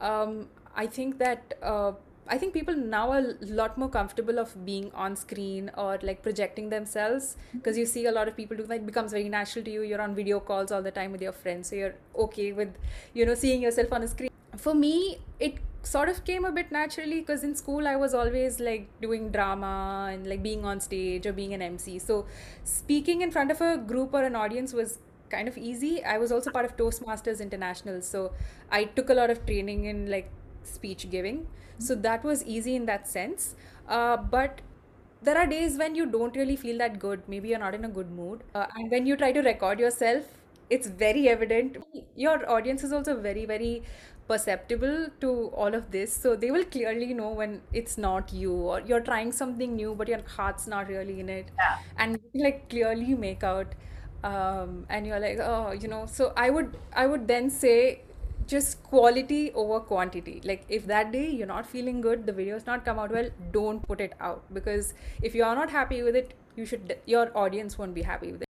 um, 0.00 0.48
i 0.74 0.86
think 0.86 1.18
that 1.18 1.54
uh, 1.62 1.92
I 2.26 2.38
think 2.38 2.54
people 2.54 2.74
now 2.74 3.10
are 3.10 3.18
a 3.18 3.34
lot 3.42 3.76
more 3.76 3.88
comfortable 3.88 4.38
of 4.38 4.64
being 4.64 4.90
on 4.94 5.14
screen 5.14 5.70
or 5.76 5.98
like 6.02 6.22
projecting 6.22 6.70
themselves 6.70 7.36
mm-hmm. 7.48 7.58
because 7.58 7.76
you 7.76 7.84
see 7.84 8.06
a 8.06 8.12
lot 8.12 8.28
of 8.28 8.36
people 8.36 8.56
do 8.56 8.62
that 8.64 8.76
it 8.76 8.86
becomes 8.86 9.12
very 9.12 9.28
natural 9.28 9.64
to 9.64 9.70
you. 9.70 9.82
You're 9.82 10.00
on 10.00 10.14
video 10.14 10.40
calls 10.40 10.72
all 10.72 10.82
the 10.82 10.90
time 10.90 11.12
with 11.12 11.20
your 11.20 11.32
friends, 11.32 11.68
so 11.68 11.76
you're 11.76 11.94
okay 12.16 12.52
with, 12.52 12.74
you 13.12 13.26
know, 13.26 13.34
seeing 13.34 13.60
yourself 13.60 13.92
on 13.92 14.02
a 14.02 14.08
screen. 14.08 14.30
For 14.56 14.74
me, 14.74 15.18
it 15.38 15.58
sort 15.82 16.08
of 16.08 16.24
came 16.24 16.46
a 16.46 16.52
bit 16.52 16.72
naturally 16.72 17.20
because 17.20 17.44
in 17.44 17.54
school 17.54 17.86
I 17.86 17.96
was 17.96 18.14
always 18.14 18.58
like 18.58 18.88
doing 19.02 19.30
drama 19.30 20.08
and 20.10 20.26
like 20.26 20.42
being 20.42 20.64
on 20.64 20.80
stage 20.80 21.26
or 21.26 21.32
being 21.34 21.52
an 21.52 21.60
MC. 21.60 21.98
So 21.98 22.26
speaking 22.64 23.20
in 23.20 23.30
front 23.30 23.50
of 23.50 23.60
a 23.60 23.76
group 23.76 24.14
or 24.14 24.22
an 24.22 24.34
audience 24.34 24.72
was 24.72 24.98
kind 25.28 25.46
of 25.46 25.58
easy. 25.58 26.02
I 26.02 26.16
was 26.18 26.32
also 26.32 26.50
part 26.50 26.64
of 26.64 26.76
Toastmasters 26.76 27.40
International, 27.40 28.00
so 28.00 28.32
I 28.70 28.84
took 28.84 29.10
a 29.10 29.14
lot 29.14 29.30
of 29.30 29.44
training 29.44 29.84
in 29.84 30.10
like 30.10 30.30
speech 30.62 31.10
giving. 31.10 31.46
So 31.78 31.94
that 31.96 32.24
was 32.24 32.44
easy 32.44 32.76
in 32.76 32.86
that 32.86 33.08
sense. 33.08 33.54
Uh, 33.88 34.16
but 34.16 34.60
there 35.22 35.38
are 35.38 35.46
days 35.46 35.76
when 35.78 35.94
you 35.94 36.06
don't 36.06 36.36
really 36.36 36.56
feel 36.56 36.78
that 36.78 36.98
good. 36.98 37.22
Maybe 37.28 37.48
you're 37.48 37.58
not 37.58 37.74
in 37.74 37.84
a 37.84 37.88
good 37.88 38.10
mood. 38.10 38.42
Uh, 38.54 38.66
and 38.76 38.90
when 38.90 39.06
you 39.06 39.16
try 39.16 39.32
to 39.32 39.40
record 39.40 39.78
yourself, 39.80 40.24
it's 40.70 40.86
very 40.86 41.28
evident. 41.28 41.76
Your 42.16 42.48
audience 42.50 42.84
is 42.84 42.92
also 42.92 43.20
very, 43.20 43.44
very 43.44 43.82
perceptible 44.28 45.08
to 45.20 45.48
all 45.54 45.74
of 45.74 45.90
this. 45.90 46.12
So 46.12 46.34
they 46.36 46.50
will 46.50 46.64
clearly 46.64 47.12
know 47.14 47.30
when 47.30 47.60
it's 47.72 47.98
not 47.98 48.32
you 48.32 48.52
or 48.52 48.80
you're 48.80 49.00
trying 49.00 49.32
something 49.32 49.76
new, 49.76 49.94
but 49.94 50.08
your 50.08 50.20
heart's 50.26 50.66
not 50.66 50.88
really 50.88 51.20
in 51.20 51.28
it. 51.28 51.50
Yeah. 51.58 51.78
And 51.98 52.18
like 52.34 52.68
clearly 52.70 53.14
make 53.14 53.42
out 53.44 53.74
um, 54.22 54.86
and 54.88 55.06
you're 55.06 55.20
like 55.20 55.38
oh 55.40 55.72
you 55.72 55.86
know 55.88 56.06
so 56.06 56.32
i 56.36 56.48
would 56.48 56.76
i 56.94 57.06
would 57.06 57.28
then 57.28 57.50
say 57.50 58.00
just 58.46 58.82
quality 58.82 59.52
over 59.52 59.80
quantity. 59.80 60.40
Like 60.44 60.64
if 60.68 60.86
that 60.86 61.12
day 61.12 61.28
you're 61.30 61.46
not 61.46 61.66
feeling 61.66 62.00
good 62.00 62.26
the 62.26 62.32
video's 62.32 62.66
not 62.66 62.84
come 62.84 62.98
out 62.98 63.10
well 63.10 63.30
don't 63.52 63.82
put 63.82 64.00
it 64.00 64.14
out. 64.20 64.42
Because 64.52 64.94
if 65.22 65.34
you 65.34 65.44
are 65.44 65.54
not 65.54 65.70
happy 65.70 66.02
with 66.02 66.16
it 66.16 66.34
you 66.56 66.64
should 66.64 66.96
your 67.06 67.36
audience 67.36 67.78
won't 67.78 67.94
be 67.94 68.02
happy 68.02 68.32
with 68.32 68.42
it. 68.42 68.48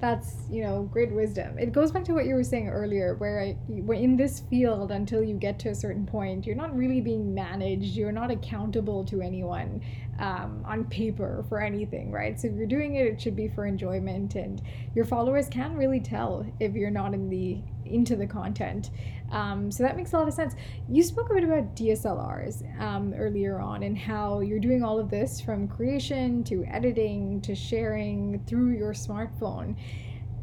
That's 0.00 0.34
you 0.50 0.62
know 0.62 0.84
great 0.90 1.12
wisdom. 1.12 1.58
It 1.58 1.72
goes 1.72 1.92
back 1.92 2.04
to 2.04 2.14
what 2.14 2.24
you 2.24 2.34
were 2.34 2.44
saying 2.44 2.68
earlier 2.68 3.14
where 3.16 3.40
I, 3.40 3.56
in 3.68 4.16
this 4.16 4.40
field 4.48 4.92
until 4.92 5.22
you 5.22 5.36
get 5.36 5.58
to 5.60 5.68
a 5.68 5.74
certain 5.74 6.06
point 6.06 6.46
you're 6.46 6.56
not 6.56 6.74
really 6.74 7.00
being 7.00 7.34
managed. 7.34 7.96
You're 7.96 8.12
not 8.12 8.30
accountable 8.30 9.04
to 9.04 9.20
anyone 9.20 9.82
um, 10.18 10.62
on 10.66 10.84
paper 10.84 11.44
for 11.48 11.60
anything 11.60 12.10
right? 12.10 12.40
So 12.40 12.48
if 12.48 12.54
you're 12.54 12.66
doing 12.66 12.94
it 12.94 13.06
it 13.06 13.20
should 13.20 13.36
be 13.36 13.48
for 13.48 13.66
enjoyment. 13.66 14.36
And 14.36 14.62
your 14.94 15.04
followers 15.04 15.48
can 15.48 15.76
really 15.76 16.00
tell 16.00 16.46
if 16.60 16.74
you're 16.74 16.90
not 16.90 17.12
in 17.12 17.28
the 17.28 17.60
into 17.84 18.16
the 18.16 18.26
content 18.26 18.90
um, 19.30 19.70
so 19.70 19.82
that 19.82 19.96
makes 19.96 20.12
a 20.12 20.18
lot 20.18 20.28
of 20.28 20.34
sense. 20.34 20.54
You 20.88 21.02
spoke 21.02 21.30
a 21.30 21.34
bit 21.34 21.44
about 21.44 21.76
dslrs 21.76 22.80
um, 22.80 23.14
earlier 23.14 23.60
on 23.60 23.82
and 23.82 23.96
how 23.96 24.40
you're 24.40 24.60
doing 24.60 24.82
all 24.82 24.98
of 24.98 25.10
this 25.10 25.40
from 25.40 25.68
creation 25.68 26.42
to 26.44 26.64
editing 26.64 27.40
to 27.42 27.54
sharing 27.54 28.42
through 28.46 28.72
your 28.72 28.92
smartphone. 28.92 29.76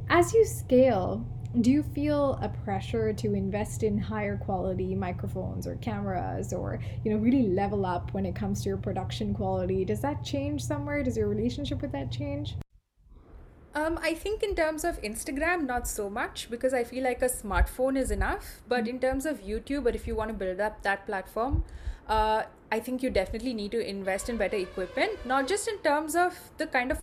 As 0.10 0.34
you 0.34 0.46
scale 0.46 1.26
do 1.62 1.72
you 1.72 1.82
feel 1.82 2.38
a 2.42 2.50
pressure 2.50 3.14
to 3.14 3.34
invest 3.34 3.82
in 3.82 3.98
higher 3.98 4.38
quality 4.38 4.94
microphones 4.94 5.66
or 5.66 5.76
cameras 5.78 6.54
or 6.54 6.80
you 7.04 7.12
know 7.12 7.18
really 7.18 7.48
level 7.48 7.86
up 7.86 8.14
when 8.14 8.26
it 8.26 8.36
comes 8.36 8.62
to 8.62 8.70
your 8.70 8.78
production 8.78 9.34
quality? 9.34 9.84
Does 9.84 10.02
that 10.02 10.24
change 10.24 10.64
somewhere? 10.64 11.02
Does 11.04 11.18
your 11.18 11.28
relationship 11.28 11.82
with 11.82 11.92
that 11.94 12.12
change 12.12 12.56
um, 13.76 14.00
I 14.02 14.14
think 14.14 14.44
in 14.44 14.56
terms 14.56 14.84
of 14.84 15.02
Instagram, 15.02 15.66
not 15.66 15.88
so 15.88 16.10
much 16.10 16.50
because 16.50 16.74
I 16.74 16.84
feel 16.84 17.04
like 17.04 17.22
a 17.22 17.30
smartphone 17.30 17.98
is 17.98 18.12
enough. 18.12 18.62
But 18.68 18.82
mm-hmm. 18.82 18.96
in 18.96 19.00
terms 19.00 19.26
of 19.26 19.42
YouTube, 19.42 19.84
but 19.84 19.96
if 19.96 20.08
you 20.08 20.16
want 20.16 20.30
to 20.30 20.34
build 20.34 20.60
up 20.60 20.82
that 20.84 21.06
platform, 21.06 21.64
uh, 22.08 22.44
I 22.72 22.80
think 22.80 23.04
you 23.04 23.10
definitely 23.10 23.54
need 23.54 23.72
to 23.72 23.88
invest 23.88 24.30
in 24.30 24.38
better 24.38 24.58
equipment, 24.58 25.26
not 25.26 25.48
just 25.48 25.68
in 25.68 25.78
terms 25.80 26.16
of 26.16 26.38
the 26.58 26.68
kind 26.68 26.92
of 26.92 27.02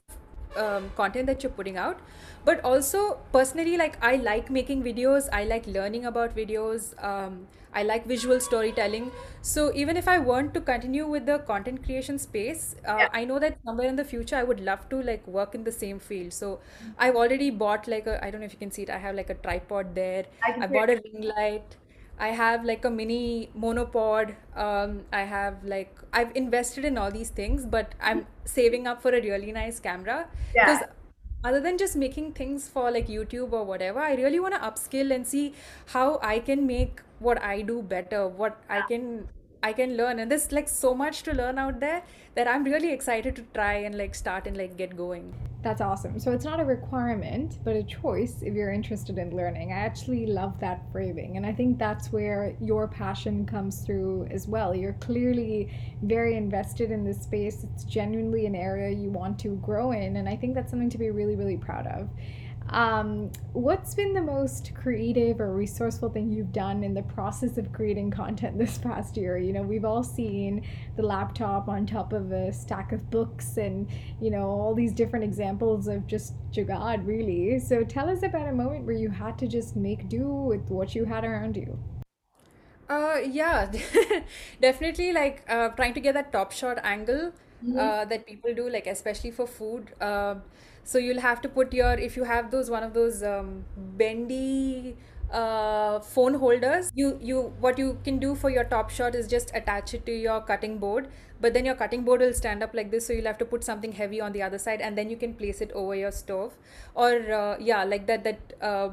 um, 0.56 0.90
content 0.96 1.26
that 1.26 1.42
you're 1.42 1.52
putting 1.52 1.76
out. 1.76 2.00
But 2.44 2.60
also 2.62 3.20
personally 3.32 3.76
like 3.76 3.96
i 4.02 4.16
like 4.16 4.50
making 4.50 4.82
videos. 4.82 5.28
I 5.32 5.44
like 5.44 5.66
learning 5.66 6.04
about 6.06 6.34
videos. 6.36 6.88
Um, 7.02 7.48
i 7.72 7.82
like 7.82 8.06
visual 8.06 8.40
storytelling. 8.40 9.10
So 9.42 9.72
even 9.74 9.96
if 9.96 10.08
i 10.08 10.18
want 10.18 10.54
to 10.54 10.60
continue 10.60 11.06
with 11.06 11.26
the 11.26 11.38
content 11.50 11.82
creation 11.84 12.18
space 12.18 12.76
uh, 12.86 12.96
yeah. 13.00 13.08
i 13.12 13.24
know 13.24 13.38
that 13.38 13.58
somewhere 13.64 13.88
in 13.88 13.96
the 13.96 14.04
future 14.04 14.36
i 14.36 14.42
would 14.42 14.60
love 14.60 14.88
to 14.90 15.02
like 15.02 15.26
work 15.26 15.54
in 15.54 15.64
the 15.64 15.72
same 15.72 15.98
field. 15.98 16.32
So 16.32 16.60
i've 16.98 17.16
already 17.16 17.50
bought 17.50 17.88
like 17.88 18.06
a 18.06 18.22
i 18.24 18.30
don't 18.30 18.40
know 18.40 18.46
if 18.46 18.52
you 18.52 18.58
can 18.58 18.70
see 18.70 18.82
it 18.82 18.90
i 18.90 18.98
have 18.98 19.14
like 19.14 19.30
a 19.30 19.34
tripod 19.34 19.94
there. 19.94 20.26
I, 20.42 20.54
I 20.60 20.66
bought 20.66 20.90
a 20.90 21.00
ring 21.04 21.22
light 21.36 21.76
I 22.18 22.28
have 22.28 22.64
like 22.64 22.84
a 22.84 22.90
mini 22.90 23.50
monopod. 23.56 24.34
Um, 24.56 25.04
I 25.12 25.22
have 25.22 25.64
like 25.64 25.98
I've 26.12 26.34
invested 26.36 26.84
in 26.84 26.96
all 26.98 27.10
these 27.10 27.30
things, 27.30 27.66
but 27.66 27.94
I'm 28.00 28.26
saving 28.44 28.86
up 28.86 29.02
for 29.02 29.10
a 29.10 29.20
really 29.20 29.52
nice 29.52 29.80
camera 29.80 30.28
because 30.60 30.82
Yeah. 30.82 30.94
other 31.44 31.60
than 31.60 31.76
just 31.76 31.96
making 31.96 32.32
things 32.32 32.68
for 32.68 32.90
like 32.90 33.06
YouTube 33.08 33.52
or 33.52 33.64
whatever, 33.64 34.00
I 34.00 34.14
really 34.14 34.40
want 34.40 34.54
to 34.54 34.60
upskill 34.60 35.14
and 35.14 35.26
see 35.26 35.54
how 35.86 36.18
I 36.22 36.38
can 36.38 36.66
make 36.66 37.02
what 37.18 37.42
I 37.42 37.62
do 37.62 37.82
better, 37.82 38.26
what 38.28 38.62
I 38.68 38.82
can 38.82 39.28
I 39.64 39.72
can 39.72 39.96
learn. 39.96 40.18
And 40.18 40.30
there's 40.30 40.52
like 40.52 40.68
so 40.68 40.94
much 40.94 41.22
to 41.22 41.32
learn 41.32 41.58
out 41.58 41.80
there 41.80 42.02
that 42.34 42.46
I'm 42.46 42.64
really 42.64 42.92
excited 42.92 43.34
to 43.36 43.42
try 43.54 43.74
and 43.86 43.96
like 43.96 44.14
start 44.14 44.46
and 44.46 44.58
like 44.58 44.76
get 44.76 44.94
going. 44.94 45.34
That's 45.62 45.80
awesome. 45.80 46.20
So 46.20 46.32
it's 46.32 46.44
not 46.44 46.60
a 46.60 46.64
requirement, 46.66 47.60
but 47.64 47.74
a 47.74 47.82
choice 47.82 48.42
if 48.42 48.52
you're 48.52 48.72
interested 48.72 49.16
in 49.16 49.34
learning. 49.34 49.72
I 49.72 49.76
actually 49.76 50.26
love 50.26 50.60
that 50.60 50.82
framing. 50.92 51.38
And 51.38 51.46
I 51.46 51.52
think 51.52 51.78
that's 51.78 52.12
where 52.12 52.54
your 52.60 52.86
passion 52.86 53.46
comes 53.46 53.80
through 53.80 54.28
as 54.30 54.46
well. 54.46 54.74
You're 54.74 54.98
clearly 55.00 55.70
very 56.02 56.36
invested 56.36 56.90
in 56.90 57.02
this 57.02 57.22
space. 57.22 57.64
It's 57.64 57.84
genuinely 57.84 58.44
an 58.44 58.54
area 58.54 58.94
you 58.94 59.08
want 59.08 59.38
to 59.38 59.56
grow 59.62 59.92
in. 59.92 60.16
And 60.16 60.28
I 60.28 60.36
think 60.36 60.54
that's 60.54 60.70
something 60.70 60.90
to 60.90 60.98
be 60.98 61.08
really, 61.08 61.36
really 61.36 61.56
proud 61.56 61.86
of. 61.86 62.10
Um, 62.70 63.30
what's 63.52 63.94
been 63.94 64.14
the 64.14 64.22
most 64.22 64.74
creative 64.74 65.40
or 65.40 65.54
resourceful 65.54 66.08
thing 66.08 66.32
you've 66.32 66.52
done 66.52 66.82
in 66.82 66.94
the 66.94 67.02
process 67.02 67.58
of 67.58 67.72
creating 67.72 68.10
content 68.10 68.58
this 68.58 68.78
past 68.78 69.16
year? 69.16 69.36
You 69.36 69.52
know, 69.52 69.62
we've 69.62 69.84
all 69.84 70.02
seen 70.02 70.66
the 70.96 71.02
laptop 71.02 71.68
on 71.68 71.86
top 71.86 72.12
of 72.12 72.32
a 72.32 72.52
stack 72.52 72.92
of 72.92 73.10
books 73.10 73.56
and, 73.58 73.88
you 74.20 74.30
know, 74.30 74.48
all 74.48 74.74
these 74.74 74.92
different 74.92 75.24
examples 75.24 75.88
of 75.88 76.06
just 76.06 76.34
Jugaad, 76.52 77.06
really. 77.06 77.58
So 77.60 77.84
tell 77.84 78.08
us 78.08 78.22
about 78.22 78.48
a 78.48 78.52
moment 78.52 78.84
where 78.86 78.96
you 78.96 79.10
had 79.10 79.38
to 79.38 79.46
just 79.46 79.76
make 79.76 80.08
do 80.08 80.26
with 80.28 80.68
what 80.70 80.94
you 80.94 81.04
had 81.04 81.24
around 81.24 81.56
you. 81.56 81.78
Uh, 82.88 83.18
yeah, 83.26 83.70
definitely 84.60 85.12
like 85.12 85.42
uh, 85.48 85.68
trying 85.70 85.94
to 85.94 86.00
get 86.00 86.14
that 86.14 86.32
top 86.32 86.52
shot 86.52 86.78
angle 86.84 87.32
Mm-hmm. 87.64 87.78
uh, 87.78 88.04
that 88.04 88.26
people 88.26 88.52
do, 88.54 88.68
like 88.68 88.86
especially 88.86 89.30
for 89.30 89.46
food. 89.46 89.92
Uh, 90.00 90.36
so 90.84 90.98
you'll 90.98 91.20
have 91.20 91.40
to 91.42 91.48
put 91.48 91.72
your, 91.72 91.92
if 91.94 92.16
you 92.16 92.24
have 92.24 92.50
those, 92.50 92.70
one 92.70 92.82
of 92.82 92.94
those 92.94 93.22
um, 93.22 93.64
bendy 93.76 94.96
uh, 95.32 96.00
phone 96.00 96.34
holders, 96.34 96.90
you, 96.94 97.18
you, 97.20 97.54
what 97.60 97.78
you 97.78 97.98
can 98.04 98.18
do 98.18 98.34
for 98.34 98.50
your 98.50 98.64
top 98.64 98.90
shot 98.90 99.14
is 99.14 99.26
just 99.26 99.50
attach 99.54 99.94
it 99.94 100.06
to 100.06 100.12
your 100.12 100.40
cutting 100.40 100.78
board, 100.78 101.08
but 101.40 101.54
then 101.54 101.64
your 101.64 101.74
cutting 101.74 102.04
board 102.04 102.20
will 102.20 102.34
stand 102.34 102.62
up 102.62 102.74
like 102.74 102.90
this, 102.90 103.06
so 103.06 103.12
you'll 103.12 103.26
have 103.26 103.38
to 103.38 103.44
put 103.44 103.64
something 103.64 103.92
heavy 103.92 104.20
on 104.20 104.32
the 104.32 104.42
other 104.42 104.58
side, 104.58 104.80
and 104.80 104.96
then 104.96 105.10
you 105.10 105.16
can 105.16 105.34
place 105.34 105.60
it 105.60 105.72
over 105.72 105.94
your 105.94 106.12
stove. 106.12 106.54
Or, 106.94 107.32
uh, 107.32 107.56
yeah, 107.58 107.84
like 107.84 108.06
that, 108.06 108.24
that, 108.24 108.52
uh, 108.60 108.90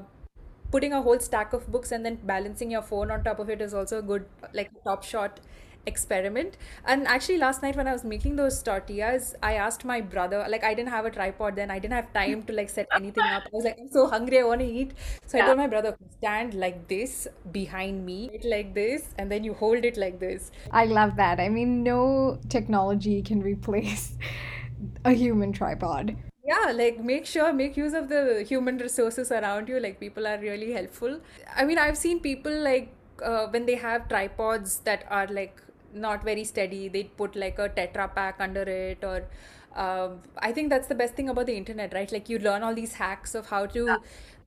putting 0.72 0.94
a 0.94 1.02
whole 1.02 1.20
stack 1.20 1.54
of 1.54 1.70
books 1.72 1.92
and 1.92 2.06
then 2.06 2.18
balancing 2.24 2.72
your 2.72 2.82
phone 2.82 3.12
on 3.12 3.24
top 3.24 3.40
of 3.40 3.50
it 3.50 3.62
is 3.62 3.74
also 3.74 4.00
a 4.00 4.02
good 4.02 4.26
like 4.54 4.70
top 4.86 5.04
shot 5.04 5.40
experiment. 5.86 6.58
And 6.86 7.08
actually 7.08 7.38
last 7.38 7.62
night 7.64 7.76
when 7.76 7.88
i 7.88 7.94
was 7.94 8.04
making 8.04 8.36
those 8.36 8.62
tortillas 8.62 9.36
i 9.42 9.54
asked 9.56 9.84
my 9.86 10.00
brother 10.02 10.46
like 10.50 10.64
i 10.64 10.74
didn't 10.74 10.90
have 10.90 11.06
a 11.06 11.12
tripod 11.12 11.56
then. 11.56 11.72
I 11.72 11.80
didn't 11.80 11.94
have 11.94 12.14
time 12.14 12.44
to 12.44 12.54
like 12.54 12.70
set 12.70 12.88
anything 12.96 13.24
up. 13.24 13.44
I 13.46 13.50
was 13.52 13.66
like 13.66 13.78
i'm 13.80 13.90
so 13.90 14.08
hungry 14.08 14.40
i 14.40 14.44
want 14.44 14.62
to 14.62 14.68
eat. 14.68 14.94
So 15.26 15.38
i 15.40 15.42
told 15.42 15.58
my 15.58 15.68
brother 15.68 15.96
stand 16.18 16.54
like 16.54 16.88
this 16.88 17.28
behind 17.52 18.06
me. 18.06 18.40
Like 18.44 18.74
this 18.74 19.14
and 19.18 19.32
then 19.32 19.44
you 19.44 19.54
hold 19.54 19.86
it 19.86 19.98
like 19.98 20.20
this. 20.20 20.52
I 20.72 20.86
love 20.86 21.16
that. 21.18 21.40
I 21.40 21.50
mean, 21.50 21.84
no 21.84 22.40
technology 22.50 23.22
can 23.22 23.42
replace 23.42 24.14
a 25.06 25.12
human 25.12 25.52
tripod. 25.54 26.16
yeah 26.50 26.72
like 26.76 27.00
make 27.08 27.26
sure 27.32 27.54
make 27.54 27.76
use 27.78 27.94
of 27.94 28.10
the 28.10 28.44
human 28.48 28.78
resources 28.78 29.32
around 29.32 29.68
you. 29.70 29.80
Like 29.80 30.00
people 30.00 30.28
are 30.28 30.38
really 30.40 30.72
helpful. 30.72 31.20
I 31.56 31.66
mean 31.66 31.78
i've 31.78 31.98
seen 31.98 32.20
people 32.20 32.56
like 32.70 32.94
uh, 33.24 33.48
when 33.48 33.66
they 33.66 33.76
have 33.76 34.08
tripods 34.10 34.80
that 34.80 35.06
are 35.10 35.28
like 35.28 35.62
not 35.94 36.24
very 36.24 36.44
steady. 36.44 36.88
They'd 36.90 37.16
put 37.18 37.36
like 37.36 37.60
a 37.60 37.70
tetra 37.70 38.14
pack 38.14 38.36
under 38.40 38.64
it 38.64 39.04
or 39.04 39.28
um, 39.76 40.20
i 40.38 40.52
think 40.52 40.70
that's 40.70 40.88
the 40.88 40.96
best 40.96 41.14
thing 41.14 41.30
about 41.30 41.46
the 41.46 41.56
internet 41.56 41.94
right? 41.94 42.12
Like 42.12 42.30
you 42.30 42.40
learn 42.40 42.64
all 42.64 42.76
these 42.76 42.94
hacks 42.94 43.36
of 43.36 43.48
how 43.48 43.66
to 43.68 44.00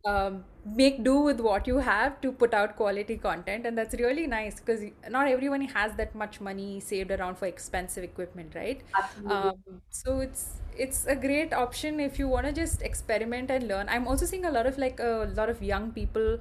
um, 0.04 0.44
make 0.66 1.02
do 1.02 1.18
with 1.20 1.40
what 1.40 1.66
you 1.66 1.78
have 1.78 2.20
to 2.20 2.30
put 2.30 2.52
out 2.52 2.76
quality 2.76 3.16
content 3.16 3.64
and 3.66 3.76
that's 3.76 3.94
really 3.94 4.26
nice 4.26 4.60
because 4.60 4.82
not 5.08 5.26
everyone 5.28 5.62
has 5.62 5.94
that 5.94 6.14
much 6.14 6.40
money 6.40 6.78
saved 6.80 7.10
around 7.10 7.38
for 7.38 7.46
expensive 7.46 8.04
equipment 8.04 8.54
right? 8.54 8.82
Absolutely. 8.94 9.34
um, 9.34 9.54
so 9.90 10.20
it's 10.20 10.60
it's 10.76 11.06
a 11.06 11.16
great 11.16 11.54
option 11.54 12.00
if 12.00 12.18
you 12.18 12.28
want 12.28 12.46
to 12.46 12.52
just 12.52 12.82
experiment 12.82 13.50
and 13.50 13.68
learn. 13.68 13.88
I'm 13.88 14.06
also 14.06 14.26
seeing 14.26 14.44
a 14.44 14.50
lot 14.50 14.66
of 14.66 14.76
like 14.76 15.00
a 15.00 15.32
lot 15.34 15.48
of 15.48 15.62
young 15.62 15.92
people 15.92 16.38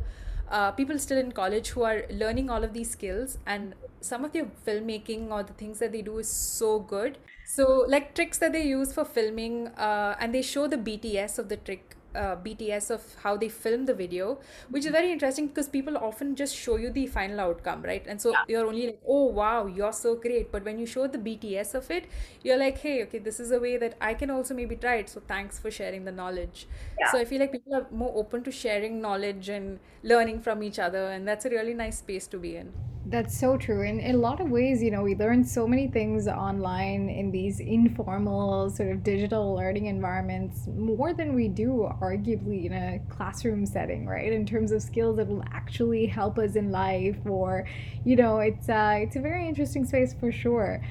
uh, 0.49 0.71
people 0.71 0.99
still 0.99 1.17
in 1.17 1.31
college 1.31 1.69
who 1.69 1.83
are 1.83 2.03
learning 2.09 2.49
all 2.49 2.63
of 2.63 2.73
these 2.73 2.91
skills 2.91 3.37
and 3.45 3.73
some 4.01 4.25
of 4.25 4.33
their 4.33 4.45
filmmaking 4.67 5.31
or 5.31 5.43
the 5.43 5.53
things 5.53 5.79
that 5.79 5.91
they 5.91 6.01
do 6.01 6.17
is 6.17 6.27
so 6.27 6.79
good. 6.79 7.17
So 7.45 7.85
like 7.87 8.13
tricks 8.15 8.37
that 8.39 8.53
they 8.53 8.63
use 8.63 8.93
for 8.93 9.05
filming 9.05 9.67
uh, 9.69 10.15
and 10.19 10.33
they 10.33 10.41
show 10.41 10.67
the 10.67 10.77
bts 10.77 11.37
of 11.39 11.49
the 11.49 11.57
trick 11.57 11.95
uh, 12.15 12.35
BTS 12.35 12.89
of 12.91 13.03
how 13.23 13.37
they 13.37 13.49
film 13.49 13.85
the 13.85 13.93
video, 13.93 14.39
which 14.69 14.85
is 14.85 14.91
very 14.91 15.11
interesting 15.11 15.47
because 15.47 15.67
people 15.67 15.97
often 15.97 16.35
just 16.35 16.55
show 16.55 16.75
you 16.77 16.89
the 16.89 17.07
final 17.07 17.39
outcome, 17.39 17.81
right? 17.81 18.05
And 18.07 18.21
so 18.21 18.31
Yeah. 18.31 18.43
you're 18.47 18.65
only 18.65 18.85
like, 18.87 19.01
oh 19.07 19.25
wow, 19.25 19.65
you're 19.67 19.93
so 19.93 20.15
great. 20.15 20.51
But 20.51 20.63
when 20.65 20.79
you 20.79 20.85
show 20.85 21.07
the 21.07 21.17
BTS 21.17 21.73
of 21.75 21.89
it, 21.91 22.05
you're 22.43 22.57
like, 22.57 22.77
hey, 22.79 23.03
okay, 23.03 23.19
this 23.19 23.39
is 23.39 23.51
a 23.51 23.59
way 23.59 23.77
that 23.77 23.95
I 24.01 24.13
can 24.13 24.29
also 24.29 24.53
maybe 24.53 24.75
try 24.75 24.95
it. 24.95 25.09
So 25.09 25.21
thanks 25.27 25.59
for 25.59 25.71
sharing 25.71 26.05
the 26.05 26.11
knowledge. 26.11 26.67
Yeah. 26.99 27.07
So 27.11 27.19
I 27.19 27.25
feel 27.25 27.39
like 27.39 27.51
people 27.51 27.75
are 27.75 27.87
more 27.91 28.11
open 28.15 28.43
to 28.43 28.51
sharing 28.51 29.01
knowledge 29.01 29.49
and 29.49 29.79
learning 30.03 30.41
from 30.41 30.63
each 30.63 30.79
other, 30.79 31.05
and 31.11 31.27
that's 31.27 31.45
a 31.45 31.49
really 31.49 31.73
nice 31.73 31.99
space 31.99 32.27
to 32.27 32.37
be 32.37 32.55
in. 32.55 32.73
That's 33.05 33.37
so 33.37 33.57
true. 33.57 33.85
And 33.85 33.99
in 33.99 34.15
a 34.15 34.17
lot 34.17 34.39
of 34.39 34.49
ways, 34.49 34.81
you 34.81 34.89
know, 34.89 35.01
we 35.01 35.13
learn 35.15 35.43
so 35.43 35.67
many 35.67 35.87
things 35.87 36.25
online 36.25 37.09
in 37.09 37.31
these 37.31 37.59
informal, 37.59 38.69
sort 38.69 38.91
of 38.91 39.03
digital 39.03 39.53
learning 39.55 39.87
environments 39.87 40.67
more 40.67 41.13
than 41.13 41.35
we 41.35 41.49
do, 41.49 41.89
arguably, 42.01 42.65
in 42.65 42.71
a 42.71 42.99
classroom 43.09 43.65
setting, 43.65 44.05
right? 44.05 44.31
In 44.31 44.45
terms 44.45 44.71
of 44.71 44.81
skills 44.81 45.17
that 45.17 45.27
will 45.27 45.43
actually 45.51 46.05
help 46.05 46.37
us 46.39 46.55
in 46.55 46.71
life, 46.71 47.17
or, 47.25 47.67
you 48.05 48.15
know, 48.15 48.39
it's 48.39 48.69
uh, 48.69 48.95
it's 48.97 49.17
a 49.17 49.21
very 49.21 49.49
interesting 49.49 49.85
space 49.85 50.13
for 50.13 50.31
sure. 50.31 50.81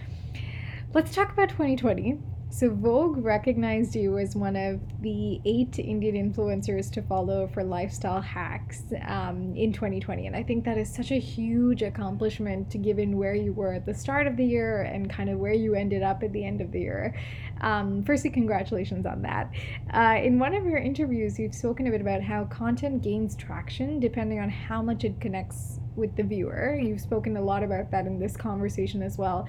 Let's 0.93 1.15
talk 1.15 1.33
about 1.33 1.49
2020. 1.49 2.19
So, 2.55 2.69
Vogue 2.69 3.25
recognized 3.25 3.97
you 3.97 4.19
as 4.19 4.37
one 4.37 4.57
of 4.57 4.79
the 5.01 5.41
eight 5.47 5.79
Indian 5.79 6.31
influencers 6.31 6.93
to 6.93 7.01
follow 7.01 7.47
for 7.47 7.65
lifestyle 7.65 8.21
hacks 8.21 8.83
um, 9.07 9.57
in 9.57 9.73
2020. 9.73 10.27
And 10.27 10.37
I 10.37 10.43
think 10.43 10.63
that 10.67 10.77
is 10.77 10.95
such 10.95 11.13
a 11.13 11.19
huge 11.19 11.81
accomplishment 11.81 12.83
given 12.83 13.17
where 13.17 13.35
you 13.35 13.55
were 13.55 13.73
at 13.73 13.87
the 13.87 13.95
start 13.95 14.27
of 14.27 14.37
the 14.37 14.45
year 14.45 14.83
and 14.83 15.09
kind 15.09 15.31
of 15.31 15.39
where 15.39 15.55
you 15.55 15.75
ended 15.75 16.03
up 16.03 16.23
at 16.23 16.35
the 16.35 16.45
end 16.45 16.61
of 16.61 16.73
the 16.73 16.81
year. 16.81 17.19
Um, 17.63 18.05
firstly, 18.05 18.29
congratulations 18.29 19.07
on 19.07 19.23
that. 19.23 19.51
Uh, 19.95 20.21
in 20.23 20.39
one 20.39 20.55
of 20.55 20.67
your 20.67 20.79
interviews, 20.79 21.39
you've 21.39 21.55
spoken 21.55 21.87
a 21.87 21.91
bit 21.91 22.03
about 22.03 22.21
how 22.21 22.45
content 22.45 23.03
gains 23.03 23.35
traction 23.35 23.99
depending 23.99 24.41
on 24.41 24.51
how 24.51 24.83
much 24.83 25.05
it 25.05 25.19
connects 25.23 25.81
with 25.97 26.15
the 26.17 26.23
viewer. 26.23 26.79
You've 26.79 27.01
spoken 27.01 27.39
a 27.39 27.43
lot 27.43 27.63
about 27.63 27.91
that 27.93 28.07
in 28.07 28.19
this 28.19 28.37
conversation 28.37 29.03
as 29.03 29.17
well 29.17 29.49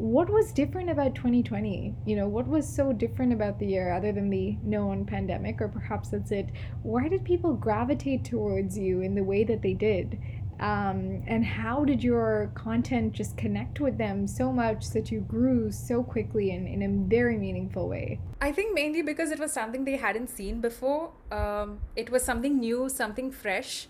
what 0.00 0.30
was 0.30 0.50
different 0.50 0.88
about 0.88 1.14
2020 1.14 1.94
you 2.06 2.16
know 2.16 2.26
what 2.26 2.48
was 2.48 2.66
so 2.66 2.90
different 2.90 3.34
about 3.34 3.58
the 3.58 3.66
year 3.66 3.92
other 3.92 4.12
than 4.12 4.30
the 4.30 4.56
known 4.62 5.04
pandemic? 5.04 5.60
Or 5.60 5.68
perhaps 5.68 6.08
that's 6.08 6.30
it. 6.30 6.48
Why 6.82 7.08
did 7.08 7.24
people 7.24 7.52
gravitate 7.52 8.24
towards 8.24 8.78
you 8.78 9.02
in 9.02 9.14
the 9.14 9.22
way 9.22 9.44
that 9.44 9.62
they 9.62 9.74
did? 9.74 10.18
Um, 10.60 11.22
and 11.26 11.44
how 11.44 11.84
did 11.84 12.04
your 12.04 12.50
content 12.54 13.14
just 13.14 13.36
connect 13.38 13.80
with 13.80 13.96
them 13.96 14.26
so 14.26 14.52
much 14.52 14.90
that 14.90 15.10
you 15.10 15.20
grew 15.20 15.72
so 15.72 16.02
quickly 16.02 16.50
and 16.50 16.68
in 16.68 16.82
a 16.82 17.08
very 17.08 17.38
meaningful 17.38 17.88
way? 17.88 18.20
I 18.40 18.52
think 18.52 18.74
mainly 18.74 19.02
because 19.02 19.30
it 19.30 19.38
was 19.38 19.52
something 19.52 19.84
they 19.84 19.96
hadn't 19.96 20.28
seen 20.28 20.60
before. 20.60 21.12
Um, 21.32 21.80
it 21.96 22.10
was 22.10 22.22
something 22.22 22.58
new 22.58 22.88
something 22.88 23.30
fresh 23.30 23.86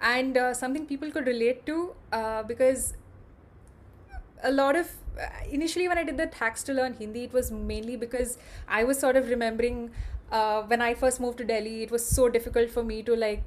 and 0.00 0.36
uh, 0.36 0.52
something 0.54 0.86
people 0.86 1.10
could 1.10 1.26
relate 1.26 1.64
to 1.66 1.94
uh, 2.12 2.42
because 2.42 2.94
a 4.42 4.50
lot 4.50 4.76
of 4.76 4.90
initially 5.50 5.88
when 5.88 5.98
I 5.98 6.04
did 6.04 6.16
the 6.16 6.30
hacks 6.34 6.62
to 6.64 6.72
learn 6.72 6.94
Hindi, 6.94 7.24
it 7.24 7.32
was 7.32 7.50
mainly 7.50 7.96
because 7.96 8.38
I 8.68 8.84
was 8.84 8.98
sort 8.98 9.16
of 9.16 9.28
remembering 9.28 9.90
uh, 10.30 10.62
when 10.62 10.80
I 10.82 10.94
first 10.94 11.20
moved 11.20 11.38
to 11.38 11.44
Delhi, 11.44 11.82
it 11.82 11.90
was 11.90 12.06
so 12.06 12.28
difficult 12.28 12.70
for 12.70 12.82
me 12.82 13.02
to 13.02 13.14
like 13.14 13.42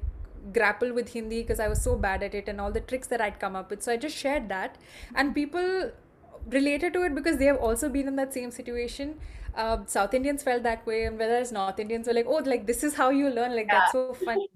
grapple 0.52 0.92
with 0.92 1.12
Hindi 1.12 1.42
because 1.42 1.60
I 1.60 1.68
was 1.68 1.82
so 1.82 1.96
bad 1.96 2.22
at 2.22 2.34
it 2.34 2.48
and 2.48 2.60
all 2.60 2.72
the 2.72 2.80
tricks 2.80 3.08
that 3.08 3.20
I'd 3.20 3.38
come 3.38 3.56
up 3.56 3.70
with. 3.70 3.82
So 3.82 3.92
I 3.92 3.96
just 3.96 4.16
shared 4.16 4.48
that, 4.48 4.76
and 5.14 5.34
people 5.34 5.90
related 6.48 6.94
to 6.94 7.02
it 7.02 7.14
because 7.14 7.36
they 7.38 7.46
have 7.46 7.58
also 7.58 7.88
been 7.88 8.08
in 8.08 8.16
that 8.16 8.32
same 8.32 8.50
situation. 8.50 9.18
Uh, 9.54 9.78
South 9.86 10.14
Indians 10.14 10.42
felt 10.42 10.62
that 10.62 10.86
way, 10.86 11.04
and 11.04 11.18
whereas 11.18 11.52
North 11.52 11.78
Indians 11.78 12.06
were 12.06 12.14
like, 12.14 12.26
"Oh, 12.26 12.42
like 12.54 12.66
this 12.66 12.84
is 12.84 12.94
how 12.94 13.10
you 13.10 13.28
learn. 13.28 13.56
Like 13.56 13.66
yeah. 13.66 13.80
that's 13.80 13.92
so 13.92 14.14
fun." 14.14 14.46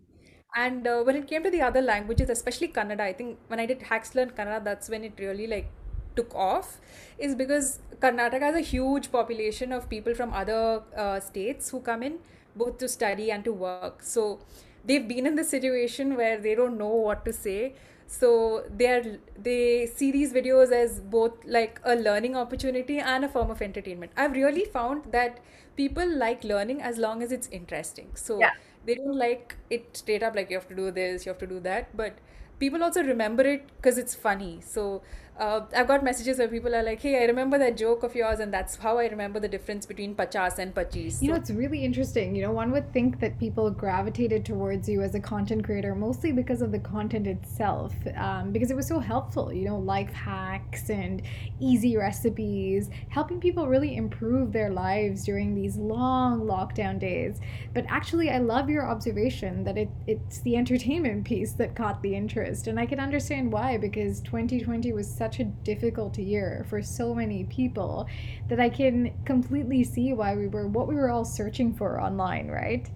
and 0.55 0.87
uh, 0.87 1.03
when 1.03 1.17
it 1.17 1.27
came 1.27 1.43
to 1.43 1.51
the 1.51 1.63
other 1.63 1.83
languages, 1.83 2.31
especially 2.31 2.69
Kannada, 2.69 3.01
I 3.01 3.13
think 3.13 3.39
when 3.49 3.59
I 3.61 3.67
did 3.67 3.83
hacks 3.83 4.11
to 4.11 4.19
learn 4.19 4.31
Kannada, 4.31 4.63
that's 4.65 4.89
when 4.89 5.05
it 5.05 5.15
really 5.19 5.47
like 5.47 5.71
took 6.17 6.35
off 6.35 6.81
is 7.19 7.35
because 7.35 7.81
Karnataka 8.01 8.41
has 8.41 8.57
a 8.57 8.61
huge 8.61 9.13
population 9.13 9.73
of 9.73 9.89
people 9.89 10.15
from 10.15 10.33
other 10.33 10.83
uh, 10.97 11.21
states 11.21 11.71
who 11.71 11.81
come 11.81 12.03
in 12.03 12.19
both 12.57 12.79
to 12.79 12.89
study 12.89 13.31
and 13.31 13.45
to 13.45 13.53
work. 13.53 14.03
So 14.03 14.41
they've 14.85 15.07
been 15.07 15.27
in 15.27 15.37
the 15.37 15.45
situation 15.45 16.17
where 16.17 16.39
they 16.39 16.55
don't 16.55 16.79
know 16.79 16.95
what 17.09 17.25
to 17.25 17.33
say. 17.33 17.75
So 18.07 18.65
they're 18.69 19.19
they 19.39 19.87
see 19.87 20.13
these 20.13 20.33
videos 20.33 20.71
as 20.71 21.01
both 21.01 21.33
like 21.47 21.81
a 21.85 21.95
learning 21.97 22.37
opportunity 22.37 22.99
and 22.99 23.25
a 23.25 23.29
form 23.29 23.51
of 23.51 23.63
entertainment. 23.63 24.13
I've 24.17 24.33
really 24.33 24.65
found 24.65 25.11
that 25.13 25.39
people 25.77 26.07
like 26.07 26.45
learning 26.45 26.83
as 26.83 26.99
long 26.99 27.23
as 27.23 27.33
it's 27.33 27.49
interesting. 27.49 28.11
So 28.15 28.39
yeah. 28.39 28.51
they 28.85 28.97
don't 28.97 29.17
like 29.17 29.57
it 29.71 29.97
straight 29.97 30.23
up 30.23 30.35
like 30.35 30.51
you 30.51 30.57
have 30.57 30.69
to 30.69 30.75
do 30.75 30.91
this, 30.91 31.25
you 31.25 31.31
have 31.31 31.39
to 31.39 31.47
do 31.47 31.61
that, 31.61 31.97
but 31.97 32.19
people 32.59 32.83
also 32.83 33.03
remember 33.03 33.43
it 33.43 33.67
because 33.77 33.99
it's 33.99 34.15
funny. 34.15 34.61
So 34.61 35.03
uh, 35.43 35.66
I've 35.74 35.88
got 35.88 36.05
messages 36.05 36.38
where 36.38 36.47
people 36.47 36.72
are 36.72 36.84
like, 36.84 37.01
"Hey, 37.03 37.20
I 37.20 37.24
remember 37.24 37.59
that 37.59 37.76
joke 37.76 38.05
of 38.05 38.14
yours, 38.14 38.38
and 38.38 38.55
that's 38.55 38.76
how 38.76 38.99
I 38.99 39.07
remember 39.09 39.40
the 39.40 39.49
difference 39.49 39.86
between 39.86 40.14
pachas 40.14 40.59
and 40.59 40.72
pachis." 40.72 41.20
You 41.20 41.30
know, 41.30 41.34
it's 41.34 41.51
really 41.51 41.84
interesting. 41.84 42.36
You 42.36 42.43
know, 42.43 42.53
one 42.53 42.70
would 42.70 42.93
think 42.93 43.18
that 43.18 43.40
people 43.40 43.68
gravitated 43.68 44.45
towards 44.45 44.88
you 44.88 45.03
as 45.03 45.16
a 45.16 45.20
content 45.20 45.64
creator 45.64 45.97
mostly 45.97 46.30
because 46.30 46.62
of 46.62 46.70
the 46.70 46.78
content 46.78 47.26
itself, 47.26 47.93
um, 48.16 48.53
because 48.53 48.70
it 48.70 48.76
was 48.76 48.86
so 48.86 49.01
helpful. 49.01 49.53
You 49.53 49.64
know, 49.64 49.78
life 49.78 50.12
hacks 50.12 50.90
and 50.90 51.22
easy 51.59 51.97
recipes, 51.97 52.88
helping 53.09 53.40
people 53.40 53.66
really 53.66 53.97
improve 53.97 54.53
their 54.53 54.70
lives 54.70 55.24
during 55.24 55.57
these 55.57 55.76
long 55.76 56.43
lockdown 56.43 57.01
days. 57.01 57.40
But 57.74 57.84
actually, 57.88 58.30
I 58.30 58.38
love 58.38 58.70
your 58.70 58.86
observation 58.88 59.64
that 59.64 59.76
it 59.76 59.90
it's 60.07 60.40
the 60.43 60.57
entertainment 60.57 61.24
piece 61.24 61.53
that 61.55 61.74
caught 61.74 62.01
the 62.01 62.14
interest, 62.14 62.68
and 62.68 62.78
I 62.78 62.86
can 62.86 63.01
understand 63.01 63.53
why 63.53 63.76
because 63.76 64.20
2020 64.20 64.93
was 64.93 65.12
such 65.12 65.32
a 65.41 65.45
difficult 65.45 66.18
year 66.18 66.64
for 66.68 66.83
so 66.83 67.14
many 67.14 67.45
people 67.45 68.07
that 68.49 68.61
I 68.61 68.68
can 68.68 69.12
completely 69.24 69.85
see 69.85 70.12
why 70.12 70.35
we 70.37 70.49
were 70.49 70.66
what 70.66 70.89
we 70.89 70.95
were 70.95 71.11
all 71.11 71.24
searching 71.24 71.74
for 71.74 72.01
online, 72.01 72.49
right? 72.49 72.89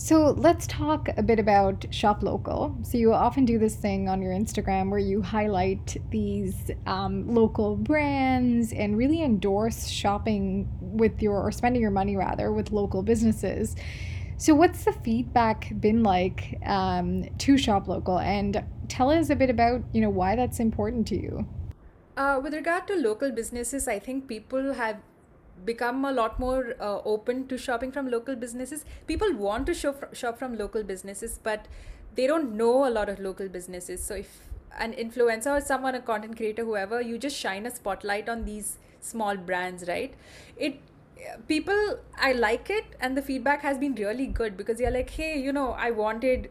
So 0.00 0.30
let's 0.30 0.64
talk 0.68 1.08
a 1.16 1.24
bit 1.24 1.40
about 1.40 1.84
Shop 1.90 2.22
Local. 2.22 2.78
So 2.82 2.96
you 2.96 3.12
often 3.12 3.44
do 3.44 3.58
this 3.58 3.74
thing 3.74 4.08
on 4.08 4.22
your 4.22 4.32
Instagram 4.32 4.90
where 4.90 5.00
you 5.00 5.20
highlight 5.20 5.96
these 6.10 6.70
um, 6.86 7.34
local 7.34 7.74
brands 7.74 8.72
and 8.72 8.96
really 8.96 9.22
endorse 9.22 9.88
shopping 9.88 10.68
with 10.80 11.20
your 11.20 11.42
or 11.42 11.50
spending 11.50 11.82
your 11.82 11.90
money 11.90 12.16
rather 12.16 12.52
with 12.52 12.70
local 12.70 13.02
businesses. 13.02 13.74
So 14.38 14.54
what's 14.54 14.84
the 14.84 14.92
feedback 14.92 15.72
been 15.80 16.04
like 16.04 16.58
um, 16.64 17.24
to 17.38 17.58
Shop 17.58 17.88
Local 17.88 18.20
and 18.20 18.64
tell 18.86 19.10
us 19.10 19.30
a 19.30 19.36
bit 19.36 19.50
about 19.50 19.82
you 19.92 20.00
know 20.00 20.10
why 20.10 20.36
that's 20.36 20.60
important 20.60 21.08
to 21.08 21.20
you. 21.20 21.46
Uh, 22.16 22.40
with 22.42 22.54
regard 22.54 22.86
to 22.88 22.96
local 22.96 23.30
businesses 23.30 23.86
i 23.86 23.96
think 23.96 24.26
people 24.26 24.72
have 24.74 24.96
become 25.64 26.04
a 26.04 26.12
lot 26.12 26.38
more 26.40 26.74
uh, 26.80 26.98
open 27.04 27.46
to 27.48 27.58
shopping 27.58 27.92
from 27.92 28.10
local 28.10 28.36
businesses. 28.36 28.84
People 29.06 29.32
want 29.34 29.66
to 29.66 29.74
shop, 29.74 30.14
shop 30.14 30.38
from 30.38 30.56
local 30.56 30.82
businesses 30.82 31.38
but 31.42 31.66
they 32.14 32.26
don't 32.26 32.52
know 32.52 32.86
a 32.86 32.90
lot 32.90 33.08
of 33.08 33.18
local 33.18 33.48
businesses. 33.48 34.02
So 34.02 34.14
if 34.14 34.40
an 34.78 34.92
influencer 34.92 35.56
or 35.56 35.60
someone 35.60 35.94
a 35.94 36.00
content 36.00 36.36
creator 36.36 36.64
whoever 36.64 37.00
you 37.00 37.18
just 37.18 37.36
shine 37.36 37.66
a 37.66 37.74
spotlight 37.74 38.28
on 38.28 38.44
these 38.44 38.78
small 39.00 39.36
brands 39.36 39.84
right? 39.88 40.14
It 40.56 40.80
people 41.46 41.98
i 42.16 42.32
like 42.32 42.70
it 42.70 42.84
and 43.00 43.16
the 43.16 43.22
feedback 43.22 43.60
has 43.62 43.78
been 43.78 43.94
really 43.94 44.26
good 44.26 44.56
because 44.56 44.80
you're 44.80 44.90
like 44.90 45.10
hey 45.10 45.38
you 45.40 45.52
know 45.52 45.70
i 45.72 45.90
wanted 45.90 46.48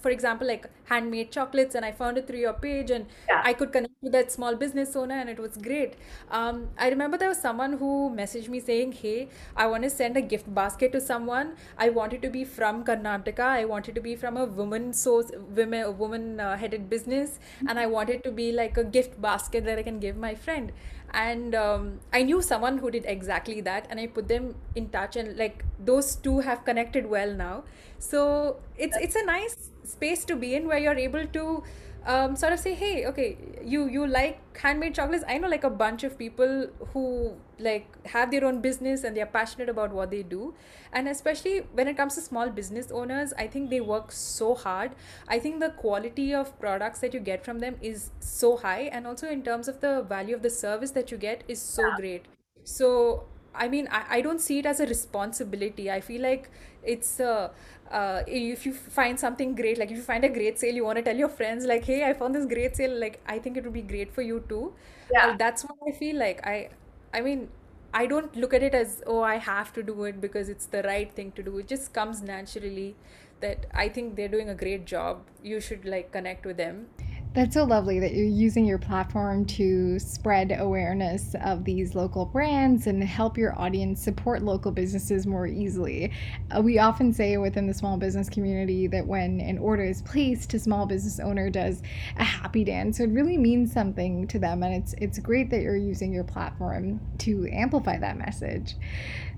for 0.00 0.10
example 0.10 0.46
like 0.46 0.66
handmade 0.84 1.30
chocolates 1.30 1.74
and 1.74 1.84
i 1.84 1.92
found 1.92 2.18
it 2.18 2.26
through 2.26 2.38
your 2.38 2.52
page 2.52 2.90
and 2.90 3.06
yeah. 3.28 3.42
i 3.44 3.52
could 3.52 3.72
connect 3.72 3.94
with 4.02 4.12
that 4.12 4.30
small 4.30 4.54
business 4.54 4.94
owner 4.96 5.14
and 5.14 5.28
it 5.28 5.38
was 5.38 5.56
great 5.56 5.94
um, 6.30 6.68
i 6.78 6.88
remember 6.88 7.16
there 7.18 7.28
was 7.28 7.40
someone 7.40 7.74
who 7.74 8.10
messaged 8.14 8.48
me 8.48 8.60
saying 8.60 8.92
hey 8.92 9.28
i 9.56 9.66
want 9.66 9.82
to 9.82 9.90
send 9.90 10.16
a 10.16 10.22
gift 10.22 10.52
basket 10.54 10.92
to 10.92 11.00
someone 11.00 11.54
i 11.78 11.88
wanted 11.88 12.22
to 12.22 12.30
be 12.30 12.44
from 12.44 12.84
karnataka 12.84 13.46
i 13.60 13.64
wanted 13.64 13.94
to 13.94 14.00
be 14.00 14.16
from 14.16 14.36
a 14.36 14.44
woman 14.44 14.92
source 14.92 15.30
women 15.54 15.82
a 15.84 15.90
woman 15.90 16.40
uh, 16.40 16.56
headed 16.56 16.88
business 16.88 17.38
mm-hmm. 17.38 17.68
and 17.68 17.78
i 17.78 17.86
wanted 17.86 18.22
to 18.22 18.30
be 18.30 18.52
like 18.52 18.76
a 18.76 18.84
gift 18.84 19.20
basket 19.20 19.64
that 19.64 19.78
i 19.78 19.82
can 19.82 19.98
give 19.98 20.16
my 20.16 20.34
friend 20.34 20.72
and 21.14 21.54
um, 21.54 22.00
i 22.12 22.22
knew 22.22 22.42
someone 22.42 22.78
who 22.78 22.90
did 22.90 23.04
exactly 23.06 23.60
that 23.60 23.86
and 23.88 24.00
i 24.00 24.06
put 24.06 24.28
them 24.28 24.54
in 24.74 24.88
touch 24.90 25.16
and 25.16 25.36
like 25.36 25.64
those 25.78 26.16
two 26.16 26.40
have 26.40 26.64
connected 26.64 27.06
well 27.08 27.32
now 27.32 27.62
so 28.10 28.56
it's 28.76 28.96
it's 29.08 29.16
a 29.16 29.24
nice 29.24 29.56
space 29.84 30.24
to 30.24 30.36
be 30.36 30.54
in 30.54 30.68
where 30.68 30.78
you're 30.78 31.02
able 31.06 31.26
to 31.38 31.62
um, 32.06 32.36
sort 32.36 32.52
of 32.52 32.58
say 32.58 32.74
hey 32.74 33.06
okay 33.06 33.36
you 33.64 33.86
you 33.88 34.06
like 34.06 34.40
handmade 34.58 34.94
chocolates. 34.94 35.24
I 35.26 35.38
know 35.38 35.48
like 35.48 35.64
a 35.64 35.70
bunch 35.70 36.04
of 36.04 36.18
people 36.18 36.68
who 36.92 37.34
like 37.58 37.86
have 38.06 38.30
their 38.30 38.44
own 38.44 38.60
business 38.60 39.04
and 39.04 39.16
they're 39.16 39.26
passionate 39.26 39.68
about 39.68 39.92
what 39.92 40.10
they 40.10 40.22
do. 40.22 40.54
And 40.92 41.08
especially 41.08 41.60
when 41.72 41.88
it 41.88 41.96
comes 41.96 42.14
to 42.16 42.20
small 42.20 42.50
business 42.50 42.90
owners 42.92 43.32
i 43.38 43.46
think 43.46 43.70
they 43.70 43.80
work 43.80 44.12
so 44.12 44.54
hard. 44.54 44.92
I 45.28 45.38
think 45.38 45.60
the 45.60 45.70
quality 45.70 46.34
of 46.34 46.58
products 46.60 47.00
that 47.00 47.14
you 47.14 47.20
get 47.20 47.44
from 47.44 47.60
them 47.60 47.76
is 47.80 48.10
so 48.20 48.56
high. 48.56 48.82
And 48.92 49.06
also 49.06 49.28
in 49.28 49.42
terms 49.42 49.68
of 49.68 49.80
the 49.80 50.02
value 50.02 50.34
of 50.34 50.42
the 50.42 50.50
service 50.50 50.90
that 50.92 51.10
you 51.10 51.16
get 51.16 51.44
is 51.48 51.60
so 51.60 51.86
yeah. 51.88 51.96
great. 51.96 52.26
So 52.64 53.24
i 53.54 53.68
mean 53.68 53.88
I, 53.90 54.04
I 54.16 54.20
don't 54.20 54.40
see 54.40 54.58
it 54.58 54.66
as 54.66 54.80
a 54.80 54.86
responsibility. 54.86 55.90
I 55.90 56.00
feel 56.00 56.22
like 56.22 56.50
it's 56.82 57.20
uh, 57.20 57.50
uh, 57.90 58.22
if 58.26 58.66
you 58.66 58.72
find 58.74 59.18
something 59.18 59.54
great 59.54 59.78
like 59.78 59.90
if 59.90 59.96
you 59.96 60.02
find 60.02 60.24
a 60.24 60.28
great 60.28 60.58
sale 60.58 60.74
you 60.74 60.84
want 60.84 60.96
to 60.96 61.02
tell 61.02 61.16
your 61.16 61.28
friends 61.28 61.64
like 61.64 61.84
hey 61.84 62.04
i 62.04 62.12
found 62.12 62.34
this 62.34 62.46
great 62.46 62.76
sale 62.76 62.98
like 62.98 63.20
i 63.26 63.38
think 63.38 63.56
it 63.56 63.64
would 63.64 63.72
be 63.72 63.82
great 63.82 64.12
for 64.12 64.22
you 64.22 64.44
too. 64.48 64.74
Yeah. 65.12 65.28
Uh, 65.28 65.36
that's 65.36 65.62
what 65.64 65.76
i 65.88 65.92
feel 65.98 66.16
like. 66.18 66.44
I 66.46 66.70
i 67.12 67.20
mean 67.20 67.48
i 67.92 68.06
don't 68.06 68.34
look 68.36 68.52
at 68.54 68.62
it 68.62 68.74
as 68.74 69.02
oh 69.06 69.20
i 69.22 69.36
have 69.36 69.72
to 69.74 69.82
do 69.82 70.04
it 70.04 70.20
because 70.20 70.48
it's 70.48 70.66
the 70.66 70.82
right 70.82 71.12
thing 71.14 71.32
to 71.32 71.42
do. 71.42 71.58
It 71.58 71.68
just 71.68 71.92
comes 71.94 72.22
naturally 72.22 72.96
that 73.40 73.66
i 73.74 73.88
think 73.88 74.16
they're 74.16 74.28
doing 74.36 74.48
a 74.48 74.54
great 74.54 74.84
job. 74.86 75.22
You 75.42 75.60
should 75.60 75.84
like 75.84 76.12
connect 76.12 76.46
with 76.46 76.56
them 76.56 76.86
That's 77.34 77.54
so 77.54 77.64
lovely 77.64 77.98
that 77.98 78.14
you're 78.14 78.26
using 78.26 78.64
your 78.64 78.78
platform 78.78 79.44
to 79.46 79.98
spread 79.98 80.56
awareness 80.56 81.34
of 81.42 81.64
these 81.64 81.96
local 81.96 82.26
brands 82.26 82.86
and 82.86 83.02
help 83.02 83.36
your 83.36 83.58
audience 83.58 84.00
support 84.00 84.42
local 84.42 84.70
businesses 84.70 85.26
more 85.26 85.44
easily. 85.44 86.12
Uh, 86.56 86.62
we 86.62 86.78
often 86.78 87.12
say 87.12 87.36
within 87.36 87.66
the 87.66 87.74
small 87.74 87.96
business 87.96 88.28
community 88.28 88.86
that 88.86 89.04
when 89.04 89.40
an 89.40 89.58
order 89.58 89.82
is 89.82 90.00
placed, 90.02 90.54
a 90.54 90.60
small 90.60 90.86
business 90.86 91.18
owner 91.18 91.50
does 91.50 91.82
a 92.18 92.24
happy 92.24 92.62
dance. 92.62 92.98
So 92.98 93.02
it 93.02 93.10
really 93.10 93.36
means 93.36 93.72
something 93.72 94.28
to 94.28 94.38
them, 94.38 94.62
and 94.62 94.72
it's 94.72 94.94
it's 94.98 95.18
great 95.18 95.50
that 95.50 95.60
you're 95.60 95.74
using 95.74 96.12
your 96.12 96.22
platform 96.22 97.00
to 97.18 97.48
amplify 97.50 97.98
that 97.98 98.16
message. 98.16 98.76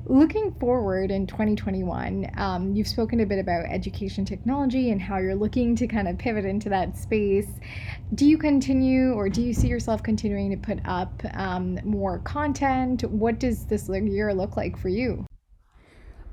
Looking 0.09 0.55
forward 0.61 1.11
in 1.11 1.27
2021, 1.27 2.31
um, 2.37 2.77
you've 2.77 2.87
spoken 2.87 3.19
a 3.21 3.27
bit 3.27 3.41
about 3.41 3.65
education 3.67 4.25
technology 4.25 4.93
and 4.93 5.03
how 5.03 5.19
you're 5.19 5.35
looking 5.35 5.75
to 5.75 5.89
kind 5.89 6.07
of 6.07 6.17
pivot 6.17 6.45
into 6.45 6.69
that 6.69 6.97
space. 6.97 7.49
Do 8.15 8.25
you 8.25 8.39
continue 8.39 9.15
or 9.15 9.29
do 9.29 9.43
you 9.43 9.53
see 9.53 9.67
yourself 9.67 10.05
continuing 10.05 10.51
to 10.53 10.57
put 10.57 10.79
up 10.85 11.11
um, 11.35 11.81
more 11.83 12.21
content? 12.21 13.03
What 13.11 13.41
does 13.41 13.67
this 13.67 13.89
year 13.89 14.33
look 14.33 14.57
like 14.57 14.79
for 14.79 14.89
you? 14.89 15.27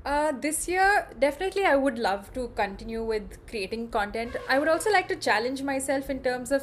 Uh, 0.06 0.30
this 0.40 0.68
year, 0.68 1.08
definitely, 1.18 1.64
I 1.64 1.74
would 1.74 1.98
love 1.98 2.32
to 2.34 2.52
continue 2.54 3.02
with 3.02 3.44
creating 3.48 3.88
content. 3.88 4.36
I 4.48 4.60
would 4.60 4.68
also 4.68 4.92
like 4.92 5.08
to 5.08 5.16
challenge 5.16 5.62
myself 5.62 6.10
in 6.10 6.20
terms 6.20 6.52
of 6.52 6.62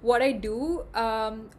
what 0.00 0.22
I 0.22 0.32
do, 0.32 0.86
um, 0.94 1.50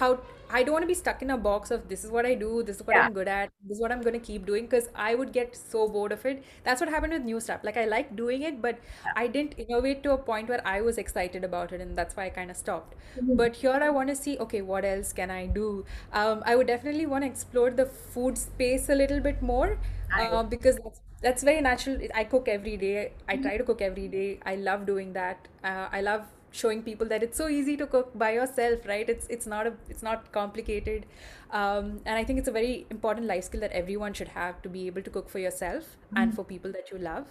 how 0.00 0.18
I 0.50 0.62
don't 0.62 0.72
want 0.72 0.82
to 0.82 0.86
be 0.86 0.94
stuck 0.94 1.22
in 1.22 1.30
a 1.30 1.36
box 1.36 1.70
of 1.70 1.88
this 1.88 2.04
is 2.04 2.10
what 2.10 2.24
I 2.26 2.34
do, 2.34 2.62
this 2.62 2.76
is 2.76 2.86
what 2.86 2.96
Yeah. 2.96 2.98
I'm 2.98 3.12
good 3.12 3.28
at, 3.28 3.50
this 3.62 3.76
is 3.76 3.80
what 3.82 3.92
I'm 3.92 4.00
going 4.02 4.14
to 4.18 4.26
keep 4.26 4.46
doing 4.46 4.64
because 4.64 4.88
I 4.94 5.14
would 5.14 5.32
get 5.32 5.54
so 5.56 5.88
bored 5.88 6.12
of 6.12 6.24
it. 6.26 6.44
That's 6.64 6.80
what 6.80 6.88
happened 6.90 7.12
with 7.12 7.22
new 7.22 7.40
stuff. 7.40 7.60
Like 7.62 7.76
I 7.76 7.84
like 7.84 8.16
doing 8.16 8.42
it, 8.42 8.62
but 8.62 8.78
I 9.14 9.26
didn't 9.26 9.54
innovate 9.58 10.02
to 10.04 10.12
a 10.12 10.18
point 10.18 10.48
where 10.48 10.66
I 10.66 10.80
was 10.80 10.98
excited 10.98 11.44
about 11.44 11.72
it, 11.72 11.80
and 11.80 11.96
that's 11.96 12.16
why 12.16 12.26
I 12.26 12.30
kind 12.30 12.50
of 12.50 12.56
stopped. 12.56 12.94
But 13.34 13.56
here 13.56 13.78
I 13.82 13.90
want 13.90 14.08
to 14.08 14.16
see, 14.16 14.38
okay, 14.38 14.62
what 14.62 14.84
else 14.84 15.12
can 15.12 15.30
I 15.30 15.46
do? 15.46 15.84
Um, 16.12 16.42
I 16.46 16.56
would 16.56 16.66
definitely 16.66 17.06
want 17.06 17.24
to 17.24 17.28
explore 17.28 17.70
the 17.70 17.86
food 17.86 18.38
space 18.38 18.88
a 18.88 18.94
little 18.94 19.20
bit 19.20 19.42
more 19.42 19.78
uh, 20.16 20.42
because 20.42 20.76
that's, 20.82 21.00
that's 21.22 21.42
very 21.42 21.60
natural. 21.60 21.98
I 22.14 22.24
cook 22.24 22.48
every 22.48 22.76
day. 22.76 23.12
I 23.28 23.36
try 23.36 23.56
to 23.58 23.64
cook 23.64 23.82
every 23.82 24.08
day. 24.08 24.40
I 24.46 24.56
love 24.56 24.86
doing 24.86 25.12
that. 25.14 25.48
Uh, 25.62 25.88
I 25.92 26.00
love 26.00 26.22
showing 26.50 26.82
people 26.82 27.06
that 27.06 27.22
it's 27.22 27.36
so 27.36 27.48
easy 27.48 27.76
to 27.76 27.86
cook 27.86 28.16
by 28.18 28.32
yourself 28.32 28.86
right? 28.86 29.08
It's 29.08 29.26
it's 29.28 29.46
not 29.46 29.66
a 29.66 29.72
it's 29.88 30.02
not 30.02 30.30
complicated. 30.32 31.06
Um, 31.50 32.02
and 32.04 32.18
i 32.18 32.24
think 32.24 32.38
it's 32.38 32.48
a 32.48 32.52
very 32.52 32.86
important 32.90 33.26
life 33.26 33.44
skill 33.44 33.60
that 33.62 33.72
everyone 33.72 34.12
should 34.12 34.28
have 34.28 34.60
to 34.60 34.68
be 34.68 34.86
able 34.86 35.00
to 35.00 35.08
cook 35.08 35.30
for 35.30 35.38
yourself 35.38 35.96
and 36.14 36.34
for 36.34 36.44
people 36.44 36.70
that 36.72 36.90
you 36.90 36.98
love. 36.98 37.26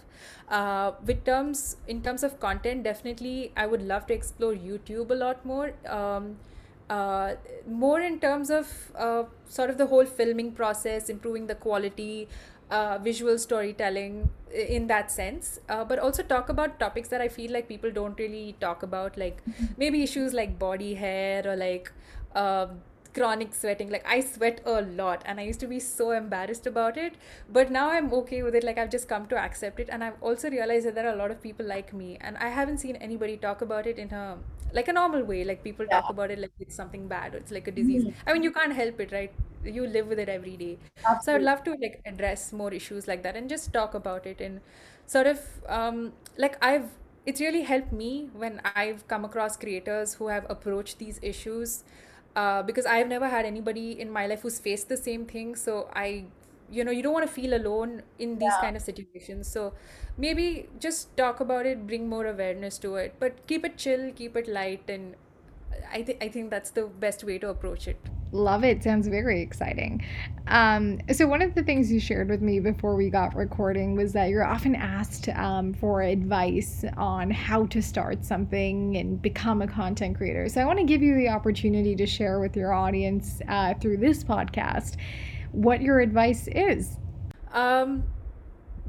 Uh, 0.48 0.92
with 1.06 1.24
terms 1.24 1.76
in 1.86 2.02
terms 2.02 2.24
of 2.24 2.40
content 2.40 2.82
definitely 2.82 3.52
i 3.56 3.64
would 3.64 3.82
love 3.82 4.08
to 4.08 4.14
explore 4.14 4.54
youtube 4.54 5.10
a 5.10 5.14
lot 5.14 5.46
more. 5.46 5.72
Um, 5.86 6.36
uh, 6.90 7.34
more 7.66 8.00
in 8.00 8.18
terms 8.18 8.50
of 8.50 8.66
uh, 8.96 9.24
sort 9.46 9.70
of 9.70 9.78
the 9.78 9.86
whole 9.86 10.06
filming 10.06 10.52
process, 10.52 11.08
improving 11.08 11.46
the 11.46 11.54
quality, 11.54 12.28
uh, 12.70 12.98
visual 12.98 13.38
storytelling 13.38 14.30
in 14.52 14.86
that 14.86 15.10
sense, 15.10 15.60
uh, 15.68 15.84
but 15.84 15.98
also 15.98 16.22
talk 16.22 16.48
about 16.48 16.78
topics 16.80 17.08
that 17.08 17.20
I 17.20 17.28
feel 17.28 17.52
like 17.52 17.68
people 17.68 17.90
don't 17.90 18.18
really 18.18 18.56
talk 18.60 18.82
about, 18.82 19.16
like 19.16 19.42
maybe 19.76 20.02
issues 20.02 20.32
like 20.32 20.58
body 20.58 20.94
hair 20.94 21.42
or 21.46 21.56
like 21.56 21.92
um 22.34 22.80
chronic 23.14 23.54
sweating. 23.54 23.90
Like 23.90 24.06
I 24.06 24.20
sweat 24.20 24.60
a 24.64 24.82
lot 24.82 25.22
and 25.26 25.40
I 25.40 25.42
used 25.44 25.60
to 25.60 25.66
be 25.66 25.80
so 25.80 26.10
embarrassed 26.12 26.66
about 26.66 26.96
it, 26.96 27.14
but 27.50 27.70
now 27.70 27.90
I'm 27.90 28.12
okay 28.14 28.42
with 28.42 28.54
it. 28.54 28.64
Like 28.64 28.78
I've 28.78 28.90
just 28.90 29.08
come 29.08 29.26
to 29.28 29.36
accept 29.36 29.80
it, 29.80 29.88
and 29.90 30.04
I've 30.04 30.22
also 30.22 30.50
realized 30.50 30.86
that 30.86 30.94
there 30.94 31.08
are 31.08 31.14
a 31.14 31.16
lot 31.16 31.30
of 31.30 31.42
people 31.42 31.66
like 31.66 31.92
me, 31.92 32.18
and 32.20 32.36
I 32.36 32.48
haven't 32.48 32.78
seen 32.78 32.96
anybody 32.96 33.36
talk 33.36 33.62
about 33.62 33.86
it 33.86 33.98
in 33.98 34.12
a 34.12 34.36
like 34.72 34.88
a 34.88 34.92
normal 34.92 35.22
way 35.24 35.44
like 35.44 35.62
people 35.64 35.86
Yeah. 35.90 35.98
talk 35.98 36.08
about 36.10 36.30
it 36.30 36.38
like 36.38 36.52
it's 36.58 36.74
something 36.74 37.08
bad 37.08 37.34
or 37.34 37.38
it's 37.38 37.50
like 37.52 37.66
a 37.68 37.70
disease. 37.70 38.04
I 38.26 38.32
mean 38.32 38.42
you 38.42 38.52
can't 38.52 38.72
help 38.72 39.00
it 39.00 39.12
right? 39.12 39.32
You 39.64 39.86
live 39.86 40.06
with 40.08 40.18
it 40.18 40.28
every 40.28 40.56
day. 40.56 40.78
So 41.18 41.34
i'd 41.34 41.42
love 41.42 41.64
to 41.64 41.74
like 41.82 42.00
address 42.06 42.52
more 42.52 42.72
issues 42.72 43.08
like 43.08 43.22
that 43.22 43.36
and 43.36 43.48
just 43.48 43.72
talk 43.72 43.94
about 43.94 44.26
it 44.26 44.40
and 44.40 44.60
sort 45.06 45.26
of 45.26 45.40
um 45.68 46.12
like 46.36 46.56
i've 46.62 46.90
it's 47.26 47.40
really 47.40 47.62
helped 47.62 47.92
me 47.92 48.30
when 48.32 48.60
i've 48.74 49.06
come 49.08 49.24
across 49.24 49.56
creators 49.56 50.14
who 50.14 50.28
have 50.28 50.46
approached 50.48 50.98
these 50.98 51.18
issues 51.22 51.84
uh, 52.36 52.62
because 52.62 52.86
i've 52.86 53.08
never 53.08 53.28
had 53.28 53.44
anybody 53.44 53.98
in 54.00 54.10
my 54.10 54.26
life 54.26 54.42
who's 54.42 54.58
faced 54.58 54.88
the 54.88 54.96
same 54.96 55.26
thing. 55.26 55.54
So 55.56 55.90
i 55.94 56.24
you 56.70 56.84
know 56.84 56.90
you 56.90 57.02
don't 57.02 57.12
want 57.12 57.26
to 57.26 57.32
feel 57.32 57.54
alone 57.54 58.02
in 58.18 58.38
these 58.38 58.52
Yeah. 58.54 58.60
kind 58.60 58.76
of 58.76 58.82
situations 58.82 59.48
so 59.48 59.72
maybe 60.16 60.68
just 60.78 61.16
talk 61.16 61.40
about 61.40 61.66
it 61.66 61.86
bring 61.86 62.08
more 62.08 62.26
awareness 62.26 62.78
to 62.78 62.96
it 62.96 63.14
but 63.18 63.46
keep 63.46 63.64
it 63.64 63.76
chill 63.78 64.12
keep 64.12 64.36
it 64.36 64.48
light 64.48 64.82
and 64.88 65.14
i 65.92 66.02
think 66.02 66.22
i 66.22 66.28
think 66.28 66.50
that's 66.50 66.70
the 66.70 66.86
best 67.06 67.24
way 67.24 67.38
to 67.38 67.48
approach 67.48 67.88
it 67.88 67.98
Love 68.30 68.62
it. 68.62 68.82
Sounds 68.82 69.08
very 69.08 69.40
exciting. 69.40 70.04
Um, 70.48 71.00
so, 71.10 71.26
one 71.26 71.40
of 71.40 71.54
the 71.54 71.62
things 71.62 71.90
you 71.90 71.98
shared 71.98 72.28
with 72.28 72.42
me 72.42 72.60
before 72.60 72.94
we 72.94 73.08
got 73.08 73.34
recording 73.34 73.96
was 73.96 74.12
that 74.12 74.28
you're 74.28 74.44
often 74.44 74.74
asked 74.74 75.30
um, 75.30 75.72
for 75.72 76.02
advice 76.02 76.84
on 76.98 77.30
how 77.30 77.64
to 77.66 77.80
start 77.80 78.24
something 78.26 78.98
and 78.98 79.22
become 79.22 79.62
a 79.62 79.66
content 79.66 80.18
creator. 80.18 80.46
So, 80.50 80.60
I 80.60 80.66
want 80.66 80.78
to 80.78 80.84
give 80.84 81.00
you 81.00 81.14
the 81.14 81.28
opportunity 81.30 81.96
to 81.96 82.04
share 82.06 82.38
with 82.38 82.54
your 82.54 82.74
audience 82.74 83.40
uh, 83.48 83.72
through 83.80 83.96
this 83.96 84.22
podcast 84.22 84.96
what 85.52 85.80
your 85.82 86.00
advice 86.00 86.48
is. 86.48 86.98
um 87.52 88.04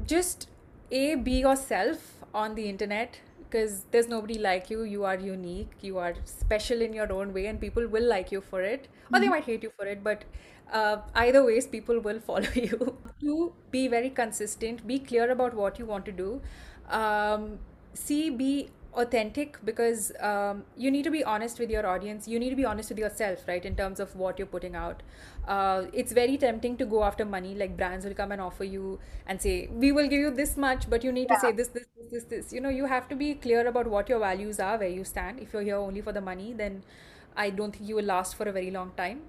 just 0.04 0.48
a 0.90 1.14
be 1.16 1.32
yourself 1.40 2.24
on 2.34 2.54
the 2.54 2.68
internet 2.68 3.20
because 3.38 3.84
there's 3.90 4.08
nobody 4.08 4.38
like 4.38 4.70
you. 4.70 4.82
You 4.84 5.04
are 5.04 5.18
unique. 5.18 5.72
You 5.80 5.98
are 5.98 6.14
special 6.24 6.80
in 6.80 6.92
your 6.92 7.12
own 7.12 7.32
way 7.32 7.46
and 7.46 7.60
people 7.60 7.86
will 7.88 8.04
like 8.08 8.30
you 8.32 8.40
for 8.40 8.62
it. 8.62 8.88
Or 9.12 9.20
they 9.20 9.28
might 9.28 9.44
hate 9.44 9.62
you 9.62 9.70
for 9.76 9.86
it 9.86 10.04
but 10.04 10.24
uh, 10.72 10.98
either 11.14 11.44
ways 11.44 11.66
people 11.66 12.00
will 12.00 12.20
follow 12.30 12.48
you. 12.54 12.98
To 13.20 13.52
be 13.70 13.88
very 13.88 14.10
consistent. 14.10 14.86
Be 14.86 14.98
clear 14.98 15.30
about 15.30 15.54
what 15.54 15.78
you 15.78 15.86
want 15.86 16.04
to 16.06 16.12
do. 16.12 16.42
Um, 16.88 17.58
see 17.94 18.30
be 18.30 18.70
authentic 18.94 19.56
because 19.64 20.12
um, 20.20 20.64
you 20.76 20.90
need 20.90 21.04
to 21.04 21.10
be 21.10 21.22
honest 21.22 21.58
with 21.58 21.70
your 21.70 21.86
audience. 21.86 22.26
You 22.26 22.38
need 22.38 22.50
to 22.50 22.56
be 22.56 22.64
honest 22.64 22.88
with 22.90 22.98
yourself 22.98 23.46
right 23.46 23.64
in 23.64 23.76
terms 23.76 24.00
of 24.00 24.14
what 24.16 24.38
you're 24.38 24.46
putting 24.46 24.74
out. 24.74 25.02
Uh, 25.46 25.84
it's 25.92 26.12
very 26.12 26.36
tempting 26.36 26.76
to 26.76 26.84
go 26.84 27.04
after 27.04 27.24
money 27.24 27.54
like 27.54 27.76
brands 27.76 28.04
will 28.04 28.14
come 28.14 28.32
and 28.32 28.40
offer 28.40 28.64
you 28.64 28.98
and 29.26 29.40
say 29.40 29.68
we 29.72 29.92
will 29.92 30.08
give 30.08 30.20
you 30.20 30.30
this 30.30 30.56
much 30.56 30.88
but 30.90 31.04
you 31.04 31.12
need 31.12 31.28
to 31.28 31.38
say 31.40 31.52
this 31.52 31.68
this 31.68 31.86
this 31.96 32.10
this 32.10 32.24
this. 32.24 32.52
You 32.52 32.60
know 32.60 32.68
you 32.68 32.86
have 32.86 33.08
to 33.08 33.16
be 33.16 33.34
clear 33.34 33.66
about 33.66 33.86
what 33.86 34.08
your 34.08 34.18
values 34.18 34.60
are 34.60 34.76
where 34.78 34.88
you 34.88 35.04
stand. 35.04 35.40
If 35.40 35.52
you're 35.52 35.62
here 35.62 35.76
only 35.76 36.00
for 36.00 36.12
the 36.12 36.20
money 36.20 36.52
then 36.52 36.82
i 37.36 37.48
don't 37.48 37.76
think 37.76 37.88
you 37.88 37.94
will 37.94 38.04
last 38.04 38.34
for 38.34 38.48
a 38.48 38.52
very 38.52 38.70
long 38.70 38.92
time. 38.96 39.22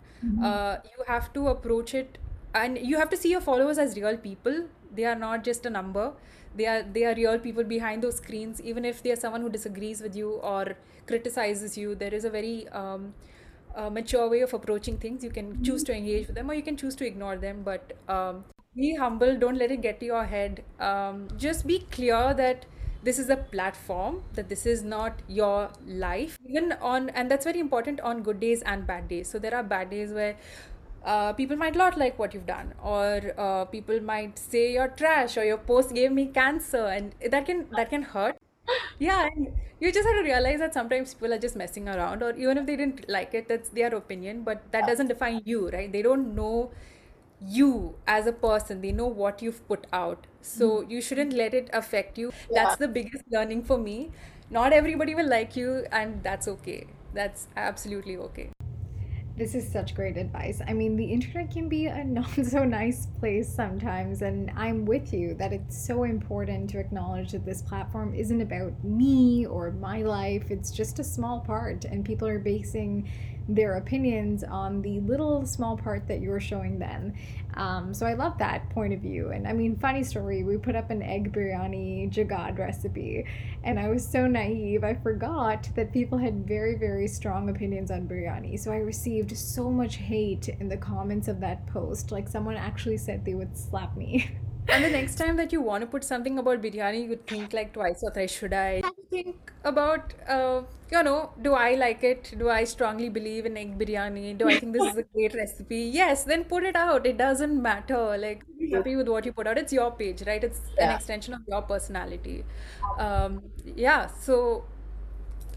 Uh, 0.44 0.78
you 0.86 1.04
have 1.08 1.34
to 1.34 1.48
approach 1.48 1.94
it 1.96 2.18
and 2.54 2.78
you 2.78 2.98
have 2.98 3.10
to 3.10 3.18
see 3.18 3.30
your 3.32 3.42
followers 3.42 3.78
as 3.78 3.96
real 3.96 4.18
people. 4.18 4.66
They 4.94 5.06
are 5.06 5.16
not 5.16 5.44
just 5.44 5.66
a 5.66 5.70
number 5.70 6.14
they 6.56 6.66
are 6.66 6.84
they 6.84 7.06
are 7.06 7.16
real 7.16 7.40
people 7.40 7.64
behind 7.64 8.04
those 8.04 8.18
screens. 8.18 8.62
Even 8.62 8.86
if 8.86 9.02
they 9.04 9.12
are 9.12 9.16
someone 9.16 9.42
who 9.42 9.50
disagrees 9.50 10.02
with 10.02 10.16
you 10.16 10.32
or 10.54 10.76
criticizes 11.08 11.78
you 11.78 11.96
there 11.96 12.14
is 12.14 12.26
a 12.26 12.30
very 12.30 12.68
um, 12.70 13.14
uh, 13.76 13.90
mature 13.90 14.30
way 14.30 14.42
of 14.42 14.54
approaching 14.54 14.98
things. 14.98 15.24
You 15.24 15.30
can 15.30 15.64
choose 15.64 15.84
to 15.86 15.96
engage 15.96 16.28
with 16.28 16.36
them 16.36 16.50
or 16.50 16.54
you 16.54 16.62
can 16.64 16.78
choose 16.78 16.96
to 16.98 17.06
ignore 17.06 17.38
them. 17.38 17.62
But 17.64 17.94
um, 18.08 18.44
be 18.76 18.96
humble. 18.96 19.38
Don't 19.38 19.58
let 19.58 19.72
it 19.72 19.82
get 19.82 20.00
to 20.00 20.06
your 20.06 20.26
head. 20.26 20.64
Um, 20.80 21.28
just 21.38 21.66
be 21.68 21.80
clear 21.92 22.34
that 22.34 22.66
this 23.04 23.18
is 23.18 23.30
a 23.30 23.36
platform 23.36 24.22
that 24.36 24.48
this 24.48 24.66
is 24.66 24.84
not 24.84 25.22
your 25.28 25.70
life. 25.88 26.38
Even 26.48 26.74
on 26.74 27.10
and 27.10 27.32
that's 27.32 27.46
very 27.46 27.60
important 27.60 28.00
on 28.02 28.22
good 28.22 28.40
days 28.40 28.62
and 28.62 28.86
bad 28.86 29.08
days. 29.08 29.30
So 29.30 29.40
there 29.40 29.56
are 29.56 29.64
bad 29.64 29.90
days 29.90 30.12
where 30.12 30.36
uh, 31.04 31.34
people 31.34 31.58
might 31.58 31.76
not 31.76 31.98
like 31.98 32.18
what 32.20 32.34
you've 32.34 32.46
done 32.46 32.74
or 32.84 33.34
uh, 33.38 33.66
people 33.66 34.00
might 34.02 34.38
say 34.38 34.74
you're 34.74 34.88
trash 34.90 35.38
or 35.38 35.44
your 35.44 35.58
post 35.58 35.94
gave 35.94 36.12
me 36.12 36.28
cancer 36.28 36.86
and 36.88 37.14
that 37.32 37.46
can 37.46 37.68
that 37.76 37.90
can 37.90 38.04
hurt. 38.04 38.38
Yeah 39.00 39.28
and 39.36 39.48
you 39.80 39.92
just 39.92 40.08
have 40.08 40.18
to 40.18 40.24
realize 40.24 40.60
that 40.60 40.74
sometimes 40.74 41.14
people 41.16 41.34
are 41.34 41.40
just 41.40 41.56
messing 41.56 41.90
around 41.90 42.22
or 42.22 42.36
even 42.36 42.58
if 42.60 42.66
they 42.68 42.76
didn't 42.76 43.10
like 43.10 43.34
it 43.34 43.48
that's 43.48 43.70
their 43.70 43.94
opinion 43.96 44.44
but 44.44 44.62
that 44.72 44.86
doesn't 44.86 45.08
define 45.08 45.42
you 45.46 45.70
right? 45.70 45.92
They 45.92 46.02
don't 46.04 46.36
know 46.36 46.72
you 47.44 47.96
as 48.08 48.28
a 48.28 48.32
person. 48.34 48.82
They 48.82 48.92
know 48.92 49.08
what 49.08 49.42
you've 49.42 49.68
put 49.68 49.88
out. 49.92 50.28
So 50.42 50.82
you 50.82 51.02
shouldn't 51.02 51.34
let 51.34 51.54
it 51.54 51.70
affect 51.74 52.18
you. 52.18 52.32
Yeah. 52.52 52.64
that's 52.64 52.76
the 52.78 52.88
biggest 52.88 53.24
learning 53.32 53.64
for 53.64 53.78
me. 53.78 54.12
Not 54.50 54.74
everybody 54.74 55.16
will 55.16 55.28
like 55.30 55.56
you 55.56 55.86
and 55.92 56.22
that's 56.24 56.48
okay. 56.48 56.88
That's 57.14 57.48
absolutely 57.56 58.18
okay 58.18 58.52
This 59.42 59.56
is 59.56 59.68
such 59.68 59.96
great 59.96 60.18
advice. 60.18 60.62
I 60.68 60.74
mean, 60.74 60.96
the 60.96 61.04
internet 61.04 61.50
can 61.50 61.68
be 61.68 61.88
a 61.88 62.04
not 62.06 62.30
so 62.46 62.64
nice 62.64 63.08
place 63.20 63.50
sometimes, 63.52 64.22
and 64.22 64.52
I'm 64.56 64.86
with 64.86 65.12
you 65.12 65.34
that 65.34 65.52
it's 65.52 65.76
so 65.76 66.04
important 66.04 66.70
to 66.70 66.80
acknowledge 66.80 67.32
that 67.32 67.44
this 67.44 67.64
platform 67.64 68.14
isn't 68.14 68.40
about 68.40 68.72
me 68.84 69.48
or 69.48 69.72
my 69.72 70.04
life. 70.04 70.52
It's 70.52 70.70
just 70.70 71.00
a 71.00 71.04
small 71.04 71.40
part, 71.40 71.86
and 71.86 72.06
people 72.06 72.28
are 72.28 72.38
basing 72.38 73.10
their 73.50 73.78
opinions 73.78 74.44
on 74.44 74.84
the 74.84 75.00
little 75.00 75.44
small 75.48 75.76
part 75.76 76.08
that 76.08 76.22
you're 76.22 76.40
showing 76.40 76.78
them. 76.78 77.12
Um, 77.56 77.94
so 77.94 78.06
I 78.06 78.14
love 78.14 78.38
that 78.38 78.70
point 78.70 78.94
of 78.94 79.00
view. 79.00 79.32
And 79.32 79.48
I 79.48 79.54
mean, 79.54 79.78
funny 79.78 80.04
story, 80.04 80.44
we 80.44 80.58
put 80.58 80.76
up 80.76 80.90
an 80.90 81.02
egg 81.02 81.34
biryani 81.34 82.12
jugaad 82.12 82.58
recipe, 82.58 83.26
and 83.64 83.80
I 83.80 83.90
was 83.90 84.08
so 84.08 84.28
naive, 84.28 84.84
I 84.84 84.94
forgot 84.96 85.70
that 85.76 85.92
people 85.92 86.18
had 86.18 86.48
very, 86.48 86.76
very 86.76 87.08
strong 87.08 87.50
opinions 87.50 87.92
on 87.92 88.08
biryani. 88.08 88.60
So 88.60 88.72
I 88.72 88.78
received 88.78 89.36
so 89.38 89.70
much 89.70 89.98
hate 89.98 90.50
in 90.50 90.70
the 90.70 90.78
comments 90.78 91.28
of 91.28 91.40
that 91.42 91.68
post. 91.68 92.12
Like, 92.12 92.28
someone 92.28 92.56
actually 92.56 92.98
said 92.98 93.26
they 93.26 93.36
would 93.36 93.58
slap 93.58 93.96
me. 93.98 94.32
And 94.70 94.84
the 94.84 94.90
next 94.90 95.16
time 95.16 95.38
that 95.38 95.52
you 95.52 95.62
want 95.62 95.82
to 95.82 95.88
put 95.88 96.04
something 96.04 96.38
about 96.38 96.62
biryani, 96.62 97.04
you 97.04 97.10
would 97.10 97.28
think 97.28 97.52
like 97.52 97.74
twice 97.74 98.04
or 98.04 98.12
thrice. 98.12 98.32
Should 98.32 98.54
I 98.54 98.84
think 99.12 99.52
about, 99.64 100.14
uh, 100.28 100.64
you 100.92 101.04
know, 101.04 101.32
do 101.42 101.54
I 101.54 101.76
like 101.76 102.04
it? 102.04 102.34
Do 102.38 102.50
I 102.50 102.64
strongly 102.64 103.10
believe 103.10 103.46
in 103.46 103.58
egg 103.58 103.78
biryani? 103.80 104.38
Do 104.38 104.48
I 104.50 104.56
think 104.58 104.74
this 104.74 104.86
is 104.86 104.98
a 104.98 105.04
great 105.14 105.34
recipe? 105.36 105.78
Yes, 106.00 106.24
then 106.24 106.44
put 106.46 106.64
it 106.64 106.76
out. 106.76 107.06
It 107.06 107.18
doesn't 107.18 107.62
matter. 107.62 108.18
Like, 108.18 108.44
be 108.60 108.70
happy 108.72 108.96
with 108.96 109.08
what 109.08 109.26
you 109.26 109.34
put 109.34 109.48
out. 109.48 109.58
It's 109.58 109.74
your 109.74 109.92
page, 109.92 110.24
right? 110.28 110.44
It's 110.44 110.72
an 110.80 110.90
Yeah. 110.90 110.92
extension 110.92 111.34
of 111.34 111.42
your 111.48 111.62
personality. 111.62 112.46
Um, 112.98 113.42
yeah. 113.64 114.08
So 114.08 114.66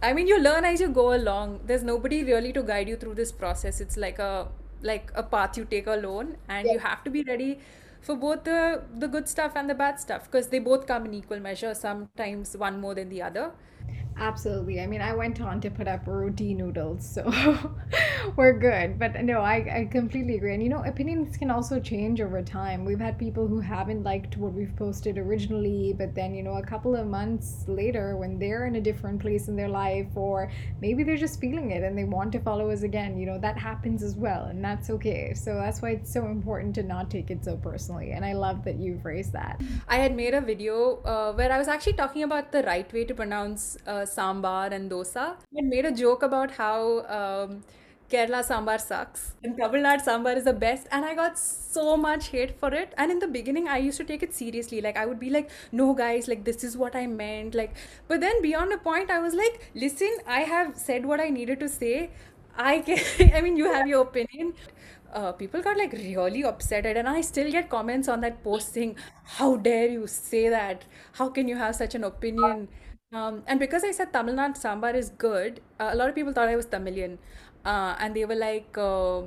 I 0.02 0.12
mean, 0.12 0.26
you 0.28 0.38
learn 0.40 0.64
as 0.64 0.80
you 0.80 0.88
go 0.88 1.14
along. 1.14 1.60
There's 1.66 1.82
nobody 1.82 2.24
really 2.24 2.52
to 2.54 2.62
guide 2.62 2.88
you 2.88 2.96
through 2.96 3.14
this 3.14 3.32
process. 3.32 3.80
It's 3.80 3.96
like 3.96 4.18
a 4.18 4.48
like 4.82 5.10
a 5.14 5.22
path 5.22 5.56
you 5.58 5.64
take 5.64 5.86
alone, 5.86 6.36
and 6.48 6.70
Yeah. 6.70 6.72
you 6.72 6.78
have 6.80 7.02
to 7.04 7.10
be 7.10 7.22
ready 7.24 7.60
for 8.04 8.14
both 8.14 8.44
the 8.44 8.82
the 9.02 9.08
good 9.08 9.28
stuff 9.28 9.52
and 9.56 9.68
the 9.68 9.74
bad 9.74 9.98
stuff 9.98 10.24
because 10.30 10.48
they 10.48 10.58
both 10.58 10.86
come 10.86 11.06
in 11.06 11.14
equal 11.14 11.40
measure. 11.40 11.74
Sometimes 11.74 12.56
one 12.56 12.80
more 12.80 12.94
than 12.94 13.08
the 13.08 13.22
other. 13.22 13.52
Absolutely. 14.16 14.80
I 14.80 14.86
mean, 14.86 15.00
I 15.00 15.12
went 15.12 15.40
on 15.40 15.60
to 15.62 15.70
put 15.70 15.88
up 15.88 16.06
roti 16.06 16.54
noodles, 16.54 17.08
so 17.08 17.24
we're 18.36 18.56
good. 18.56 18.96
But 18.98 19.24
no, 19.24 19.40
I, 19.40 19.80
I 19.80 19.88
completely 19.90 20.36
agree. 20.36 20.54
And 20.54 20.62
you 20.62 20.68
know, 20.68 20.84
opinions 20.84 21.36
can 21.36 21.50
also 21.50 21.80
change 21.80 22.20
over 22.20 22.40
time. 22.40 22.84
We've 22.84 23.00
had 23.00 23.18
people 23.18 23.48
who 23.48 23.58
haven't 23.58 24.04
liked 24.04 24.36
what 24.36 24.52
we've 24.52 24.74
posted 24.76 25.18
originally, 25.18 25.94
but 25.98 26.14
then, 26.14 26.32
you 26.34 26.44
know, 26.44 26.54
a 26.54 26.62
couple 26.62 26.94
of 26.94 27.08
months 27.08 27.64
later, 27.66 28.16
when 28.16 28.38
they're 28.38 28.66
in 28.66 28.76
a 28.76 28.80
different 28.80 29.20
place 29.20 29.48
in 29.48 29.56
their 29.56 29.68
life, 29.68 30.06
or 30.14 30.50
maybe 30.80 31.02
they're 31.02 31.16
just 31.16 31.40
feeling 31.40 31.72
it 31.72 31.82
and 31.82 31.98
they 31.98 32.04
want 32.04 32.30
to 32.32 32.40
follow 32.40 32.70
us 32.70 32.82
again, 32.82 33.18
you 33.18 33.26
know, 33.26 33.38
that 33.38 33.58
happens 33.58 34.02
as 34.02 34.14
well. 34.14 34.44
And 34.44 34.64
that's 34.64 34.90
okay. 34.90 35.34
So 35.34 35.56
that's 35.56 35.82
why 35.82 35.90
it's 35.90 36.12
so 36.12 36.26
important 36.26 36.74
to 36.76 36.84
not 36.84 37.10
take 37.10 37.32
it 37.32 37.44
so 37.44 37.56
personally. 37.56 38.12
And 38.12 38.24
I 38.24 38.34
love 38.34 38.64
that 38.64 38.76
you've 38.76 39.04
raised 39.04 39.32
that. 39.32 39.60
I 39.88 39.96
had 39.96 40.14
made 40.14 40.34
a 40.34 40.40
video 40.40 41.02
uh, 41.04 41.32
where 41.32 41.50
I 41.50 41.58
was 41.58 41.66
actually 41.66 41.94
talking 41.94 42.22
about 42.22 42.52
the 42.52 42.62
right 42.62 42.90
way 42.92 43.04
to 43.04 43.14
pronounce 43.14 43.76
uh, 43.86 44.03
sambar 44.06 44.72
and 44.72 44.90
dosa. 44.90 45.36
I 45.58 45.62
made 45.62 45.84
a 45.84 45.92
joke 45.92 46.22
about 46.22 46.52
how 46.52 47.04
um, 47.06 47.62
Kerala 48.10 48.44
sambar 48.48 48.80
sucks 48.80 49.32
and 49.42 49.56
Tamil 49.56 49.82
Nadu 49.82 50.04
sambar 50.04 50.36
is 50.36 50.44
the 50.44 50.52
best, 50.52 50.86
and 50.92 51.04
I 51.04 51.14
got 51.14 51.38
so 51.38 51.96
much 51.96 52.28
hate 52.28 52.58
for 52.58 52.72
it. 52.74 52.92
And 52.98 53.10
in 53.10 53.18
the 53.18 53.28
beginning, 53.28 53.68
I 53.68 53.78
used 53.78 53.96
to 53.98 54.04
take 54.04 54.22
it 54.22 54.34
seriously. 54.34 54.80
Like 54.80 54.96
I 54.96 55.06
would 55.06 55.20
be 55.20 55.30
like, 55.30 55.50
"No, 55.72 55.88
guys, 55.94 56.28
like 56.28 56.44
this 56.44 56.62
is 56.70 56.76
what 56.76 56.94
I 57.02 57.06
meant." 57.06 57.54
Like, 57.62 57.74
but 58.08 58.20
then 58.26 58.42
beyond 58.42 58.72
a 58.72 58.78
point, 58.90 59.10
I 59.10 59.18
was 59.26 59.34
like, 59.42 59.60
"Listen, 59.86 60.18
I 60.26 60.40
have 60.54 60.76
said 60.86 61.06
what 61.12 61.20
I 61.20 61.28
needed 61.40 61.60
to 61.66 61.68
say. 61.76 62.10
I 62.56 62.78
can. 62.90 63.32
I 63.40 63.40
mean, 63.48 63.56
you 63.56 63.72
have 63.72 63.86
your 63.94 64.02
opinion." 64.02 64.54
uh, 65.12 65.32
people 65.32 65.62
got 65.62 65.76
like 65.78 65.92
really 65.92 66.42
upset 66.44 66.86
and 66.86 67.08
i 67.08 67.20
still 67.20 67.50
get 67.50 67.68
comments 67.70 68.08
on 68.08 68.20
that 68.20 68.42
post 68.42 68.72
saying 68.72 68.96
how 69.38 69.56
dare 69.56 69.88
you 69.88 70.06
say 70.06 70.48
that 70.48 70.84
how 71.12 71.28
can 71.28 71.46
you 71.48 71.56
have 71.56 71.74
such 71.76 71.94
an 71.94 72.04
opinion 72.04 72.68
um, 73.14 73.34
and 73.46 73.58
because 73.64 73.84
i 73.88 73.92
said 73.98 74.10
tamil 74.16 74.36
nadu 74.40 74.60
sambar 74.66 74.92
is 75.02 75.08
good 75.26 75.52
uh, 75.80 75.90
a 75.94 75.96
lot 76.00 76.08
of 76.10 76.14
people 76.20 76.34
thought 76.38 76.52
i 76.56 76.58
was 76.62 76.70
tamilian. 76.76 77.14
Uh, 77.72 77.92
and 78.02 78.10
they 78.16 78.24
were 78.30 78.40
like 78.48 78.76
uh, 78.88 79.20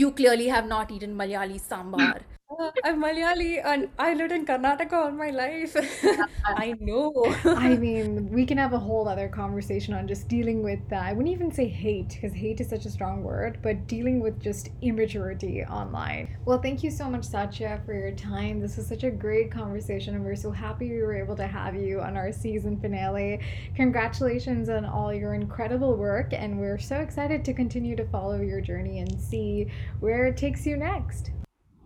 you 0.00 0.08
clearly 0.20 0.48
have 0.54 0.66
not 0.74 0.86
eaten 0.94 1.12
malayali 1.20 1.58
sambar 1.70 2.14
uh, 2.50 2.70
i'm 2.84 3.00
malayali 3.02 3.52
and 3.72 3.88
i 3.98 4.14
lived 4.14 4.32
in 4.36 4.44
karnataka 4.50 4.96
all 5.00 5.10
my 5.10 5.30
life 5.30 5.74
i 6.64 6.74
know 6.80 7.12
I 7.44 7.76
mean, 7.76 8.30
we 8.30 8.44
can 8.46 8.58
have 8.58 8.72
a 8.72 8.78
whole 8.78 9.08
other 9.08 9.28
conversation 9.28 9.92
on 9.94 10.06
just 10.06 10.28
dealing 10.28 10.62
with 10.62 10.80
that. 10.90 11.02
I 11.04 11.12
wouldn't 11.12 11.34
even 11.34 11.50
say 11.50 11.66
hate 11.66 12.10
because 12.10 12.32
hate 12.32 12.60
is 12.60 12.68
such 12.68 12.84
a 12.86 12.90
strong 12.90 13.22
word, 13.24 13.58
but 13.62 13.86
dealing 13.86 14.20
with 14.20 14.40
just 14.42 14.70
immaturity 14.82 15.64
online. 15.64 16.36
Well, 16.44 16.60
thank 16.60 16.82
you 16.84 16.90
so 16.90 17.08
much, 17.10 17.22
Satshya, 17.22 17.84
for 17.84 17.94
your 17.94 18.12
time. 18.12 18.60
This 18.60 18.76
was 18.76 18.86
such 18.86 19.04
a 19.04 19.10
great 19.10 19.50
conversation, 19.50 20.14
and 20.14 20.24
we're 20.24 20.36
so 20.36 20.50
happy 20.50 20.90
we 20.90 21.02
were 21.02 21.16
able 21.16 21.36
to 21.36 21.46
have 21.46 21.74
you 21.74 22.00
on 22.00 22.16
our 22.16 22.32
season 22.32 22.78
finale. 22.80 23.40
Congratulations 23.74 24.68
on 24.68 24.84
all 24.84 25.12
your 25.12 25.34
incredible 25.34 25.96
work, 25.96 26.32
and 26.32 26.58
we're 26.60 26.78
so 26.78 26.96
excited 26.98 27.44
to 27.46 27.54
continue 27.54 27.96
to 27.96 28.04
follow 28.06 28.40
your 28.40 28.60
journey 28.60 29.00
and 29.00 29.20
see 29.20 29.68
where 30.00 30.26
it 30.26 30.36
takes 30.36 30.66
you 30.66 30.76
next. 30.76 31.30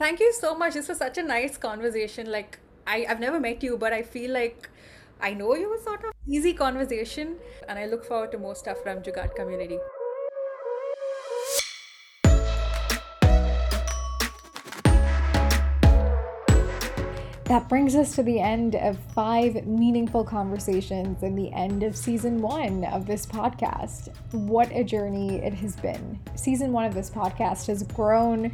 Thank 0.00 0.18
you 0.18 0.32
so 0.32 0.54
much. 0.54 0.72
This 0.72 0.88
was 0.88 0.96
such 0.96 1.18
a 1.18 1.22
nice 1.22 1.58
conversation. 1.58 2.32
Like 2.32 2.58
I, 2.86 3.04
I've 3.06 3.20
never 3.20 3.38
met 3.38 3.62
you, 3.62 3.76
but 3.76 3.92
I 3.92 4.00
feel 4.00 4.30
like 4.30 4.70
I 5.20 5.34
know 5.34 5.54
you 5.54 5.68
was 5.68 5.84
sort 5.84 6.02
of 6.02 6.12
easy 6.26 6.54
conversation, 6.54 7.36
and 7.68 7.78
I 7.78 7.84
look 7.84 8.06
forward 8.06 8.32
to 8.32 8.38
more 8.38 8.54
stuff 8.54 8.78
from 8.82 9.02
Jugaad 9.02 9.36
community. 9.36 9.78
That 17.44 17.68
brings 17.68 17.94
us 17.96 18.14
to 18.14 18.22
the 18.22 18.38
end 18.40 18.76
of 18.76 18.96
five 19.12 19.66
meaningful 19.66 20.24
conversations 20.24 21.24
and 21.24 21.36
the 21.36 21.52
end 21.52 21.82
of 21.82 21.96
season 21.96 22.40
one 22.40 22.84
of 22.84 23.06
this 23.06 23.26
podcast. 23.26 24.16
What 24.30 24.70
a 24.72 24.82
journey 24.82 25.44
it 25.44 25.52
has 25.54 25.76
been. 25.76 26.20
Season 26.36 26.72
one 26.72 26.84
of 26.84 26.94
this 26.94 27.10
podcast 27.10 27.66
has 27.66 27.82
grown 27.82 28.52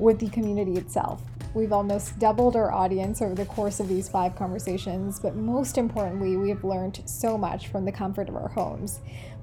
with 0.00 0.18
the 0.18 0.28
community 0.30 0.76
itself. 0.76 1.22
We've 1.52 1.72
almost 1.72 2.18
doubled 2.18 2.56
our 2.56 2.72
audience 2.72 3.20
over 3.20 3.34
the 3.34 3.44
course 3.44 3.80
of 3.80 3.88
these 3.88 4.08
five 4.08 4.36
conversations, 4.36 5.18
but 5.18 5.34
most 5.34 5.78
importantly, 5.78 6.36
we 6.36 6.48
have 6.48 6.64
learned 6.64 7.02
so 7.06 7.36
much 7.36 7.68
from 7.68 7.84
the 7.84 7.92
comfort 7.92 8.28
of 8.28 8.36
our 8.36 8.48
homes. 8.48 9.00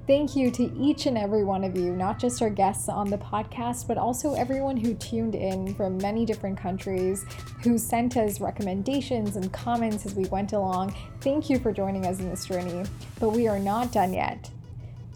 Thank 0.07 0.37
you 0.37 0.49
to 0.51 0.73
each 0.79 1.05
and 1.05 1.17
every 1.17 1.43
one 1.43 1.65
of 1.65 1.75
you, 1.75 1.93
not 1.93 2.17
just 2.17 2.41
our 2.41 2.49
guests 2.49 2.87
on 2.87 3.09
the 3.09 3.17
podcast, 3.17 3.89
but 3.89 3.97
also 3.97 4.35
everyone 4.35 4.77
who 4.77 4.93
tuned 4.93 5.35
in 5.35 5.75
from 5.75 5.97
many 5.97 6.25
different 6.25 6.57
countries, 6.57 7.25
who 7.61 7.77
sent 7.77 8.15
us 8.15 8.39
recommendations 8.39 9.35
and 9.35 9.51
comments 9.51 10.05
as 10.05 10.15
we 10.15 10.23
went 10.27 10.53
along. 10.53 10.95
Thank 11.19 11.49
you 11.49 11.59
for 11.59 11.73
joining 11.73 12.05
us 12.05 12.19
in 12.19 12.29
this 12.29 12.45
journey. 12.45 12.85
But 13.19 13.31
we 13.31 13.49
are 13.49 13.59
not 13.59 13.91
done 13.91 14.13
yet. 14.13 14.49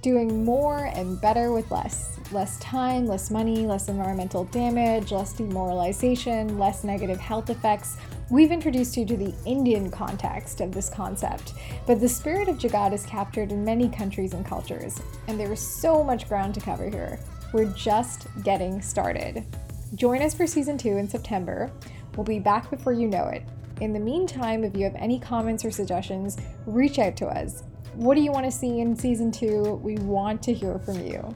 Doing 0.01 0.43
more 0.43 0.85
and 0.95 1.21
better 1.21 1.53
with 1.53 1.69
less. 1.69 2.17
Less 2.31 2.57
time, 2.57 3.05
less 3.05 3.29
money, 3.29 3.67
less 3.67 3.87
environmental 3.87 4.45
damage, 4.45 5.11
less 5.11 5.33
demoralization, 5.33 6.57
less 6.57 6.83
negative 6.83 7.19
health 7.19 7.51
effects. 7.51 7.97
We've 8.31 8.51
introduced 8.51 8.97
you 8.97 9.05
to 9.05 9.15
the 9.15 9.31
Indian 9.45 9.91
context 9.91 10.59
of 10.59 10.71
this 10.71 10.89
concept, 10.89 11.53
but 11.85 11.99
the 11.99 12.09
spirit 12.09 12.47
of 12.47 12.57
Jugaad 12.57 12.93
is 12.93 13.05
captured 13.05 13.51
in 13.51 13.63
many 13.63 13.89
countries 13.89 14.33
and 14.33 14.43
cultures, 14.43 14.99
and 15.27 15.39
there 15.39 15.53
is 15.53 15.59
so 15.59 16.03
much 16.03 16.27
ground 16.27 16.55
to 16.55 16.61
cover 16.61 16.89
here. 16.89 17.19
We're 17.53 17.71
just 17.73 18.25
getting 18.43 18.81
started. 18.81 19.45
Join 19.93 20.23
us 20.23 20.33
for 20.33 20.47
season 20.47 20.79
two 20.79 20.97
in 20.97 21.07
September. 21.07 21.71
We'll 22.15 22.23
be 22.23 22.39
back 22.39 22.71
before 22.71 22.93
you 22.93 23.07
know 23.07 23.25
it. 23.25 23.43
In 23.81 23.93
the 23.93 23.99
meantime, 23.99 24.63
if 24.63 24.75
you 24.75 24.83
have 24.85 24.95
any 24.95 25.19
comments 25.19 25.63
or 25.63 25.69
suggestions, 25.69 26.37
reach 26.65 26.97
out 26.97 27.15
to 27.17 27.27
us. 27.27 27.63
What 27.95 28.15
do 28.15 28.21
you 28.21 28.31
want 28.31 28.45
to 28.45 28.51
see 28.51 28.79
in 28.79 28.95
season 28.95 29.31
two? 29.31 29.79
We 29.83 29.95
want 29.95 30.41
to 30.43 30.53
hear 30.53 30.79
from 30.79 31.05
you. 31.05 31.35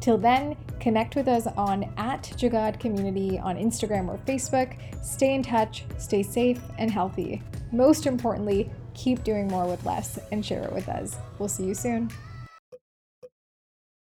Till 0.00 0.18
then, 0.18 0.56
connect 0.80 1.14
with 1.14 1.28
us 1.28 1.46
on 1.46 1.84
at 1.96 2.24
Jugaad 2.36 2.80
Community 2.80 3.38
on 3.38 3.56
Instagram 3.56 4.08
or 4.08 4.18
Facebook. 4.26 4.76
Stay 5.00 5.34
in 5.34 5.44
touch, 5.44 5.84
stay 5.98 6.24
safe 6.24 6.60
and 6.78 6.90
healthy. 6.90 7.40
Most 7.70 8.06
importantly, 8.06 8.68
keep 8.94 9.22
doing 9.22 9.46
more 9.46 9.66
with 9.66 9.84
less 9.86 10.18
and 10.32 10.44
share 10.44 10.64
it 10.64 10.72
with 10.72 10.88
us. 10.88 11.16
We'll 11.38 11.48
see 11.48 11.64
you 11.64 11.74
soon. 11.74 12.10